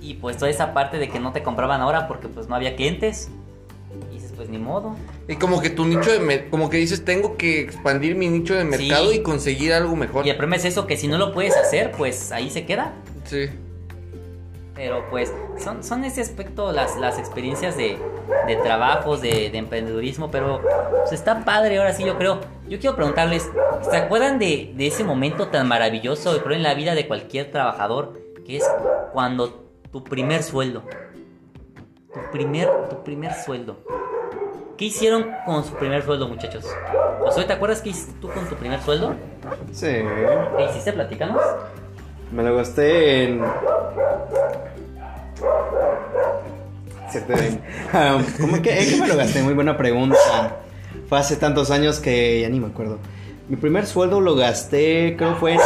y 0.00 0.14
pues 0.14 0.38
toda 0.38 0.50
esa 0.50 0.72
parte 0.72 0.96
de 0.98 1.08
que 1.10 1.20
no 1.20 1.32
te 1.32 1.42
compraban 1.42 1.82
ahora 1.82 2.08
porque 2.08 2.28
pues 2.28 2.48
no 2.48 2.54
había 2.54 2.74
clientes. 2.76 3.28
Y 4.10 4.14
dices, 4.14 4.32
pues 4.34 4.48
ni 4.48 4.56
modo. 4.58 4.96
Y 5.28 5.36
como 5.36 5.60
que 5.60 5.68
tu 5.68 5.84
nicho 5.84 6.10
de 6.18 6.48
como 6.48 6.70
que 6.70 6.78
dices, 6.78 7.04
tengo 7.04 7.36
que 7.36 7.60
expandir 7.60 8.14
mi 8.14 8.28
nicho 8.28 8.54
de 8.54 8.64
mercado 8.64 9.10
Sí. 9.10 9.18
y 9.18 9.22
conseguir 9.22 9.74
algo 9.74 9.96
mejor. 9.96 10.26
Y 10.26 10.30
el 10.30 10.36
problema 10.36 10.56
es 10.56 10.64
eso, 10.64 10.86
que 10.86 10.96
si 10.96 11.08
no 11.08 11.18
lo 11.18 11.32
puedes 11.34 11.54
hacer, 11.56 11.92
pues 11.92 12.32
ahí 12.32 12.48
se 12.50 12.64
queda. 12.64 12.94
Sí. 13.24 13.50
Pero 14.76 15.04
pues 15.10 15.32
son, 15.58 15.82
son 15.82 16.04
ese 16.04 16.20
aspecto 16.20 16.70
las, 16.70 16.96
las 16.96 17.18
experiencias 17.18 17.76
de, 17.76 17.98
de 18.46 18.56
trabajos, 18.56 19.22
de, 19.22 19.50
de 19.50 19.58
emprendedurismo, 19.58 20.30
pero 20.30 20.60
pues, 20.90 21.12
está 21.12 21.44
padre 21.44 21.78
ahora 21.78 21.94
sí 21.94 22.04
yo 22.04 22.18
creo. 22.18 22.40
Yo 22.68 22.78
quiero 22.78 22.94
preguntarles, 22.94 23.48
¿se 23.90 23.96
acuerdan 23.96 24.38
de, 24.38 24.72
de 24.76 24.86
ese 24.86 25.02
momento 25.02 25.48
tan 25.48 25.66
maravilloso, 25.66 26.36
yo 26.36 26.44
creo 26.44 26.56
en 26.56 26.62
la 26.62 26.74
vida 26.74 26.94
de 26.94 27.08
cualquier 27.08 27.50
trabajador, 27.50 28.20
que 28.44 28.58
es 28.58 28.70
cuando 29.12 29.64
tu 29.90 30.04
primer 30.04 30.42
sueldo, 30.42 30.82
tu 32.12 32.20
primer, 32.30 32.68
tu 32.90 33.02
primer 33.02 33.32
sueldo. 33.32 33.78
¿Qué 34.76 34.84
hicieron 34.86 35.32
con 35.46 35.64
su 35.64 35.72
primer 35.74 36.04
sueldo, 36.04 36.28
muchachos? 36.28 36.66
Josué, 37.20 37.44
¿te 37.44 37.54
acuerdas 37.54 37.80
qué 37.80 37.88
hiciste 37.88 38.12
tú 38.20 38.28
con 38.28 38.46
tu 38.46 38.56
primer 38.56 38.80
sueldo? 38.82 39.14
Sí. 39.72 39.86
¿Qué 39.86 40.66
hiciste? 40.68 40.92
Platícanos. 40.92 41.40
Me 42.30 42.42
lo 42.42 42.56
gasté 42.56 43.24
en. 43.24 43.42
Cierto, 47.24 47.32
en- 47.44 47.60
Ah, 47.92 48.22
¿Cómo 48.40 48.60
que, 48.62 48.82
¿En 48.82 48.88
qué 48.90 49.00
me 49.00 49.06
lo 49.08 49.16
gasté? 49.16 49.42
Muy 49.42 49.54
buena 49.54 49.76
pregunta. 49.76 50.16
Fue 51.08 51.18
hace 51.18 51.36
tantos 51.36 51.70
años 51.70 52.00
que 52.00 52.40
ya 52.42 52.48
ni 52.48 52.58
me 52.60 52.66
acuerdo. 52.66 52.98
Mi 53.48 53.56
primer 53.56 53.86
sueldo 53.86 54.20
lo 54.20 54.34
gasté, 54.34 55.14
creo 55.16 55.36
fue 55.36 55.56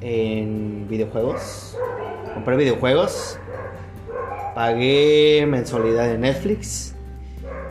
en 0.00 0.86
videojuegos. 0.88 1.76
Compré 2.34 2.56
videojuegos. 2.56 3.38
Pagué 4.54 5.44
mensualidad 5.48 6.06
de 6.08 6.18
Netflix. 6.18 6.94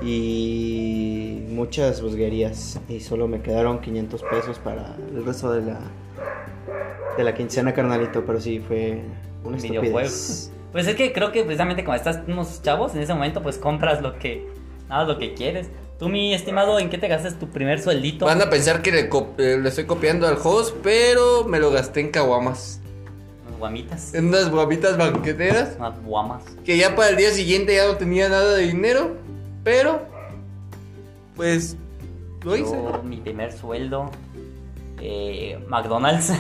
Y 0.02 1.44
muchas 1.50 2.02
busguerías. 2.02 2.80
Y 2.90 3.00
solo 3.00 3.28
me 3.28 3.42
quedaron 3.42 3.80
500 3.80 4.24
pesos 4.24 4.60
para 4.60 4.96
el 5.14 5.26
resto 5.26 5.52
de 5.52 5.62
la, 5.62 5.80
de 7.18 7.24
la 7.24 7.34
quincena, 7.34 7.74
carnalito. 7.74 8.24
Pero 8.26 8.40
sí, 8.40 8.60
fue 8.66 9.02
una 9.44 9.58
estupidez. 9.58 10.52
Pues 10.72 10.88
es 10.88 10.96
que 10.96 11.12
creo 11.14 11.32
que 11.32 11.44
precisamente 11.44 11.84
cuando 11.84 12.04
estás 12.04 12.28
unos 12.28 12.62
chavos, 12.62 12.94
en 12.96 13.02
ese 13.02 13.14
momento 13.14 13.42
pues 13.42 13.58
compras 13.58 14.02
lo 14.02 14.20
que, 14.20 14.48
nada, 14.88 15.06
lo 15.06 15.18
que 15.18 15.34
quieres. 15.34 15.70
Tú, 15.98 16.08
mi 16.08 16.34
estimado, 16.34 16.80
¿en 16.80 16.90
qué 16.90 16.98
te 16.98 17.08
gastas 17.10 17.38
tu 17.38 17.50
primer 17.50 17.82
sueldito? 17.82 18.26
Van 18.26 18.42
a 18.42 18.50
pensar 18.50 18.82
que 18.82 18.92
le, 18.92 19.10
eh, 19.38 19.58
le 19.62 19.68
estoy 19.68 19.86
copiando 19.86 20.28
al 20.28 20.38
host, 20.42 20.76
pero 20.82 21.44
me 21.44 21.60
lo 21.60 21.72
gasté 21.72 22.00
en 22.00 22.10
caguamas. 22.10 22.80
Unas 23.46 23.60
guamitas. 23.60 24.14
En 24.14 24.28
unas 24.28 24.50
guapitas 24.50 24.96
banqueteras. 24.98 25.76
Unas 25.78 26.02
guamas. 26.02 26.44
Que 26.64 26.78
ya 26.78 26.96
para 26.96 27.10
el 27.10 27.18
día 27.18 27.32
siguiente 27.32 27.76
ya 27.76 27.86
no 27.86 27.98
tenía 27.98 28.30
nada 28.30 28.56
de 28.56 28.68
dinero. 28.68 29.18
Pero, 29.66 30.00
pues, 31.36 31.76
lo 32.44 32.56
hice. 32.56 32.72
Yo, 32.72 33.02
mi 33.04 33.18
primer 33.18 33.52
sueldo, 33.52 34.10
eh, 35.02 35.62
McDonald's. 35.68 36.32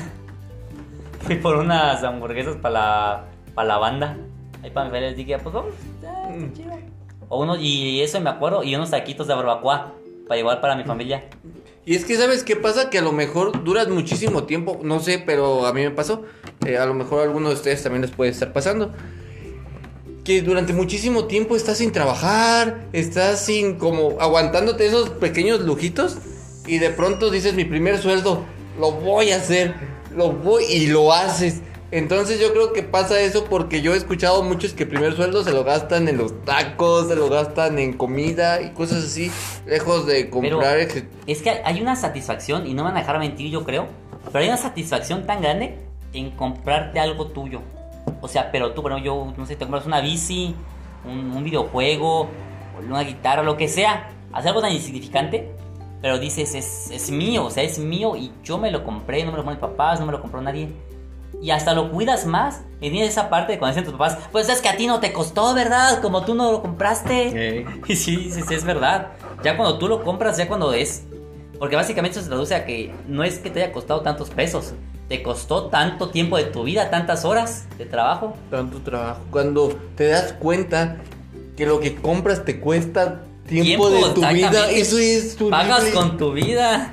Fui 1.21 1.35
por 1.35 1.57
unas 1.57 2.01
hamburguesas 2.01 2.55
para 2.55 2.73
la, 2.73 3.25
para 3.59 3.67
la 3.67 3.77
banda. 3.77 4.17
Ahí 4.63 4.71
para 4.71 4.85
mi 4.85 4.91
familia 4.91 5.09
les 5.09 5.17
dije, 5.17 5.37
pues 5.37 5.53
vamos, 5.53 5.73
está 5.95 6.29
chido. 6.55 6.71
O 7.27 7.41
uno, 7.41 7.57
y 7.57 7.99
eso 7.99 8.21
me 8.21 8.29
acuerdo, 8.29 8.63
y 8.63 8.73
unos 8.73 8.89
taquitos 8.89 9.27
de 9.27 9.33
barbacoa 9.33 9.91
para 10.29 10.37
llevar 10.37 10.61
para 10.61 10.77
mi 10.77 10.85
familia. 10.85 11.25
Y 11.85 11.93
es 11.93 12.05
que, 12.05 12.15
¿sabes 12.15 12.45
qué 12.45 12.55
pasa? 12.55 12.89
Que 12.89 12.99
a 12.99 13.01
lo 13.01 13.11
mejor 13.11 13.65
duras 13.65 13.89
muchísimo 13.89 14.43
tiempo, 14.45 14.79
no 14.81 15.01
sé, 15.01 15.19
pero 15.19 15.65
a 15.65 15.73
mí 15.73 15.81
me 15.81 15.91
pasó. 15.91 16.23
eh, 16.65 16.77
a 16.77 16.85
lo 16.85 16.93
mejor 16.93 17.19
a 17.19 17.23
alguno 17.23 17.49
de 17.49 17.55
ustedes 17.55 17.83
también 17.83 18.01
les 18.01 18.11
puede 18.11 18.31
estar 18.31 18.53
pasando. 18.53 18.93
Que 20.23 20.41
durante 20.41 20.71
muchísimo 20.71 21.25
tiempo 21.25 21.57
estás 21.57 21.79
sin 21.79 21.91
trabajar, 21.91 22.85
estás 22.93 23.45
sin 23.45 23.77
como 23.77 24.21
aguantándote 24.21 24.85
esos 24.85 25.09
pequeños 25.09 25.59
lujitos. 25.59 26.17
Y 26.65 26.77
de 26.77 26.91
pronto 26.91 27.29
dices, 27.29 27.55
mi 27.55 27.65
primer 27.65 27.97
sueldo, 27.97 28.45
lo 28.79 28.93
voy 28.93 29.31
a 29.31 29.35
hacer, 29.35 29.75
lo 30.15 30.31
voy 30.31 30.63
y 30.63 30.87
lo 30.87 31.11
haces. 31.11 31.61
Entonces 31.91 32.39
yo 32.39 32.51
creo 32.51 32.71
que 32.71 32.83
pasa 32.83 33.19
eso 33.19 33.45
porque 33.45 33.81
yo 33.81 33.93
he 33.93 33.97
escuchado 33.97 34.43
muchos 34.43 34.73
que 34.73 34.83
el 34.83 34.89
primer 34.89 35.15
sueldo 35.15 35.43
se 35.43 35.51
lo 35.51 35.63
gastan 35.63 36.07
en 36.07 36.17
los 36.17 36.45
tacos, 36.45 37.07
se 37.07 37.15
lo 37.15 37.29
gastan 37.29 37.79
en 37.79 37.93
comida 37.93 38.61
y 38.61 38.69
cosas 38.71 39.05
así, 39.05 39.31
lejos 39.65 40.05
de 40.05 40.29
comprar... 40.29 40.77
Es 41.25 41.41
que 41.41 41.49
hay 41.63 41.81
una 41.81 41.95
satisfacción, 41.95 42.67
y 42.67 42.75
no 42.75 42.83
me 42.83 42.89
van 42.89 42.97
a 42.97 42.99
dejar 42.99 43.17
mentir, 43.17 43.49
yo 43.49 43.63
creo, 43.63 43.87
pero 44.25 44.39
hay 44.39 44.47
una 44.47 44.57
satisfacción 44.57 45.25
tan 45.25 45.41
grande 45.41 45.79
en 46.13 46.29
comprarte 46.31 46.99
algo 46.99 47.27
tuyo. 47.27 47.61
O 48.21 48.27
sea, 48.27 48.51
pero 48.51 48.73
tú, 48.73 48.83
bueno, 48.83 48.99
yo, 48.99 49.33
no 49.35 49.45
sé, 49.47 49.55
te 49.55 49.65
compras 49.65 49.87
una 49.87 50.01
bici, 50.01 50.53
un, 51.05 51.31
un 51.31 51.43
videojuego, 51.43 52.29
una 52.87 53.01
guitarra, 53.01 53.43
lo 53.43 53.57
que 53.57 53.67
sea. 53.67 54.11
Hacer 54.31 54.49
algo 54.49 54.61
tan 54.61 54.73
insignificante, 54.73 55.51
pero 56.01 56.19
dices, 56.19 56.53
es, 56.53 56.91
es 56.91 57.09
mío, 57.09 57.45
o 57.45 57.49
sea, 57.49 57.63
es 57.63 57.79
mío 57.79 58.15
y 58.15 58.31
yo 58.43 58.57
me 58.57 58.69
lo 58.69 58.83
compré, 58.83 59.23
no 59.23 59.31
me 59.31 59.37
lo 59.37 59.43
compró 59.43 59.67
mis 59.67 59.71
papás, 59.71 59.99
no 59.99 60.05
me 60.05 60.11
lo 60.11 60.21
compró 60.21 60.41
nadie. 60.41 60.69
Y 61.41 61.51
hasta 61.51 61.73
lo 61.73 61.91
cuidas 61.91 62.25
más. 62.25 62.61
Y 62.81 62.89
tienes 62.91 63.09
esa 63.09 63.29
parte 63.29 63.53
de 63.53 63.59
cuando 63.59 63.75
dicen 63.75 63.89
tus 63.89 63.97
papás, 63.97 64.17
pues 64.31 64.49
es 64.49 64.61
que 64.61 64.69
a 64.69 64.75
ti 64.77 64.87
no 64.87 64.99
te 64.99 65.13
costó, 65.13 65.53
¿verdad? 65.53 66.01
Como 66.01 66.23
tú 66.25 66.33
no 66.35 66.51
lo 66.51 66.61
compraste. 66.61 67.65
Y 67.87 67.95
sí, 67.95 68.29
sí, 68.31 68.41
sí, 68.47 68.53
es 68.53 68.63
verdad. 68.63 69.07
Ya 69.43 69.55
cuando 69.57 69.77
tú 69.77 69.87
lo 69.87 70.03
compras, 70.03 70.37
ya 70.37 70.47
cuando 70.47 70.73
es. 70.73 71.03
Porque 71.57 71.75
básicamente 71.75 72.17
eso 72.17 72.23
se 72.23 72.29
traduce 72.29 72.55
a 72.55 72.65
que 72.65 72.93
no 73.07 73.23
es 73.23 73.39
que 73.39 73.49
te 73.49 73.61
haya 73.63 73.71
costado 73.73 74.01
tantos 74.01 74.29
pesos. 74.29 74.73
Te 75.09 75.21
costó 75.23 75.65
tanto 75.67 76.09
tiempo 76.09 76.37
de 76.37 76.45
tu 76.45 76.63
vida, 76.63 76.89
tantas 76.89 77.25
horas 77.25 77.67
de 77.77 77.85
trabajo. 77.85 78.35
tanto 78.49 78.79
trabajo. 78.79 79.21
Cuando 79.31 79.77
te 79.95 80.07
das 80.07 80.33
cuenta 80.33 80.97
que 81.57 81.65
lo 81.65 81.79
que 81.79 81.95
compras 81.95 82.45
te 82.45 82.59
cuesta 82.59 83.21
tiempo, 83.47 83.89
de 83.89 84.01
tu 84.13 84.21
vida, 84.27 84.69
eso 84.69 84.97
es 84.97 85.35
horrible. 85.35 85.49
Pagas 85.51 85.85
con 85.85 86.17
tu 86.17 86.31
vida. 86.31 86.91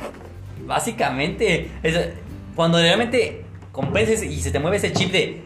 Básicamente. 0.67 1.71
Es- 1.83 2.09
cuando 2.57 2.79
realmente 2.79 3.45
compres 3.77 4.23
y 4.23 4.41
se 4.41 4.51
te 4.51 4.59
mueve 4.59 4.79
ese 4.79 4.93
chip 4.93 5.13
de. 5.13 5.43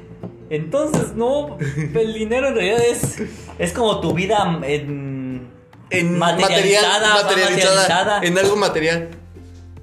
Entonces, 0.48 1.14
no. 1.14 1.58
El 1.76 2.14
dinero 2.14 2.48
en 2.48 2.54
realidad 2.54 2.80
es. 2.88 3.20
Es 3.58 3.72
como 3.72 4.00
tu 4.00 4.14
vida 4.14 4.60
en. 4.62 5.48
en 5.90 6.18
materializada, 6.18 7.14
material, 7.14 7.24
materializada, 7.24 7.24
materializada. 7.24 8.20
en 8.22 8.38
algo 8.38 8.56
material. 8.56 9.08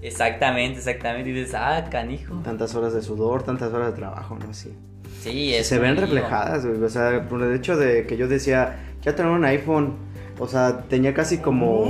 Exactamente, 0.02 0.80
exactamente. 0.80 1.30
Y 1.30 1.34
dices, 1.34 1.56
ah, 1.56 1.86
canijo. 1.92 2.36
tantas 2.44 2.74
horas 2.76 2.94
de 2.94 3.02
sudor, 3.02 3.44
tantas 3.44 3.74
horas 3.74 3.92
de 3.92 3.98
trabajo, 3.98 4.38
¿no? 4.40 4.54
Sí. 4.54 4.74
Sí, 5.22 5.54
es 5.54 5.68
Se 5.68 5.80
ven 5.80 5.98
reflejadas, 5.98 6.66
güey. 6.66 6.82
O 6.82 6.90
sea, 6.90 7.28
por 7.28 7.44
el 7.44 7.54
hecho 7.54 7.76
de 7.76 8.06
que 8.08 8.16
yo 8.16 8.28
decía, 8.28 8.80
ya 9.04 9.16
tener 9.16 9.32
un 9.32 9.44
iPhone. 9.44 9.96
O 10.40 10.48
sea, 10.48 10.84
tenía 10.88 11.14
casi 11.14 11.40
como 11.40 11.88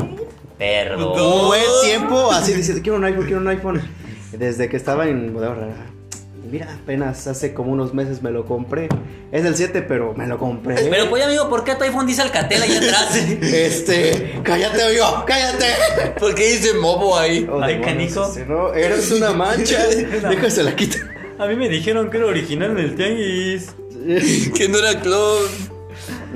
Perdón. 0.57 1.19
Un 1.19 1.47
buen 1.47 1.61
tiempo 1.83 2.31
así 2.31 2.53
diciendo, 2.53 2.81
quiero 2.81 2.97
un 2.97 3.03
iPhone, 3.03 3.25
quiero 3.25 3.41
un 3.41 3.47
iPhone. 3.47 3.81
Desde 4.31 4.69
que 4.69 4.77
estaba 4.77 5.07
en 5.07 5.33
Bodega 5.33 5.55
mira, 6.51 6.77
apenas 6.81 7.27
hace 7.27 7.53
como 7.53 7.71
unos 7.71 7.93
meses 7.93 8.21
me 8.21 8.31
lo 8.31 8.45
compré. 8.45 8.89
Es 9.31 9.43
del 9.43 9.55
7, 9.55 9.81
pero 9.81 10.13
me 10.13 10.27
lo 10.27 10.37
compré. 10.37 10.75
Pero 10.89 11.09
pues 11.09 11.23
amigo, 11.23 11.49
¿por 11.49 11.63
qué 11.63 11.75
tu 11.75 11.83
iPhone 11.83 12.07
dice 12.07 12.21
Alcatel 12.21 12.61
ahí 12.61 12.75
atrás? 12.75 13.15
Este, 13.41 14.39
cállate, 14.43 14.83
amigo, 14.83 15.23
cállate. 15.25 15.65
¿Por 16.19 16.35
qué 16.35 16.53
dice 16.53 16.73
mobo 16.73 17.17
ahí? 17.17 17.47
Oh, 17.49 17.61
Ay, 17.61 17.81
ese, 17.99 18.45
no, 18.45 18.73
eres 18.73 19.11
una 19.11 19.31
mancha. 19.31 19.85
Déjase 20.29 20.63
la 20.63 20.75
quita. 20.75 20.97
A 21.39 21.45
mí 21.47 21.55
me 21.55 21.69
dijeron 21.69 22.09
que 22.09 22.17
era 22.17 22.27
original 22.27 22.71
en 22.71 22.77
el 22.77 22.95
tianguis. 22.95 23.75
que 24.55 24.69
no 24.69 24.79
era 24.79 24.99
clon. 24.99 25.76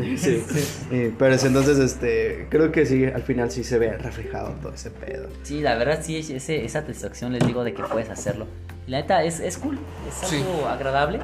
Sí. 0.17 0.43
Eh, 0.91 1.11
pero 1.17 1.35
es 1.35 1.43
entonces, 1.43 1.77
este, 1.79 2.47
creo 2.49 2.71
que 2.71 2.85
sí, 2.85 3.05
al 3.05 3.23
final 3.23 3.51
sí 3.51 3.63
se 3.63 3.77
ve 3.79 3.97
reflejado 3.97 4.49
todo 4.61 4.73
ese 4.73 4.91
pedo. 4.91 5.27
Sí, 5.43 5.61
la 5.61 5.75
verdad 5.75 5.99
sí, 6.03 6.17
es- 6.17 6.29
ese, 6.29 6.65
esa 6.65 6.81
satisfacción 6.81 7.33
les 7.33 7.45
digo 7.45 7.63
de 7.63 7.73
que 7.73 7.83
puedes 7.83 8.09
hacerlo. 8.09 8.47
La 8.87 8.99
neta 9.01 9.23
es, 9.23 9.39
es 9.39 9.57
cool, 9.57 9.79
es 10.07 10.27
Sí. 10.29 10.37
algo 10.37 10.67
agradable 10.67 11.19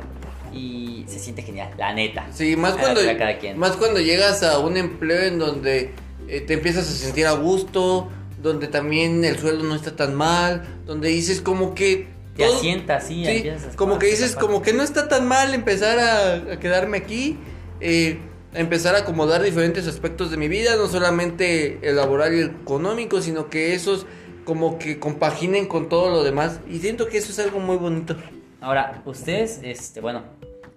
y 0.53 1.03
se 1.07 1.19
siente 1.19 1.41
genial, 1.41 1.69
la 1.77 1.93
neta. 1.93 2.25
Sí, 2.33 2.55
más 2.55 2.73
A 2.73 2.77
cuando, 2.77 3.01
cada 3.17 3.37
quien. 3.37 3.57
más 3.57 3.75
cuando 3.75 3.99
llegas 3.99 4.43
a 4.43 4.59
un 4.59 4.77
empleo 4.77 5.21
en 5.23 5.39
donde 5.39 5.91
eh, 6.29 6.41
te 6.41 6.53
empiezas 6.53 6.87
a 6.87 6.91
sentir 6.91 7.25
a 7.27 7.31
gusto, 7.33 8.09
donde 8.41 8.67
también 8.67 9.23
el 9.25 9.37
sueldo 9.39 9.63
no 9.63 9.75
está 9.75 9.95
tan 9.95 10.13
mal, 10.15 10.63
donde 10.85 11.09
dices 11.09 11.41
como 11.41 11.73
que... 11.75 12.07
Te 12.35 12.43
todo- 12.45 12.55
asientas, 12.57 13.07
sí, 13.07 13.25
Sí, 13.25 13.49
como 13.75 13.97
que 13.97 14.05
dices, 14.07 14.35
como 14.35 14.61
que 14.61 14.71
no 14.73 14.83
está 14.83 15.07
tan 15.07 15.27
mal 15.27 15.53
empezar 15.55 15.97
a, 15.99 16.53
a 16.53 16.59
quedarme 16.59 16.97
aquí, 16.97 17.37
eh, 17.81 18.19
empezar 18.53 18.95
a 18.95 18.99
acomodar 18.99 19.41
diferentes 19.43 19.87
aspectos 19.87 20.31
de 20.31 20.37
mi 20.37 20.47
vida, 20.47 20.75
no 20.77 20.87
solamente 20.87 21.79
el 21.87 21.95
laboral 21.95 22.33
y 22.33 22.39
el 22.39 22.49
económico, 22.61 23.21
sino 23.21 23.49
que 23.49 23.73
esos 23.73 24.05
como 24.45 24.79
que 24.79 24.99
compaginen 24.99 25.67
con 25.67 25.89
todo 25.89 26.09
lo 26.09 26.23
demás. 26.23 26.59
Y 26.69 26.79
siento 26.79 27.07
que 27.07 27.17
eso 27.17 27.31
es 27.31 27.39
algo 27.39 27.59
muy 27.59 27.75
bonito. 27.77 28.15
Ahora, 28.61 29.01
ustedes, 29.05 29.59
este, 29.63 29.99
bueno, 30.01 30.21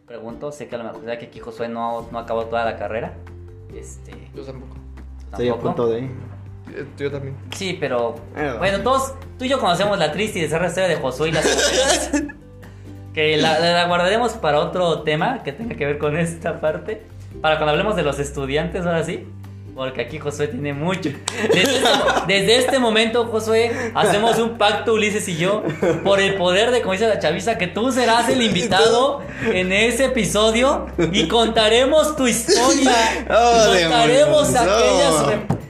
pregunto, 0.07 0.51
sé 0.53 0.67
que 0.69 0.75
a 0.75 0.79
lo 0.79 0.85
mejor, 0.85 1.05
que 1.19 1.27
aquí 1.27 1.39
Josué 1.39 1.69
no, 1.69 2.09
no 2.11 2.19
acabó 2.19 2.47
toda 2.47 2.65
la 2.65 2.77
carrera. 2.77 3.15
Este, 3.75 4.13
Yo 4.35 4.43
tampoco. 4.43 4.77
Estoy 5.31 5.49
a 5.49 5.55
punto 5.57 5.87
de. 5.87 6.01
Eh, 6.01 6.87
Yo 6.99 7.11
también. 7.13 7.37
Sí, 7.55 7.77
pero 7.79 8.17
Eh, 8.37 8.55
bueno, 8.59 8.81
todos, 8.83 9.15
tú 9.39 9.45
y 9.45 9.49
yo 9.49 9.61
conocemos 9.61 9.97
la 9.99 10.11
triste 10.11 10.41
y 10.41 10.43
desarrollada 10.43 10.71
historia 10.71 10.89
de 10.97 10.97
Josué 11.03 11.29
y 11.29 11.33
las 11.33 11.45
que 13.15 13.37
la- 13.37 13.59
la 13.61 13.87
guardaremos 13.87 14.33
para 14.35 14.59
otro 14.61 15.03
tema 15.03 15.43
que 15.45 15.53
tenga 15.53 15.77
que 15.77 15.87
ver 15.87 15.99
con 15.99 16.17
esta 16.17 16.61
parte. 16.61 17.03
Para 17.41 17.57
cuando 17.57 17.73
hablemos 17.73 17.97
de 17.97 18.03
los 18.03 18.19
estudiantes, 18.19 18.85
ahora 18.85 19.05
sí. 19.05 19.27
Porque 19.75 20.03
aquí 20.03 20.19
Josué 20.19 20.49
tiene 20.49 20.75
mucho. 20.75 21.11
Desde 21.55 21.77
este, 21.77 21.89
desde 22.27 22.57
este 22.57 22.79
momento, 22.79 23.27
Josué, 23.27 23.93
hacemos 23.95 24.39
un 24.39 24.59
pacto, 24.59 24.95
Ulises 24.95 25.27
y 25.29 25.37
yo, 25.37 25.63
por 26.05 26.21
el 26.21 26.35
poder 26.35 26.71
de, 26.71 26.83
como 26.83 26.93
dice 26.93 27.09
la 27.09 27.19
chaviza, 27.19 27.57
que 27.57 27.67
tú 27.67 27.91
serás 27.91 28.29
el 28.29 28.43
invitado 28.51 29.23
en 29.43 29.73
ese 29.73 30.07
episodio 30.07 30.87
y 31.13 31.29
contaremos 31.29 32.17
tu 32.17 32.27
historia. 32.27 32.91
Oh, 33.31 33.75
y 33.75 33.83
contaremos 33.83 34.55
aquellas 34.55 35.25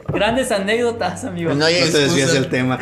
grandes 0.09 0.51
anécdotas, 0.51 1.25
amigo. 1.25 1.55
No 1.55 1.67
hay 1.67 1.81
No 1.81 1.91
te 1.93 1.99
desvíes 1.99 2.35
excusa. 2.35 2.41
del 2.41 2.49
tema. 2.49 2.79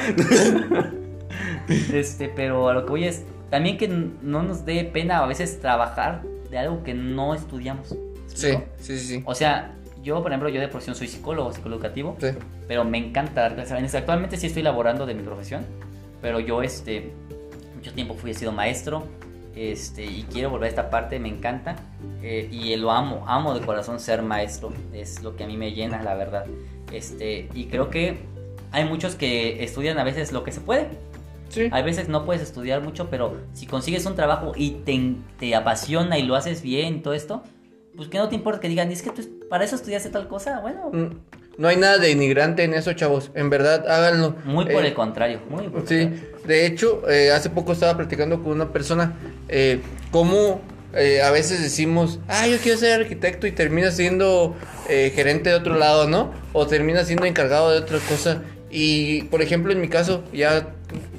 Este, 1.93 2.29
pero 2.29 2.69
a 2.69 2.75
lo 2.75 2.85
que 2.85 2.91
voy 2.91 3.05
es 3.05 3.25
también 3.51 3.77
que 3.77 3.89
no 3.89 4.43
nos 4.43 4.65
dé 4.65 4.85
pena 4.85 5.19
a 5.19 5.27
veces 5.27 5.61
trabajar 5.61 6.23
de 6.51 6.59
algo 6.59 6.83
que 6.83 6.95
no 6.95 7.35
estudiamos. 7.35 7.95
Sí, 8.35 8.53
sí, 8.79 8.99
sí. 8.99 9.07
sí. 9.19 9.23
O 9.27 9.35
sea, 9.35 9.75
yo, 10.03 10.23
por 10.23 10.31
ejemplo, 10.31 10.49
yo 10.49 10.61
de 10.61 10.69
profesión 10.69 10.95
soy 10.97 11.09
psicólogo, 11.09 11.53
psicólogo 11.53 11.81
educativo, 11.83 12.17
Sí. 12.21 12.29
pero 12.67 12.85
me 12.85 12.99
encanta 12.99 13.43
dar 13.43 13.55
clases. 13.55 13.73
En- 13.93 13.97
Actualmente 14.01 14.37
sí 14.37 14.47
estoy 14.47 14.63
laborando 14.63 15.07
de 15.07 15.15
mi 15.15 15.23
profesión, 15.23 15.65
pero 16.23 16.41
yo, 16.41 16.63
este, 16.63 17.13
mucho 17.75 17.93
tiempo 17.93 18.15
fui, 18.15 18.31
he 18.31 18.35
sido 18.35 18.53
maestro, 18.53 19.05
este, 19.57 20.05
y 20.05 20.25
quiero 20.33 20.51
volver 20.51 20.67
a 20.67 20.69
esta 20.71 20.91
parte, 20.91 21.19
me 21.19 21.29
encanta, 21.29 21.77
eh, 22.23 22.49
y 22.51 22.75
lo 22.77 22.93
amo, 22.93 23.25
amo 23.27 23.55
de 23.59 23.65
corazón 23.67 23.99
ser 23.99 24.23
maestro, 24.23 24.73
es 24.93 25.23
lo 25.23 25.35
que 25.35 25.45
a 25.45 25.47
mí 25.49 25.57
me 25.57 25.73
llena, 25.73 26.03
la 26.03 26.15
verdad. 26.15 26.45
Este, 26.93 27.49
y 27.55 27.65
creo 27.67 27.91
que 27.91 28.19
hay 28.71 28.85
muchos 28.85 29.15
que 29.17 29.65
estudian 29.65 29.99
a 29.99 30.05
veces 30.05 30.31
lo 30.33 30.45
que 30.45 30.53
se 30.53 30.61
puede, 30.61 30.87
Sí. 31.49 31.69
hay 31.73 31.83
veces 31.83 32.09
no 32.09 32.25
puedes 32.25 32.43
estudiar 32.43 32.83
mucho, 32.83 33.09
pero 33.11 33.37
si 33.55 33.67
consigues 33.67 34.05
un 34.07 34.15
trabajo 34.15 34.53
y 34.55 34.73
te, 34.85 35.15
te 35.39 35.55
apasiona 35.55 36.19
y 36.19 36.23
lo 36.23 36.37
haces 36.37 36.63
bien, 36.63 37.03
todo 37.03 37.15
esto, 37.15 37.43
pues 37.99 38.09
que 38.09 38.17
no 38.17 38.29
te 38.31 38.37
importa 38.37 38.61
que 38.61 38.69
digan, 38.69 38.91
es 38.91 39.03
que 39.03 39.11
tú 39.11 39.21
para 39.51 39.65
eso 39.65 39.77
estudiaste 39.77 40.09
tal 40.09 40.27
cosa, 40.29 40.61
bueno, 40.61 40.89
Mm, 40.93 41.17
No 41.59 41.67
hay 41.67 41.77
nada 41.77 41.99
de 41.99 42.07
denigrante 42.09 42.63
en 42.63 42.73
eso, 42.73 42.93
chavos. 42.93 43.33
En 43.35 43.51
verdad, 43.51 43.85
háganlo. 43.89 44.37
muy 44.45 44.65
por 44.67 44.85
Eh, 44.85 44.89
el 44.89 44.95
contrario, 44.95 45.41
muy 45.51 45.69
por 45.69 45.81
el 45.83 45.89
Sí, 45.89 45.99
contrario. 46.05 46.29
de 46.47 46.67
hecho, 46.67 47.11
eh, 47.11 47.33
hace 47.33 47.51
poco 47.51 47.73
estaba 47.73 47.97
platicando 47.97 48.41
con 48.45 48.53
una 48.53 48.73
persona 48.73 49.17
eh, 49.49 49.81
cómo 50.13 50.61
a 50.95 51.31
veces 51.33 51.61
decimos, 51.63 52.19
ah, 52.29 52.47
yo 52.47 52.57
quiero 52.59 52.79
ser 52.79 53.01
arquitecto 53.03 53.47
y 53.47 53.53
termina 53.53 53.91
siendo 53.91 54.57
gerente 54.87 55.51
de 55.51 55.57
otro 55.57 55.77
lado, 55.77 56.09
¿no? 56.09 56.33
O 56.53 56.67
termina 56.67 57.05
siendo 57.05 57.27
encargado 57.27 57.71
de 57.73 57.79
otra 57.79 57.99
cosa. 58.09 58.43
Y, 58.71 59.23
por 59.25 59.43
ejemplo, 59.43 59.71
en 59.73 59.81
mi 59.81 59.89
caso, 59.89 60.25
ya 60.33 60.69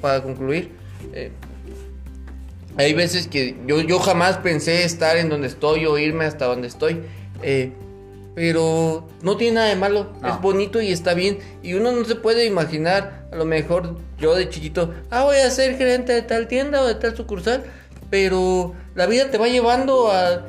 para 0.00 0.22
concluir, 0.22 0.70
hay 2.80 2.94
veces 2.94 3.26
que 3.28 3.56
yo, 3.66 3.80
yo 3.80 3.98
jamás 3.98 4.38
pensé 4.38 4.84
estar 4.84 5.16
en 5.16 5.28
donde 5.28 5.46
estoy 5.48 5.86
o 5.86 5.96
irme 5.98 6.24
hasta 6.24 6.46
donde 6.46 6.68
estoy. 6.68 7.00
eh, 7.42 7.72
pero 8.34 9.06
no 9.22 9.36
tiene 9.36 9.56
nada 9.56 9.66
de 9.68 9.76
malo, 9.76 10.12
No. 10.22 10.28
es 10.34 10.40
bonito 10.40 10.80
y 10.80 10.92
está 10.92 11.14
bien. 11.14 11.38
Y 11.62 11.74
uno 11.74 11.90
no 11.92 12.04
se 12.04 12.14
puede 12.14 12.46
imaginar, 12.46 13.26
a 13.32 13.36
lo 13.36 13.44
mejor 13.44 13.96
yo 14.18 14.34
de 14.34 14.48
chiquito, 14.48 14.94
ah, 15.10 15.24
voy 15.24 15.36
a 15.38 15.50
ser 15.50 15.76
gerente 15.76 16.12
de 16.12 16.22
tal 16.22 16.46
tienda 16.46 16.80
o 16.82 16.86
de 16.86 16.94
tal 16.94 17.16
sucursal. 17.16 17.64
Pero 18.08 18.74
la 18.94 19.06
vida 19.06 19.30
te 19.30 19.36
va 19.38 19.48
llevando 19.48 20.10
a, 20.10 20.46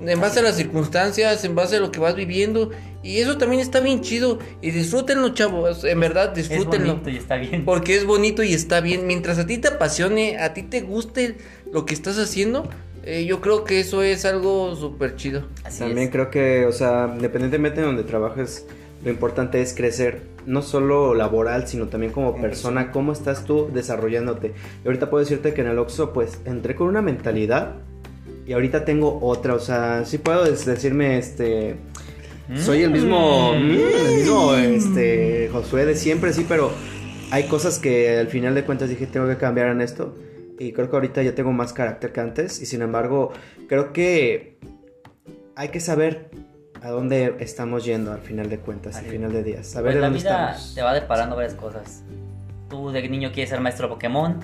en 0.00 0.20
base 0.20 0.38
a 0.40 0.42
las 0.42 0.56
circunstancias, 0.56 1.44
en 1.44 1.54
base 1.54 1.76
a 1.76 1.80
lo 1.80 1.90
que 1.90 2.00
vas 2.00 2.14
viviendo. 2.14 2.70
Y 3.02 3.18
eso 3.18 3.36
también 3.38 3.60
está 3.60 3.80
bien 3.80 4.00
chido. 4.00 4.38
Y 4.62 4.70
disfrútenlo, 4.70 5.28
chavos, 5.34 5.84
en 5.84 6.00
verdad, 6.00 6.36
Es 6.38 6.48
disfrútenlo. 6.48 6.92
bonito 6.94 7.10
y 7.10 7.16
está 7.18 7.36
bien. 7.36 7.64
Porque 7.64 7.96
es 7.96 8.04
bonito 8.06 8.42
y 8.44 8.54
está 8.54 8.80
bien. 8.80 9.06
Mientras 9.06 9.38
a 9.38 9.46
ti 9.46 9.58
te 9.58 9.68
apasione, 9.68 10.38
a 10.38 10.54
ti 10.54 10.62
te 10.62 10.80
guste 10.80 11.36
lo 11.72 11.84
que 11.86 11.94
estás 11.94 12.18
haciendo, 12.18 12.68
eh, 13.04 13.24
yo 13.26 13.40
creo 13.40 13.64
que 13.64 13.80
eso 13.80 14.02
es 14.02 14.24
algo 14.24 14.74
súper 14.76 15.16
chido. 15.16 15.44
Así 15.64 15.80
También 15.80 16.08
es. 16.08 16.10
creo 16.10 16.30
que, 16.30 16.66
o 16.66 16.72
sea, 16.72 17.12
independientemente 17.14 17.80
de 17.80 17.86
donde 17.86 18.02
trabajes, 18.04 18.66
lo 19.04 19.10
importante 19.10 19.60
es 19.62 19.74
crecer, 19.74 20.22
no 20.46 20.62
solo 20.62 21.14
laboral, 21.14 21.68
sino 21.68 21.86
también 21.88 22.12
como 22.12 22.40
persona, 22.40 22.90
cómo 22.90 23.12
estás 23.12 23.44
tú 23.44 23.68
desarrollándote. 23.72 24.54
Y 24.84 24.86
ahorita 24.88 25.10
puedo 25.10 25.22
decirte 25.22 25.54
que 25.54 25.60
en 25.60 25.68
el 25.68 25.78
Oxxo, 25.78 26.12
pues, 26.12 26.38
entré 26.44 26.74
con 26.74 26.88
una 26.88 27.02
mentalidad 27.02 27.74
y 28.46 28.52
ahorita 28.52 28.84
tengo 28.84 29.18
otra, 29.22 29.54
o 29.54 29.60
sea, 29.60 30.04
sí 30.04 30.18
puedo 30.18 30.44
decirme, 30.44 31.18
este, 31.18 31.76
soy 32.56 32.82
el 32.82 32.90
mismo, 32.92 33.52
Mm. 33.54 33.58
mm, 33.58 33.80
el 34.08 34.16
mismo, 34.16 34.54
este, 34.54 35.48
Josué 35.52 35.84
de 35.84 35.94
siempre, 35.96 36.32
sí, 36.32 36.46
pero 36.48 36.70
hay 37.30 37.44
cosas 37.48 37.78
que 37.80 38.18
al 38.18 38.28
final 38.28 38.54
de 38.54 38.64
cuentas 38.64 38.88
dije, 38.88 39.06
tengo 39.06 39.26
que 39.28 39.36
cambiar 39.36 39.68
en 39.68 39.80
esto. 39.80 40.16
Y 40.58 40.72
creo 40.72 40.90
que 40.90 40.96
ahorita 40.96 41.22
ya 41.22 41.34
tengo 41.34 41.52
más 41.52 41.72
carácter 41.72 42.12
que 42.12 42.20
antes. 42.20 42.60
Y 42.62 42.66
sin 42.66 42.82
embargo, 42.82 43.32
creo 43.68 43.92
que 43.92 44.58
hay 45.54 45.68
que 45.68 45.80
saber 45.80 46.30
a 46.82 46.90
dónde 46.90 47.36
estamos 47.40 47.84
yendo 47.84 48.12
al 48.12 48.20
final 48.20 48.48
de 48.48 48.58
cuentas, 48.58 48.96
al 48.96 49.02
Así. 49.02 49.10
final 49.10 49.32
de 49.32 49.42
días. 49.42 49.66
Saber 49.66 49.92
Pues 49.92 49.94
de 49.96 50.00
dónde 50.02 50.18
vida 50.18 50.50
estamos. 50.50 50.74
te 50.74 50.82
va 50.82 50.94
deparando 50.94 51.36
varias 51.36 51.54
cosas. 51.54 52.02
Tú 52.68 52.90
de 52.90 53.06
niño 53.08 53.30
quieres 53.32 53.50
ser 53.50 53.60
maestro 53.60 53.88
de 53.88 53.94
Pokémon 53.94 54.40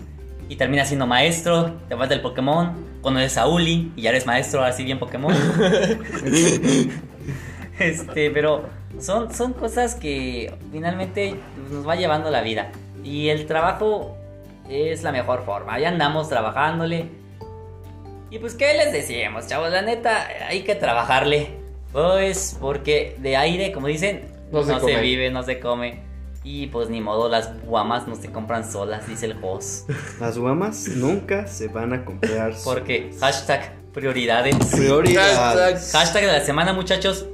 y 0.48 0.56
terminas 0.56 0.88
siendo 0.88 1.06
maestro, 1.06 1.74
te 1.88 1.94
vas 1.94 2.08
del 2.08 2.20
Pokémon, 2.20 2.74
conoces 3.00 3.38
a 3.38 3.48
Uli 3.48 3.92
y 3.96 4.02
ya 4.02 4.10
eres 4.10 4.26
maestro 4.26 4.62
así 4.62 4.84
bien 4.84 4.98
Pokémon. 4.98 5.32
este, 7.78 8.30
pero 8.30 8.64
son, 8.98 9.32
son 9.32 9.52
cosas 9.54 9.94
que 9.94 10.52
finalmente 10.70 11.36
nos 11.70 11.86
va 11.86 11.96
llevando 11.96 12.30
la 12.30 12.42
vida. 12.42 12.70
Y 13.04 13.28
el 13.28 13.46
trabajo 13.46 14.16
es 14.74 15.02
la 15.02 15.12
mejor 15.12 15.44
forma. 15.44 15.74
Ahí 15.74 15.84
andamos 15.84 16.28
trabajándole. 16.28 17.08
Y 18.30 18.38
pues, 18.38 18.54
¿qué 18.54 18.74
les 18.74 18.92
decíamos, 18.92 19.46
chavos? 19.46 19.70
La 19.70 19.82
neta, 19.82 20.28
hay 20.48 20.62
que 20.62 20.74
trabajarle. 20.74 21.50
Pues, 21.92 22.56
porque 22.60 23.16
de 23.18 23.36
aire, 23.36 23.72
como 23.72 23.86
dicen, 23.86 24.22
No 24.50 24.64
no, 24.64 24.80
se 24.80 25.00
vive, 25.00 25.30
no 25.30 25.42
se 25.42 25.60
come. 25.60 26.00
Y 26.44 26.66
pues 26.68 26.88
ni 26.88 27.00
modo, 27.00 27.28
las 27.28 27.62
guamas 27.62 28.08
no 28.08 28.16
se 28.16 28.32
compran 28.32 28.70
solas, 28.70 29.06
dice 29.06 29.26
el 29.26 29.36
host. 29.42 29.88
Las 30.20 30.38
guamas 30.38 30.88
nunca 30.88 31.46
se 31.46 31.68
van 31.68 31.92
a 31.92 32.04
comprar. 32.04 32.54
Porque 32.64 33.12
hashtag 33.20 33.74
prioridades. 33.92 34.56
prioridades. 34.74 35.92
Hashtag 35.92 36.26
de 36.26 36.32
la 36.32 36.40
semana, 36.40 36.72
muchachos. 36.72 37.26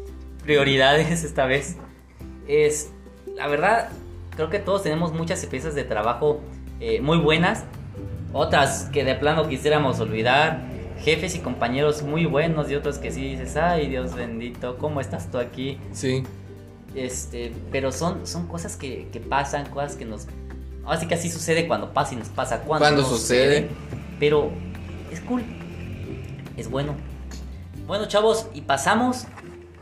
Prioridades 0.43 1.24
esta 1.24 1.47
vez. 1.47 1.76
Es. 2.47 2.91
La 3.34 3.47
verdad, 3.47 3.89
creo 4.36 4.51
que 4.51 4.59
todos 4.59 4.82
tenemos 4.82 5.12
muchas 5.12 5.39
experiencias 5.41 5.74
de 5.74 5.84
trabajo 5.84 6.41
eh, 6.81 7.01
muy 7.01 7.18
buenas. 7.18 7.64
Otras 8.33 8.89
que 8.93 9.05
de 9.05 9.14
plano 9.14 9.49
quisiéramos 9.49 10.01
olvidar. 10.01 10.66
Jefes 11.03 11.37
y 11.37 11.39
compañeros 11.39 12.03
muy 12.03 12.26
buenos 12.26 12.70
y 12.70 12.74
otros 12.74 12.99
que 12.99 13.12
sí 13.12 13.22
dices, 13.22 13.57
ay 13.57 13.89
Dios 13.89 14.16
bendito, 14.16 14.79
¿cómo 14.79 15.01
estás 15.01 15.31
tú 15.31 15.39
aquí? 15.39 15.79
Sí. 15.93 16.24
Este, 16.95 17.53
pero 17.70 17.93
son, 17.93 18.26
son 18.26 18.49
cosas 18.49 18.76
que, 18.76 19.09
que 19.12 19.20
pasan, 19.20 19.66
cosas 19.66 19.95
que 19.95 20.05
nos. 20.05 20.26
Así 20.87 21.07
que 21.07 21.14
así 21.14 21.31
sucede 21.31 21.68
cuando 21.68 21.93
pasa 21.93 22.14
y 22.14 22.16
nos 22.16 22.29
pasa 22.29 22.61
cuando, 22.61 22.85
Cuando 22.85 23.03
no 23.03 23.09
sucede. 23.09 23.68
Pero 24.18 24.51
es 25.12 25.20
cool. 25.20 25.43
Es 26.57 26.68
bueno. 26.68 26.97
Bueno, 27.87 28.07
chavos, 28.07 28.47
y 28.53 28.62
pasamos 28.62 29.26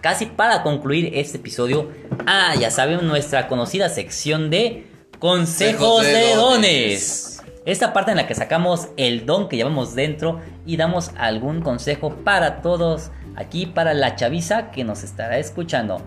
casi 0.01 0.26
para 0.26 0.62
concluir 0.62 1.11
este 1.14 1.38
episodio. 1.38 1.90
Ah, 2.26 2.55
ya 2.59 2.70
saben, 2.70 3.07
nuestra 3.07 3.49
conocida 3.49 3.88
sección 3.88 4.51
de 4.51 4.86
consejos 5.18 6.02
de 6.02 6.08
de 6.08 6.34
dones. 6.34 6.36
dones. 6.36 7.42
Esta 7.64 7.92
parte 7.92 8.12
en 8.12 8.16
la 8.16 8.26
que 8.28 8.34
sacamos 8.34 8.88
el 8.96 9.26
don 9.26 9.48
que 9.48 9.56
llevamos 9.56 9.94
dentro 9.94 10.40
y 10.64 10.76
damos 10.76 11.10
algún 11.18 11.62
consejo 11.62 12.14
para 12.14 12.62
todos 12.62 13.10
aquí, 13.34 13.66
para 13.66 13.92
la 13.92 14.14
chaviza 14.14 14.70
que 14.70 14.84
nos 14.84 15.02
estará 15.02 15.38
escuchando. 15.38 16.00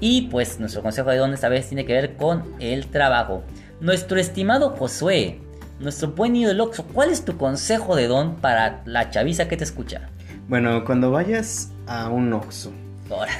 Y 0.00 0.22
pues 0.28 0.58
nuestro 0.58 0.82
consejo 0.82 1.10
de 1.10 1.18
don 1.18 1.34
esta 1.34 1.48
vez 1.48 1.68
tiene 1.68 1.84
que 1.84 1.92
ver 1.92 2.16
con 2.16 2.56
el 2.60 2.86
trabajo. 2.86 3.42
Nuestro 3.80 4.18
estimado 4.18 4.70
Josué, 4.70 5.38
nuestro 5.80 6.08
buen 6.12 6.34
ídolo, 6.34 6.70
¿cuál 6.94 7.10
es 7.10 7.24
tu 7.24 7.36
consejo 7.36 7.94
de 7.94 8.08
don 8.08 8.36
para 8.36 8.82
la 8.86 9.10
chaviza 9.10 9.48
que 9.48 9.56
te 9.56 9.64
escucha? 9.64 10.08
Bueno, 10.48 10.84
cuando 10.84 11.10
vayas 11.10 11.70
a 11.86 12.08
un 12.08 12.32
Oxxo 12.32 12.72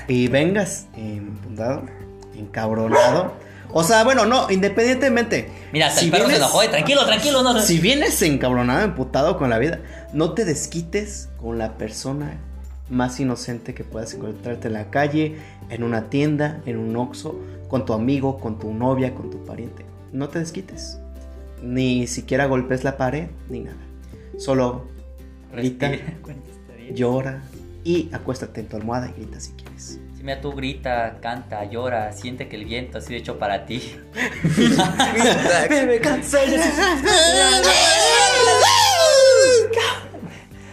y 0.08 0.28
vengas 0.28 0.88
emputado, 0.94 1.84
encabronado. 2.36 3.32
O 3.72 3.82
sea, 3.84 4.04
bueno, 4.04 4.26
no, 4.26 4.50
independientemente. 4.50 5.48
Mira, 5.72 5.86
hasta 5.88 6.00
si 6.00 6.06
el 6.06 6.12
perro 6.12 6.24
vienes- 6.24 6.38
se 6.38 6.44
enojó, 6.44 6.62
eh, 6.62 6.68
tranquilo, 6.68 7.06
tranquilo, 7.06 7.42
no. 7.42 7.60
Si 7.62 7.78
vienes 7.78 8.20
encabronado, 8.22 8.84
emputado 8.84 9.38
con 9.38 9.50
la 9.50 9.58
vida, 9.58 9.80
no 10.12 10.32
te 10.34 10.44
desquites 10.44 11.28
con 11.40 11.58
la 11.58 11.76
persona 11.78 12.38
más 12.90 13.18
inocente 13.20 13.72
que 13.74 13.84
puedas 13.84 14.12
encontrarte 14.12 14.68
en 14.68 14.74
la 14.74 14.90
calle, 14.90 15.36
en 15.70 15.82
una 15.82 16.10
tienda, 16.10 16.60
en 16.66 16.76
un 16.76 16.94
Oxxo, 16.96 17.38
con 17.68 17.86
tu 17.86 17.94
amigo, 17.94 18.38
con 18.38 18.58
tu 18.58 18.74
novia, 18.74 19.14
con 19.14 19.30
tu 19.30 19.42
pariente. 19.44 19.86
No 20.12 20.28
te 20.28 20.38
desquites. 20.40 20.98
Ni 21.62 22.06
siquiera 22.06 22.44
golpes 22.46 22.84
la 22.84 22.98
pared, 22.98 23.28
ni 23.48 23.60
nada. 23.60 23.76
Solo 24.36 24.86
grita, 25.54 25.88
Respira, 25.88 26.18
llora 26.94 27.42
y 27.84 28.10
acuéstate 28.12 28.60
en 28.60 28.66
tu 28.68 28.76
almohada 28.76 29.08
y 29.08 29.12
grita 29.22 29.40
si 29.40 29.52
quieres. 29.52 29.98
Mira, 30.22 30.40
tú 30.40 30.52
grita, 30.52 31.18
canta, 31.20 31.64
llora, 31.64 32.12
siente 32.12 32.48
que 32.48 32.54
el 32.56 32.64
viento 32.64 32.98
ha 32.98 33.00
sido 33.00 33.18
hecho 33.18 33.38
para 33.38 33.66
ti. 33.66 33.96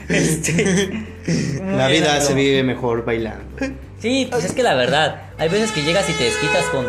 Este, 0.08 0.90
La 1.76 1.88
vida 1.88 2.14
bien, 2.14 2.22
se 2.26 2.34
vive 2.34 2.64
mejor 2.64 3.06
bailando. 3.06 3.46
Sí, 4.02 4.28
pues 4.32 4.44
es 4.46 4.54
que 4.54 4.64
la 4.64 4.74
verdad, 4.74 5.22
hay 5.38 5.50
veces 5.50 5.72
que 5.72 5.84
llegas 5.84 6.10
y 6.10 6.14
te 6.14 6.24
desquitas 6.24 6.66
con. 6.66 6.86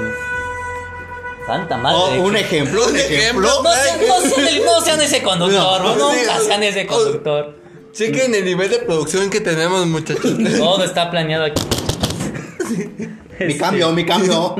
Santa 1.46 1.76
madre. 1.76 2.18
Oh, 2.20 2.22
un 2.24 2.36
ejemplo, 2.36 2.86
un 2.86 2.96
ejemplo. 2.96 3.48
No 3.62 3.72
sean, 3.74 3.98
no 4.06 4.20
sean 4.20 4.46
el- 4.48 4.64
no 4.64 4.80
sean 4.80 5.00
ese 5.00 5.22
conductor, 5.22 5.82
No, 5.82 5.96
nunca 5.96 6.38
sean 6.40 6.62
ese 6.62 6.86
conductor. 6.86 7.58
Chequen 7.92 8.34
el 8.34 8.44
nivel 8.44 8.70
de 8.70 8.78
producción 8.78 9.28
que 9.30 9.40
tenemos, 9.40 9.84
muchachos. 9.86 10.36
Todo 10.58 10.84
está 10.84 11.11
planeado 11.11 11.44
aquí. 11.44 11.61
Mi 12.71 13.47
Este, 13.47 13.59
cambio, 13.59 13.93
mi 13.93 14.05
cambio. 14.05 14.57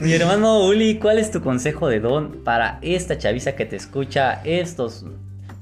Mi 0.00 0.12
hermano 0.12 0.64
Uli, 0.66 0.98
¿cuál 0.98 1.18
es 1.18 1.30
tu 1.30 1.40
consejo 1.42 1.88
de 1.88 2.00
don 2.00 2.42
para 2.44 2.78
esta 2.82 3.18
chaviza 3.18 3.52
que 3.54 3.64
te 3.64 3.76
escucha, 3.76 4.42
estos 4.44 5.04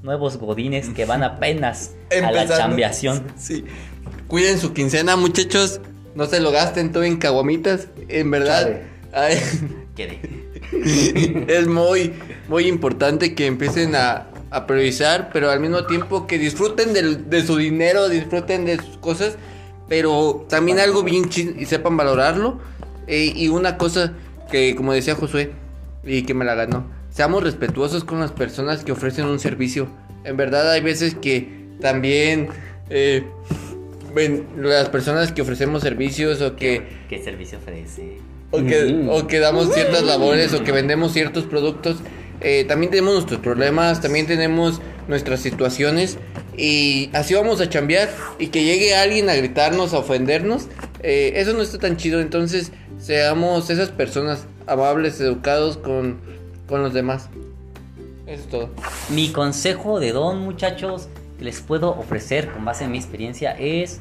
nuevos 0.01 0.37
godines 0.37 0.89
que 0.89 1.05
van 1.05 1.23
apenas 1.23 1.91
a 2.23 2.31
la 2.31 2.47
chambeación? 2.47 3.23
Sí. 3.37 3.65
Cuiden 4.27 4.57
su 4.59 4.73
quincena, 4.73 5.15
muchachos. 5.15 5.79
No 6.15 6.25
se 6.25 6.39
lo 6.39 6.51
gasten 6.51 6.91
todo 6.91 7.03
en 7.03 7.17
caguamitas. 7.17 7.87
En 8.09 8.31
verdad. 8.31 8.81
ay, 9.13 9.37
Quede. 9.95 10.19
es 11.47 11.67
muy, 11.67 12.13
muy 12.47 12.67
importante 12.67 13.35
que 13.35 13.45
empiecen 13.45 13.95
a, 13.95 14.27
a 14.49 14.65
priorizar, 14.67 15.29
pero 15.33 15.49
al 15.51 15.59
mismo 15.59 15.85
tiempo 15.85 16.27
que 16.27 16.37
disfruten 16.37 16.93
del- 16.93 17.29
de 17.29 17.45
su 17.45 17.57
dinero, 17.57 18.09
disfruten 18.09 18.65
de 18.65 18.77
sus 18.77 18.97
cosas, 18.97 19.37
pero 19.91 20.45
también 20.47 20.79
algo 20.79 21.03
bien 21.03 21.27
chido 21.27 21.51
y 21.59 21.65
sepan 21.65 21.97
valorarlo. 21.97 22.59
Eh, 23.07 23.33
y 23.35 23.49
una 23.49 23.77
cosa 23.77 24.13
que, 24.49 24.73
como 24.73 24.93
decía 24.93 25.15
Josué, 25.15 25.51
y 26.05 26.21
que 26.21 26.33
me 26.33 26.45
la 26.45 26.55
ganó, 26.55 26.85
seamos 27.09 27.43
respetuosos 27.43 28.05
con 28.05 28.21
las 28.21 28.31
personas 28.31 28.85
que 28.85 28.93
ofrecen 28.93 29.25
un 29.25 29.37
servicio. 29.37 29.89
En 30.23 30.37
verdad 30.37 30.71
hay 30.71 30.79
veces 30.79 31.15
que 31.15 31.67
también 31.81 32.47
eh, 32.89 33.25
ven, 34.15 34.47
las 34.55 34.87
personas 34.87 35.33
que 35.33 35.41
ofrecemos 35.41 35.83
servicios 35.83 36.39
o 36.39 36.55
que 36.55 36.83
¿Qué 37.09 37.21
servicio 37.21 37.57
ofrece? 37.57 38.19
o 38.51 38.63
que, 38.63 39.07
o 39.09 39.27
que 39.27 39.39
damos 39.39 39.73
ciertas 39.73 40.03
labores 40.03 40.53
o 40.53 40.63
que 40.63 40.71
vendemos 40.71 41.11
ciertos 41.11 41.43
productos. 41.43 41.97
eh, 42.39 42.63
también 42.63 42.91
tenemos 42.91 43.13
nuestros 43.15 43.41
problemas, 43.41 43.99
también 43.99 44.25
tenemos 44.25 44.79
nuestras 45.09 45.41
situaciones 45.41 46.17
y 46.57 47.09
así 47.13 47.33
vamos 47.33 47.61
a 47.61 47.69
chambear 47.69 48.09
y 48.39 48.47
que 48.47 48.63
llegue 48.63 48.95
alguien 48.95 49.29
a 49.29 49.35
gritarnos, 49.35 49.93
a 49.93 49.99
ofendernos, 49.99 50.67
eh, 51.01 51.33
eso 51.35 51.53
no 51.53 51.61
está 51.61 51.77
tan 51.77 51.97
chido, 51.97 52.19
entonces 52.19 52.71
seamos 52.99 53.69
esas 53.69 53.89
personas 53.89 54.45
amables, 54.67 55.19
educados 55.19 55.77
con, 55.77 56.19
con 56.67 56.83
los 56.83 56.93
demás. 56.93 57.29
Eso 58.27 58.43
es 58.43 58.49
todo. 58.49 58.69
Mi 59.09 59.29
consejo 59.29 59.99
de 59.99 60.11
don, 60.11 60.39
muchachos, 60.41 61.07
que 61.37 61.45
les 61.45 61.61
puedo 61.61 61.89
ofrecer 61.89 62.51
con 62.51 62.65
base 62.65 62.85
en 62.85 62.91
mi 62.91 62.97
experiencia 62.97 63.51
es, 63.51 63.99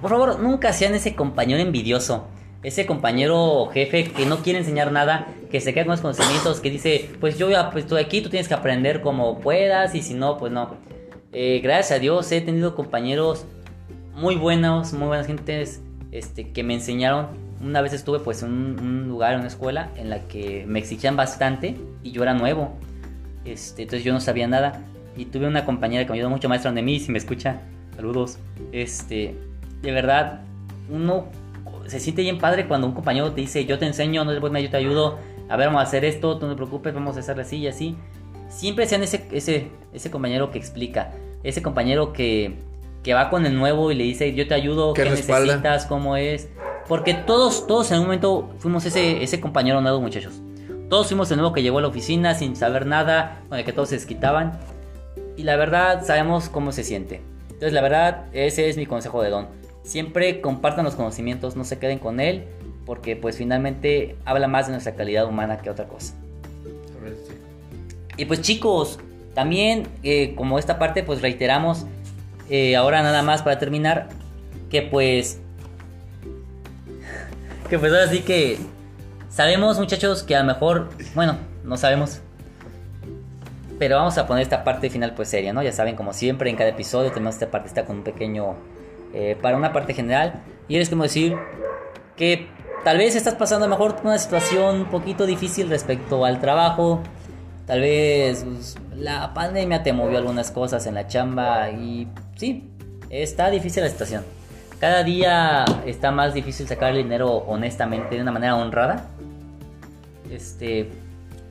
por 0.00 0.10
favor, 0.10 0.40
nunca 0.40 0.72
sean 0.72 0.94
ese 0.94 1.14
compañero 1.14 1.60
envidioso. 1.60 2.26
Ese 2.62 2.86
compañero 2.86 3.68
jefe 3.72 4.04
que 4.04 4.24
no 4.24 4.38
quiere 4.38 4.60
enseñar 4.60 4.92
nada, 4.92 5.26
que 5.50 5.60
se 5.60 5.74
queda 5.74 5.84
con 5.84 5.92
los 5.92 6.00
conocimientos, 6.00 6.60
que 6.60 6.70
dice, 6.70 7.10
pues 7.18 7.36
yo 7.36 7.50
ya 7.50 7.70
pues, 7.70 7.84
estoy 7.84 8.00
aquí, 8.00 8.20
tú 8.20 8.30
tienes 8.30 8.46
que 8.46 8.54
aprender 8.54 9.00
como 9.00 9.40
puedas 9.40 9.96
y 9.96 10.02
si 10.02 10.14
no, 10.14 10.38
pues 10.38 10.52
no. 10.52 10.76
Eh, 11.32 11.60
gracias 11.62 11.92
a 11.92 11.98
Dios 11.98 12.30
he 12.30 12.42
tenido 12.42 12.74
compañeros 12.74 13.46
muy 14.14 14.36
buenos, 14.36 14.92
muy 14.92 15.08
buenas 15.08 15.26
gentes 15.26 15.80
este, 16.10 16.52
que 16.52 16.62
me 16.62 16.74
enseñaron. 16.74 17.28
Una 17.62 17.80
vez 17.80 17.94
estuve 17.94 18.18
pues 18.18 18.42
en 18.42 18.52
un, 18.52 18.80
un 18.80 19.08
lugar, 19.08 19.32
en 19.32 19.40
una 19.40 19.48
escuela, 19.48 19.90
en 19.96 20.10
la 20.10 20.20
que 20.28 20.64
me 20.66 20.78
exigían 20.78 21.16
bastante 21.16 21.76
y 22.02 22.10
yo 22.10 22.22
era 22.22 22.34
nuevo. 22.34 22.76
Este, 23.46 23.82
entonces 23.82 24.04
yo 24.04 24.12
no 24.12 24.20
sabía 24.20 24.46
nada. 24.46 24.82
Y 25.16 25.26
tuve 25.26 25.46
una 25.46 25.64
compañera 25.64 26.04
que 26.04 26.12
me 26.12 26.18
ayudó 26.18 26.30
mucho, 26.30 26.48
maestra 26.48 26.72
de 26.72 26.82
mí, 26.82 27.00
si 27.00 27.10
me 27.10 27.18
escucha, 27.18 27.60
saludos. 27.96 28.38
Este, 28.72 29.34
de 29.80 29.92
verdad, 29.92 30.40
uno 30.90 31.26
se 31.86 32.00
siente 32.00 32.22
bien 32.22 32.38
padre 32.38 32.66
cuando 32.66 32.86
un 32.86 32.92
compañero 32.92 33.32
te 33.32 33.40
dice, 33.40 33.64
yo 33.64 33.78
te 33.78 33.86
enseño, 33.86 34.24
no 34.24 34.30
después 34.32 34.52
yo 34.62 34.70
te 34.70 34.76
ayudo, 34.76 35.18
a 35.48 35.56
ver, 35.56 35.68
vamos 35.68 35.80
a 35.80 35.84
hacer 35.84 36.04
esto, 36.04 36.38
tú 36.38 36.46
no 36.46 36.52
te 36.52 36.56
preocupes, 36.56 36.94
vamos 36.94 37.16
a 37.16 37.20
hacerlo 37.20 37.42
así 37.42 37.56
y 37.56 37.68
así. 37.68 37.96
Siempre 38.52 38.86
sean 38.86 39.02
ese, 39.02 39.26
ese, 39.32 39.68
ese 39.92 40.10
compañero 40.10 40.50
que 40.50 40.58
explica, 40.58 41.12
ese 41.42 41.62
compañero 41.62 42.12
que, 42.12 42.58
que 43.02 43.14
va 43.14 43.30
con 43.30 43.46
el 43.46 43.56
nuevo 43.56 43.90
y 43.90 43.94
le 43.94 44.04
dice, 44.04 44.34
yo 44.34 44.46
te 44.46 44.54
ayudo, 44.54 44.92
qué 44.92 45.04
respalda. 45.04 45.46
necesitas, 45.46 45.86
cómo 45.86 46.16
es. 46.16 46.48
Porque 46.86 47.14
todos, 47.14 47.66
todos 47.66 47.90
en 47.90 47.98
un 47.98 48.04
momento 48.04 48.50
fuimos 48.58 48.84
ese, 48.84 49.22
ese 49.22 49.40
compañero 49.40 49.80
nuevo, 49.80 50.00
muchachos. 50.00 50.40
Todos 50.88 51.06
fuimos 51.06 51.30
el 51.30 51.38
nuevo 51.38 51.54
que 51.54 51.62
llegó 51.62 51.78
a 51.78 51.82
la 51.82 51.88
oficina 51.88 52.34
sin 52.34 52.54
saber 52.54 52.86
nada, 52.86 53.40
con 53.48 53.58
el 53.58 53.64
que 53.64 53.72
todos 53.72 53.88
se 53.88 53.94
desquitaban. 53.94 54.60
Y 55.36 55.44
la 55.44 55.56
verdad, 55.56 56.04
sabemos 56.04 56.48
cómo 56.48 56.72
se 56.72 56.84
siente. 56.84 57.22
Entonces, 57.44 57.72
la 57.72 57.80
verdad, 57.80 58.26
ese 58.32 58.68
es 58.68 58.76
mi 58.76 58.86
consejo 58.86 59.22
de 59.22 59.30
Don. 59.30 59.48
Siempre 59.82 60.40
compartan 60.40 60.84
los 60.84 60.94
conocimientos, 60.94 61.56
no 61.56 61.64
se 61.64 61.78
queden 61.78 61.98
con 61.98 62.20
él, 62.20 62.44
porque 62.84 63.16
pues 63.16 63.36
finalmente 63.36 64.16
habla 64.24 64.48
más 64.48 64.66
de 64.66 64.72
nuestra 64.72 64.94
calidad 64.94 65.26
humana 65.26 65.58
que 65.58 65.70
otra 65.70 65.86
cosa. 65.86 66.14
Y 68.22 68.24
pues 68.24 68.40
chicos, 68.40 69.00
también 69.34 69.88
eh, 70.04 70.36
como 70.36 70.60
esta 70.60 70.78
parte 70.78 71.02
pues 71.02 71.22
reiteramos, 71.22 71.86
eh, 72.48 72.76
ahora 72.76 73.02
nada 73.02 73.22
más 73.22 73.42
para 73.42 73.58
terminar, 73.58 74.10
que 74.70 74.82
pues... 74.82 75.40
Que 77.68 77.80
pues 77.80 77.90
ahora 77.90 78.06
sí 78.06 78.20
que 78.20 78.58
sabemos 79.28 79.80
muchachos 79.80 80.22
que 80.22 80.36
a 80.36 80.40
lo 80.40 80.46
mejor, 80.46 80.90
bueno, 81.16 81.36
no 81.64 81.76
sabemos. 81.76 82.20
Pero 83.80 83.96
vamos 83.96 84.16
a 84.18 84.28
poner 84.28 84.44
esta 84.44 84.62
parte 84.62 84.88
final 84.88 85.14
pues 85.14 85.28
seria, 85.28 85.52
¿no? 85.52 85.64
Ya 85.64 85.72
saben, 85.72 85.96
como 85.96 86.12
siempre 86.12 86.48
en 86.48 86.54
cada 86.54 86.70
episodio 86.70 87.10
tenemos 87.10 87.34
esta 87.34 87.50
parte 87.50 87.66
está 87.66 87.84
con 87.84 87.96
un 87.96 88.04
pequeño... 88.04 88.54
eh, 89.14 89.36
para 89.42 89.56
una 89.56 89.72
parte 89.72 89.94
general. 89.94 90.44
Y 90.68 90.78
les 90.78 90.88
queremos 90.88 91.08
decir 91.08 91.34
que 92.16 92.46
tal 92.84 92.98
vez 92.98 93.16
estás 93.16 93.34
pasando 93.34 93.64
a 93.64 93.68
lo 93.68 93.74
mejor 93.74 93.96
una 94.04 94.18
situación 94.18 94.82
un 94.82 94.90
poquito 94.90 95.26
difícil 95.26 95.68
respecto 95.68 96.24
al 96.24 96.40
trabajo. 96.40 97.02
Tal 97.72 97.80
vez 97.80 98.44
pues, 98.44 98.76
la 98.98 99.32
pandemia 99.32 99.82
te 99.82 99.94
movió 99.94 100.18
algunas 100.18 100.50
cosas 100.50 100.86
en 100.86 100.92
la 100.92 101.06
chamba 101.06 101.70
y 101.70 102.06
sí, 102.36 102.68
está 103.08 103.48
difícil 103.48 103.82
la 103.82 103.88
situación. 103.88 104.24
Cada 104.78 105.02
día 105.02 105.64
está 105.86 106.10
más 106.10 106.34
difícil 106.34 106.68
sacar 106.68 106.90
el 106.90 106.98
dinero 106.98 107.30
honestamente, 107.30 108.16
de 108.16 108.20
una 108.20 108.30
manera 108.30 108.56
honrada. 108.56 109.06
Este, 110.30 110.90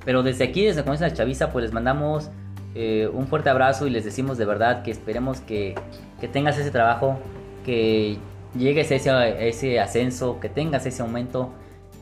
pero 0.06 0.22
desde 0.22 0.44
aquí, 0.44 0.64
desde 0.64 0.84
Comienza 0.84 1.08
la 1.08 1.14
Chaviza, 1.16 1.52
pues 1.52 1.64
les 1.64 1.74
mandamos 1.74 2.30
eh, 2.76 3.10
un 3.12 3.26
fuerte 3.26 3.50
abrazo 3.50 3.88
y 3.88 3.90
les 3.90 4.06
decimos 4.06 4.38
de 4.38 4.46
verdad 4.46 4.84
que 4.84 4.92
esperemos 4.92 5.42
que, 5.42 5.74
que 6.20 6.28
tengas 6.28 6.56
ese 6.60 6.70
trabajo, 6.70 7.18
que 7.66 8.20
llegues 8.56 8.92
a 8.92 8.94
ese, 8.94 9.10
a 9.10 9.28
ese 9.28 9.80
ascenso, 9.80 10.40
que 10.40 10.50
tengas 10.50 10.86
ese 10.86 11.02
aumento 11.02 11.50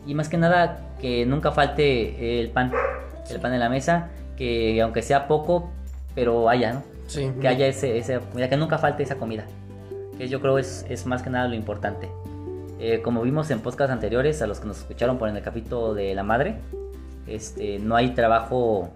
y 0.06 0.14
más 0.14 0.28
que 0.28 0.36
nada 0.36 0.90
que 1.00 1.26
nunca 1.26 1.54
falte 1.54 2.42
el 2.42 2.50
pan, 2.50 2.74
el 3.32 3.40
pan 3.40 3.54
en 3.54 3.60
la 3.60 3.70
mesa, 3.70 4.10
que 4.38 4.82
aunque 4.82 5.02
sea 5.02 5.28
poco, 5.28 5.70
pero 6.16 6.50
haya, 6.50 6.74
¿no? 6.74 6.84
Sí. 7.08 7.32
que 7.42 7.48
haya 7.48 7.66
ese, 7.68 7.98
esa 7.98 8.20
comida, 8.20 8.50
que 8.50 8.58
nunca 8.58 8.78
falte 8.78 9.04
esa 9.04 9.16
comida. 9.16 9.46
Que 10.18 10.28
yo 10.28 10.42
creo 10.42 10.60
es, 10.60 10.86
es 10.90 11.06
más 11.06 11.24
que 11.24 11.30
nada 11.30 11.48
lo 11.48 11.56
importante. 11.56 12.10
Eh, 12.80 13.02
como 13.02 13.22
vimos 13.22 13.50
en 13.52 13.60
podcasts 13.60 13.92
anteriores, 13.92 14.42
a 14.42 14.48
los 14.48 14.60
que 14.60 14.68
nos 14.68 14.80
escucharon 14.80 15.18
por 15.18 15.28
en 15.28 15.36
el 15.36 15.44
capítulo 15.44 15.94
de 15.94 16.16
la 16.16 16.24
madre, 16.24 16.56
este, 17.28 17.80
no 17.80 17.96
hay 17.96 18.12
trabajo 18.12 18.90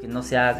que 0.00 0.08
no 0.08 0.22
sea 0.22 0.56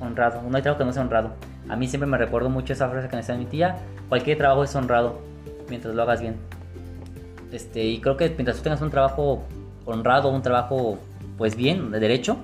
honrado, 0.00 0.42
no 0.42 0.56
hay 0.56 0.62
trabajo 0.62 0.78
que 0.78 0.84
no 0.84 0.92
sea 0.92 1.02
honrado. 1.02 1.30
A 1.68 1.76
mí 1.76 1.88
siempre 1.88 2.06
me 2.06 2.18
recuerdo 2.18 2.50
mucho 2.50 2.72
esa 2.72 2.88
frase 2.88 3.08
que 3.08 3.16
me 3.16 3.22
decía 3.22 3.36
mi 3.36 3.46
tía, 3.46 3.76
cualquier 4.08 4.36
trabajo 4.36 4.64
es 4.64 4.74
honrado 4.74 5.20
mientras 5.68 5.94
lo 5.94 6.02
hagas 6.02 6.20
bien. 6.20 6.36
Este, 7.50 7.82
y 7.84 8.00
creo 8.00 8.16
que 8.16 8.28
mientras 8.30 8.56
tú 8.58 8.62
tengas 8.62 8.82
un 8.82 8.90
trabajo 8.90 9.42
honrado, 9.86 10.28
un 10.28 10.42
trabajo 10.42 10.98
pues 11.38 11.56
bien, 11.56 11.90
de 11.90 12.00
derecho, 12.00 12.36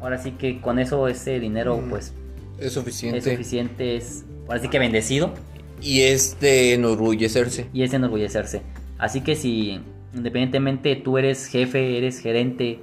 ahora 0.00 0.18
sí 0.18 0.32
que 0.32 0.60
con 0.60 0.78
eso 0.78 1.08
ese 1.08 1.40
dinero 1.40 1.76
Mm. 1.78 1.90
pues 1.90 2.12
Es 2.58 2.72
suficiente. 2.72 3.18
es 3.18 3.24
suficiente, 3.24 3.96
es 3.96 4.24
ahora 4.46 4.60
sí 4.60 4.68
que 4.68 4.78
bendecido 4.78 5.32
Y 5.80 6.00
es 6.02 6.38
de 6.40 6.74
enorgullecerse. 6.74 7.66
y 7.72 7.82
es 7.82 7.92
enorgullecerse. 7.94 8.62
Así 8.98 9.20
que 9.20 9.36
si 9.36 9.80
independientemente 10.14 10.96
tú 10.96 11.18
eres 11.18 11.46
jefe, 11.46 11.98
eres 11.98 12.18
gerente 12.20 12.80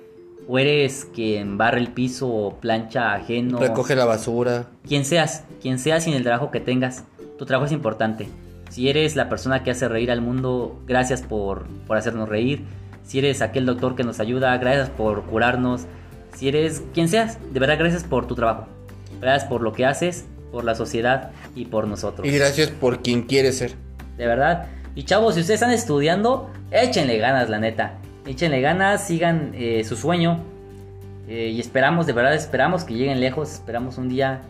o 0.48 0.60
eres 0.60 1.06
quien 1.14 1.58
barre 1.58 1.80
el 1.80 1.90
piso 1.90 2.28
o 2.30 2.56
plancha 2.60 3.14
ajeno, 3.14 3.60
Recoge 3.60 3.96
la 3.96 4.06
basura. 4.06 4.68
quien 4.88 5.04
seas, 5.04 5.44
quien 5.62 5.80
seas 5.80 6.04
sin 6.04 6.14
el 6.14 6.24
trabajo 6.24 6.52
que 6.52 6.60
tengas, 6.62 7.04
tu 7.38 7.46
trabajo 7.46 7.66
es 7.66 7.72
importante. 7.74 8.28
Si 8.70 8.88
eres 8.90 9.16
la 9.16 9.28
persona 9.28 9.64
que 9.64 9.72
hace 9.72 9.88
reír 9.90 10.12
al 10.12 10.22
mundo, 10.22 10.80
gracias 10.88 11.22
por, 11.22 11.66
por 11.88 11.98
hacernos 11.98 12.30
reír. 12.30 12.62
Si 13.06 13.20
eres 13.20 13.42
aquel 13.42 13.66
doctor 13.66 13.96
que 13.96 14.04
nos 14.04 14.20
ayuda, 14.20 14.58
gracias 14.58 14.90
por 14.90 15.24
curarnos. 15.24 15.86
Si 16.36 16.48
eres 16.48 16.84
quien 16.94 17.08
seas, 17.08 17.38
de 17.54 17.60
verdad 17.60 17.78
gracias 17.78 18.04
por 18.04 18.28
tu 18.28 18.36
trabajo. 18.36 18.68
Gracias 19.22 19.48
por 19.48 19.62
lo 19.62 19.74
que 19.74 19.86
haces, 19.86 20.26
por 20.52 20.64
la 20.64 20.76
sociedad 20.76 21.32
y 21.56 21.66
por 21.66 21.88
nosotros. 21.88 22.28
Y 22.28 22.32
gracias 22.32 22.72
por 22.72 23.02
quien 23.02 23.24
quiere 23.24 23.52
ser. 23.52 23.76
De 24.18 24.26
verdad. 24.26 24.68
Y 24.96 25.04
chavos, 25.04 25.36
si 25.36 25.42
ustedes 25.42 25.62
están 25.62 25.74
estudiando, 25.74 26.50
échenle 26.72 27.18
ganas, 27.18 27.50
la 27.50 27.60
neta. 27.60 28.00
Échenle 28.26 28.62
ganas, 28.62 29.06
sigan 29.06 29.52
eh, 29.54 29.84
su 29.84 29.96
sueño. 29.96 30.40
Eh, 31.28 31.52
y 31.54 31.60
esperamos, 31.60 32.08
de 32.08 32.14
verdad, 32.14 32.34
esperamos 32.34 32.84
que 32.86 32.96
lleguen 32.96 33.20
lejos. 33.20 33.52
Esperamos 33.54 33.98
un 33.98 34.10
día, 34.10 34.42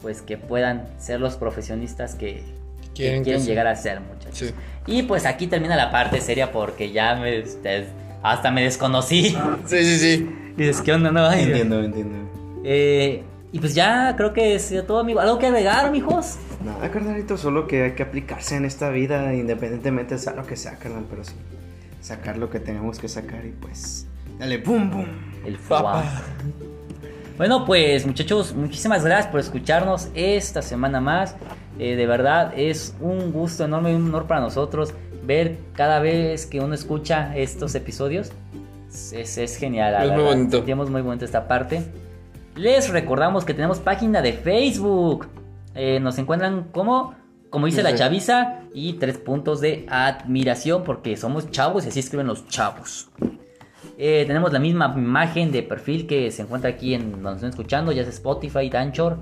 pues, 0.00 0.22
que 0.22 0.38
puedan 0.38 0.88
ser 0.98 1.20
los 1.20 1.36
profesionistas 1.36 2.14
que, 2.14 2.44
que 2.44 2.59
Quieren 2.94 3.24
que 3.24 3.38
llegar 3.38 3.66
a 3.66 3.76
ser, 3.76 4.00
muchachos. 4.00 4.48
Sí. 4.48 4.54
Y 4.86 5.02
pues 5.02 5.26
aquí 5.26 5.46
termina 5.46 5.76
la 5.76 5.90
parte 5.90 6.20
seria 6.20 6.50
porque 6.50 6.90
ya 6.90 7.14
me, 7.16 7.44
hasta 8.22 8.50
me 8.50 8.62
desconocí. 8.64 9.36
Sí, 9.66 9.84
sí, 9.84 9.98
sí. 9.98 10.36
Y 10.56 10.64
dices, 10.64 10.82
¿qué 10.82 10.92
onda? 10.92 11.10
No, 11.10 11.24
Ay, 11.26 11.44
Entiendo, 11.44 11.82
entiendo. 11.82 12.16
Eh, 12.64 13.22
y 13.52 13.58
pues 13.60 13.74
ya 13.74 14.14
creo 14.16 14.34
que 14.34 14.54
es 14.56 14.74
todo, 14.86 14.98
amigo. 14.98 15.20
¿Algo 15.20 15.38
que 15.38 15.46
agregar, 15.46 15.90
mijos? 15.90 16.36
Nada, 16.62 16.90
carnalito, 16.90 17.38
solo 17.38 17.66
que 17.66 17.84
hay 17.84 17.92
que 17.92 18.02
aplicarse 18.02 18.56
en 18.56 18.64
esta 18.64 18.90
vida, 18.90 19.32
independientemente 19.32 20.18
sea 20.18 20.34
lo 20.34 20.44
que 20.44 20.56
sea, 20.56 20.76
carnal, 20.76 21.06
pero 21.08 21.24
sí. 21.24 21.32
Sacar 22.02 22.36
lo 22.36 22.50
que 22.50 22.60
tenemos 22.60 22.98
que 22.98 23.08
sacar 23.08 23.46
y 23.46 23.50
pues. 23.50 24.06
Dale, 24.38 24.58
boom, 24.58 24.90
boom. 24.90 25.06
El 25.46 25.56
FUA. 25.56 26.04
Bueno, 27.40 27.64
pues 27.64 28.06
muchachos, 28.06 28.52
muchísimas 28.54 29.02
gracias 29.02 29.28
por 29.28 29.40
escucharnos 29.40 30.10
esta 30.12 30.60
semana 30.60 31.00
más. 31.00 31.36
Eh, 31.78 31.96
de 31.96 32.04
verdad 32.04 32.52
es 32.54 32.94
un 33.00 33.32
gusto 33.32 33.64
enorme 33.64 33.92
y 33.92 33.94
un 33.94 34.08
honor 34.08 34.26
para 34.26 34.42
nosotros 34.42 34.92
ver 35.24 35.56
cada 35.72 36.00
vez 36.00 36.44
que 36.44 36.60
uno 36.60 36.74
escucha 36.74 37.34
estos 37.34 37.74
episodios. 37.74 38.30
Es, 38.90 39.38
es 39.38 39.56
genial. 39.56 40.04
Es 40.04 40.12
muy 40.12 40.22
bonito. 40.22 40.58
Sentimos 40.58 40.90
muy 40.90 41.00
bonito 41.00 41.24
esta 41.24 41.48
parte. 41.48 41.82
Les 42.56 42.90
recordamos 42.90 43.46
que 43.46 43.54
tenemos 43.54 43.78
página 43.78 44.20
de 44.20 44.34
Facebook. 44.34 45.26
Eh, 45.74 45.98
nos 45.98 46.18
encuentran 46.18 46.64
como, 46.64 47.14
como 47.48 47.64
dice 47.64 47.82
la 47.82 47.94
chaviza, 47.94 48.64
y 48.74 48.98
tres 48.98 49.16
puntos 49.16 49.62
de 49.62 49.86
admiración 49.88 50.84
porque 50.84 51.16
somos 51.16 51.50
chavos 51.50 51.86
y 51.86 51.88
así 51.88 52.00
escriben 52.00 52.26
los 52.26 52.46
chavos. 52.48 53.08
Eh, 54.02 54.24
tenemos 54.26 54.50
la 54.50 54.58
misma 54.58 54.94
imagen 54.96 55.52
de 55.52 55.62
perfil 55.62 56.06
que 56.06 56.30
se 56.30 56.40
encuentra 56.40 56.70
aquí 56.70 56.94
en 56.94 57.12
donde 57.12 57.34
están 57.34 57.50
escuchando, 57.50 57.92
ya 57.92 58.02
sea 58.02 58.10
Spotify, 58.12 58.70
Anchor, 58.72 59.18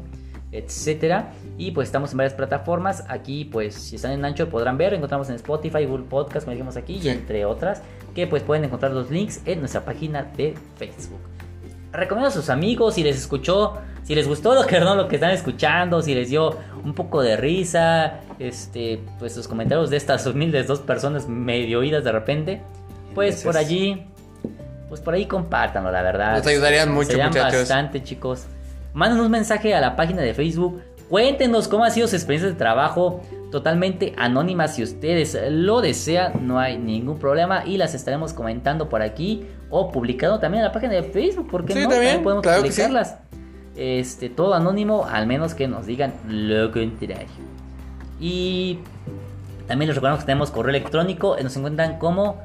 etcétera. 0.52 1.32
Y 1.56 1.72
pues 1.72 1.88
estamos 1.88 2.12
en 2.12 2.18
varias 2.18 2.34
plataformas. 2.34 3.02
Aquí, 3.08 3.44
pues, 3.44 3.74
si 3.74 3.96
están 3.96 4.12
en 4.12 4.24
Anchor 4.24 4.48
podrán 4.48 4.78
ver. 4.78 4.94
Encontramos 4.94 5.28
en 5.30 5.34
Spotify, 5.34 5.84
Google 5.84 6.04
Podcast, 6.08 6.44
como 6.44 6.52
dijimos 6.52 6.76
aquí, 6.76 7.00
Sí. 7.00 7.08
y 7.08 7.10
entre 7.10 7.44
otras, 7.44 7.82
que 8.14 8.28
pues 8.28 8.44
pueden 8.44 8.64
encontrar 8.66 8.92
los 8.92 9.10
links 9.10 9.42
en 9.46 9.58
nuestra 9.58 9.84
página 9.84 10.22
de 10.36 10.54
Facebook. 10.76 11.18
Recomiendo 11.90 12.28
a 12.28 12.30
sus 12.30 12.48
amigos 12.48 12.94
si 12.94 13.02
les 13.02 13.16
escuchó, 13.16 13.78
si 14.04 14.14
les 14.14 14.28
gustó 14.28 14.54
lo 14.54 14.64
que 14.64 14.78
no 14.78 14.94
lo 14.94 15.08
que 15.08 15.16
están 15.16 15.32
escuchando, 15.32 16.02
si 16.02 16.14
les 16.14 16.28
dio 16.30 16.56
un 16.84 16.94
poco 16.94 17.20
de 17.20 17.36
risa, 17.36 18.20
este, 18.38 19.00
pues 19.18 19.36
los 19.36 19.48
comentarios 19.48 19.90
de 19.90 19.96
estas 19.96 20.24
humildes 20.26 20.68
dos 20.68 20.78
personas 20.78 21.26
medio 21.28 21.80
oídas 21.80 22.04
de 22.04 22.12
repente, 22.12 22.60
pues 23.14 23.42
por 23.42 23.56
allí, 23.56 24.04
pues 24.88 25.00
por 25.00 25.14
ahí 25.14 25.26
compártanlo, 25.26 25.90
la 25.92 26.02
verdad. 26.02 26.36
Nos 26.38 26.46
ayudarían 26.46 26.92
mucho, 26.92 27.10
Serían 27.10 27.28
muchachos. 27.28 27.60
bastante, 27.60 28.02
chicos. 28.02 28.46
Manden 28.94 29.20
un 29.20 29.30
mensaje 29.30 29.74
a 29.74 29.80
la 29.80 29.96
página 29.96 30.22
de 30.22 30.34
Facebook. 30.34 30.82
Cuéntenos 31.08 31.68
cómo 31.68 31.84
ha 31.84 31.90
sido 31.90 32.06
su 32.08 32.16
experiencia 32.16 32.50
de 32.50 32.56
trabajo. 32.56 33.20
Totalmente 33.50 34.12
anónima 34.18 34.68
si 34.68 34.82
ustedes 34.82 35.38
lo 35.50 35.80
desean. 35.80 36.46
No 36.46 36.58
hay 36.58 36.76
ningún 36.78 37.18
problema. 37.18 37.64
Y 37.64 37.76
las 37.78 37.94
estaremos 37.94 38.32
comentando 38.34 38.88
por 38.88 39.00
aquí. 39.02 39.46
O 39.70 39.90
publicando 39.90 40.38
también 40.38 40.60
en 40.62 40.66
la 40.68 40.72
página 40.72 40.92
de 40.94 41.02
Facebook. 41.02 41.48
Porque 41.50 41.72
Sí, 41.72 41.82
no? 41.84 41.88
también, 41.88 42.22
podemos 42.22 42.42
claro 42.42 42.62
que 42.62 42.72
sí. 42.72 42.82
publicarlas. 42.82 43.16
Este, 43.76 44.28
todo 44.28 44.52
anónimo. 44.54 45.06
Al 45.10 45.26
menos 45.26 45.54
que 45.54 45.66
nos 45.68 45.86
digan 45.86 46.12
lo 46.28 46.70
contrario. 46.72 47.26
Y 48.20 48.80
también 49.66 49.88
les 49.88 49.96
recordamos 49.96 50.20
que 50.20 50.26
tenemos 50.26 50.50
correo 50.50 50.70
electrónico. 50.70 51.36
Nos 51.42 51.56
encuentran 51.56 51.98
como, 51.98 52.40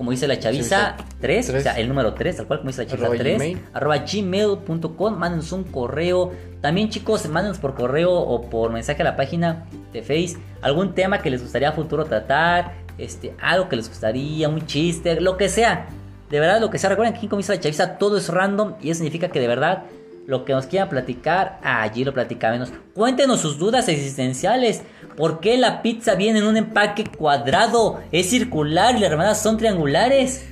como 0.00 0.12
dice 0.12 0.26
la 0.26 0.38
chaviza, 0.38 0.96
3, 1.20 1.48
o 1.50 1.52
Tres. 1.52 1.62
sea, 1.62 1.78
el 1.78 1.86
número 1.86 2.14
3, 2.14 2.38
tal 2.38 2.46
cual 2.46 2.60
como 2.60 2.70
dice 2.70 2.84
la 2.84 2.88
chaviza 2.88 3.04
Arroba 3.04 3.18
3, 3.18 3.36
gmail. 3.36 3.60
arroba 3.74 3.98
gmail.com. 3.98 5.18
Mándenos 5.18 5.52
un 5.52 5.64
correo. 5.64 6.32
También, 6.62 6.88
chicos, 6.88 7.28
mándenos 7.28 7.58
por 7.58 7.74
correo 7.74 8.10
o 8.14 8.48
por 8.48 8.72
mensaje 8.72 9.02
a 9.02 9.04
la 9.04 9.14
página 9.14 9.66
de 9.92 10.00
Face 10.00 10.38
algún 10.62 10.94
tema 10.94 11.18
que 11.20 11.28
les 11.28 11.42
gustaría 11.42 11.68
a 11.68 11.72
futuro 11.72 12.06
tratar, 12.06 12.72
este, 12.96 13.34
algo 13.42 13.68
que 13.68 13.76
les 13.76 13.90
gustaría, 13.90 14.48
un 14.48 14.64
chiste, 14.64 15.20
lo 15.20 15.36
que 15.36 15.50
sea. 15.50 15.88
De 16.30 16.40
verdad, 16.40 16.62
lo 16.62 16.70
que 16.70 16.78
sea. 16.78 16.88
Recuerden 16.88 17.12
que 17.12 17.18
aquí 17.18 17.28
comienza 17.28 17.52
la 17.52 17.60
chaviza, 17.60 17.98
todo 17.98 18.16
es 18.16 18.30
random 18.30 18.76
y 18.80 18.88
eso 18.88 19.00
significa 19.00 19.28
que 19.28 19.38
de 19.38 19.48
verdad 19.48 19.82
lo 20.30 20.44
que 20.44 20.52
nos 20.52 20.66
quieran 20.66 20.88
platicar, 20.88 21.58
allí 21.64 22.04
lo 22.04 22.14
platicamos. 22.14 22.72
Cuéntenos 22.94 23.40
sus 23.40 23.58
dudas 23.58 23.88
existenciales. 23.88 24.82
¿Por 25.16 25.40
qué 25.40 25.58
la 25.58 25.82
pizza 25.82 26.14
viene 26.14 26.38
en 26.38 26.46
un 26.46 26.56
empaque 26.56 27.04
cuadrado? 27.04 28.00
Es 28.12 28.30
circular 28.30 28.94
y 28.96 29.00
las 29.00 29.10
rebanadas 29.10 29.42
son 29.42 29.56
triangulares. 29.58 30.46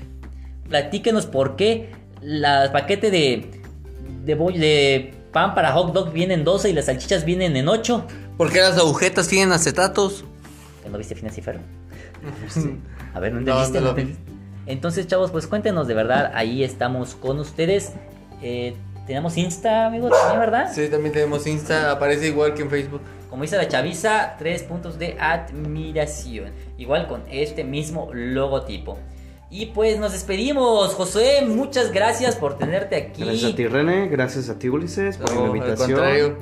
Platíquenos 0.69 1.27
por 1.27 1.55
qué 1.55 1.93
el 2.21 2.43
paquete 2.73 3.13
de, 3.13 3.51
de, 4.25 4.37
boll- 4.37 4.59
de 4.59 5.15
pan 5.33 5.55
para 5.55 5.71
hot 5.73 5.93
dog 5.93 6.13
viene 6.13 6.35
en 6.35 6.43
12 6.43 6.71
y 6.71 6.73
las 6.73 6.87
salchichas 6.87 7.25
vienen 7.25 7.57
en 7.57 7.69
8. 7.69 8.05
¿Por 8.37 8.51
qué 8.53 8.61
las 8.61 8.77
agujetas 8.79 9.29
tienen 9.29 9.53
acetatos? 9.53 10.25
¿Que 10.83 10.91
¿No 10.91 10.99
viste 10.99 11.15
y 11.15 11.41
Ferb? 11.41 11.61
A 13.15 13.21
ver, 13.21 13.33
¿no 13.33 13.39
entendiste? 13.39 13.81
no 13.81 13.93
¿No 13.95 13.97
lo? 13.97 14.09
Entonces, 14.67 15.07
chavos, 15.07 15.31
pues 15.31 15.47
cuéntenos 15.47 15.87
de 15.87 15.95
verdad. 15.95 16.33
Ahí 16.35 16.65
estamos 16.65 17.15
con 17.15 17.39
ustedes. 17.39 17.93
Eh, 18.43 18.77
tenemos 19.09 19.37
Insta, 19.37 19.87
amigo, 19.87 20.09
también, 20.11 20.39
¿verdad? 20.39 20.71
Sí, 20.73 20.87
también 20.89 21.13
tenemos 21.13 21.45
Insta, 21.49 21.91
aparece 21.91 22.29
igual 22.29 22.55
que 22.55 22.63
en 22.63 22.71
Facebook. 22.71 23.01
Como 23.29 23.43
dice 23.43 23.57
la 23.57 23.67
chaviza, 23.67 24.37
tres 24.39 24.63
puntos 24.63 24.99
de 24.99 25.17
admiración. 25.19 26.53
Igual 26.79 27.09
con 27.09 27.25
este 27.31 27.65
mismo 27.65 28.11
logotipo. 28.13 28.99
Y 29.51 29.67
pues 29.67 29.99
nos 29.99 30.13
despedimos. 30.13 30.93
Josué, 30.95 31.43
muchas 31.47 31.91
gracias 31.93 32.37
por 32.37 32.59
tenerte 32.59 32.97
aquí. 32.97 33.25
Gracias 33.25 33.53
a 33.53 33.57
ti, 33.57 33.67
René. 33.67 34.09
Gracias 34.09 34.49
a 34.51 34.59
ti, 34.59 34.69
Ulises, 34.69 35.17
por 35.17 35.35
No, 35.35 35.41
la 35.41 35.47
invitación. 35.59 36.37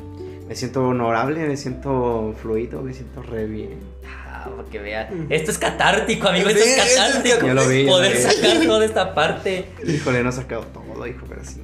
Me 0.48 0.54
siento 0.54 0.86
honorable, 0.88 1.46
me 1.46 1.56
siento 1.56 2.34
fluido, 2.40 2.82
me 2.82 2.92
siento 2.92 3.22
re 3.22 3.46
bien. 3.46 3.78
Ah, 4.06 4.48
para 4.56 4.68
que 4.68 4.78
vean. 4.78 5.26
Esto 5.30 5.50
es 5.50 5.58
catártico, 5.58 6.28
amigo. 6.28 6.48
Esto 6.48 6.62
Sí, 6.64 6.70
es 6.70 6.96
catártico. 6.96 7.46
Lo 7.48 7.68
vi, 7.68 7.86
Poder 7.86 8.12
lo 8.12 8.16
vi. 8.16 8.22
sacar 8.34 8.66
toda 8.66 8.84
esta 8.84 9.14
parte. 9.14 9.66
Híjole, 9.86 10.22
no 10.22 10.30
he 10.30 10.32
sacado 10.32 10.62
todo, 10.66 11.06
hijo, 11.06 11.26
pero 11.28 11.44
sí. 11.44 11.62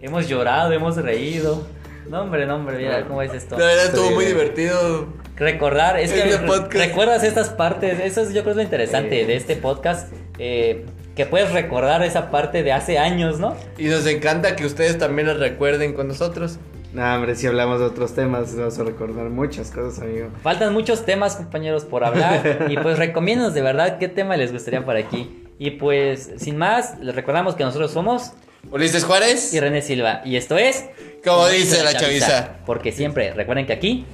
Hemos 0.00 0.28
llorado, 0.28 0.72
hemos 0.72 0.96
reído. 0.96 1.66
No, 2.08 2.22
hombre, 2.22 2.46
no, 2.46 2.56
hombre, 2.56 2.78
mira 2.78 3.04
cómo 3.06 3.20
es 3.22 3.34
esto. 3.34 3.58
La 3.58 3.66
verdad 3.66 3.86
estuvo 3.86 4.08
Sí. 4.08 4.14
muy 4.14 4.24
divertido. 4.24 5.08
Recordar, 5.36 5.98
es 5.98 6.10
Este 6.12 6.38
podcast. 6.46 6.72
recuerdas 6.74 7.22
estas 7.24 7.50
partes, 7.50 8.00
eso 8.00 8.22
es, 8.22 8.32
yo 8.32 8.42
creo 8.42 8.52
es 8.52 8.56
lo 8.56 8.62
interesante 8.62 9.26
de 9.26 9.36
este 9.36 9.56
podcast, 9.56 10.12
eh, 10.38 10.84
que 11.14 11.26
puedes 11.26 11.52
recordar 11.52 12.02
esa 12.02 12.30
parte 12.30 12.62
de 12.62 12.72
hace 12.72 12.98
años, 12.98 13.38
¿no? 13.38 13.56
Y 13.76 13.86
nos 13.86 14.06
encanta 14.06 14.56
que 14.56 14.64
ustedes 14.64 14.98
también 14.98 15.28
lo 15.28 15.34
recuerden 15.34 15.92
con 15.92 16.08
nosotros. 16.08 16.58
Nah, 16.94 17.16
hombre, 17.16 17.34
si 17.34 17.46
hablamos 17.46 17.80
de 17.80 17.86
otros 17.86 18.14
temas, 18.14 18.56
vamos 18.56 18.78
a 18.78 18.84
recordar 18.84 19.28
muchas 19.28 19.70
cosas, 19.70 20.00
amigo. 20.02 20.28
Faltan 20.42 20.72
muchos 20.72 21.04
temas, 21.04 21.36
compañeros, 21.36 21.84
por 21.84 22.02
hablar, 22.04 22.66
y 22.70 22.76
pues 22.78 22.98
recomiéndanos 22.98 23.52
de 23.52 23.60
verdad 23.62 23.98
qué 23.98 24.08
tema 24.08 24.36
les 24.36 24.52
gustaría 24.52 24.84
por 24.84 24.96
aquí. 24.96 25.44
Y 25.58 25.72
pues, 25.72 26.30
sin 26.38 26.56
más, 26.56 26.98
les 27.00 27.14
recordamos 27.14 27.56
que 27.56 27.64
nosotros 27.64 27.90
somos 27.90 28.32
Ulises 28.70 29.04
Juárez, 29.04 29.52
y 29.54 29.60
René 29.60 29.82
Silva, 29.82 30.22
y 30.24 30.36
esto 30.36 30.56
es... 30.58 30.84
como 31.24 31.46
dice 31.48 31.82
la 31.82 31.94
chaviza, 31.94 32.58
Porque 32.66 32.92
siempre, 32.92 33.32
recuerden 33.32 33.66
que 33.66 33.72
aquí 33.72 34.04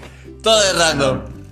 todo 0.42 0.62
es 0.62 0.76
random. 0.76 1.43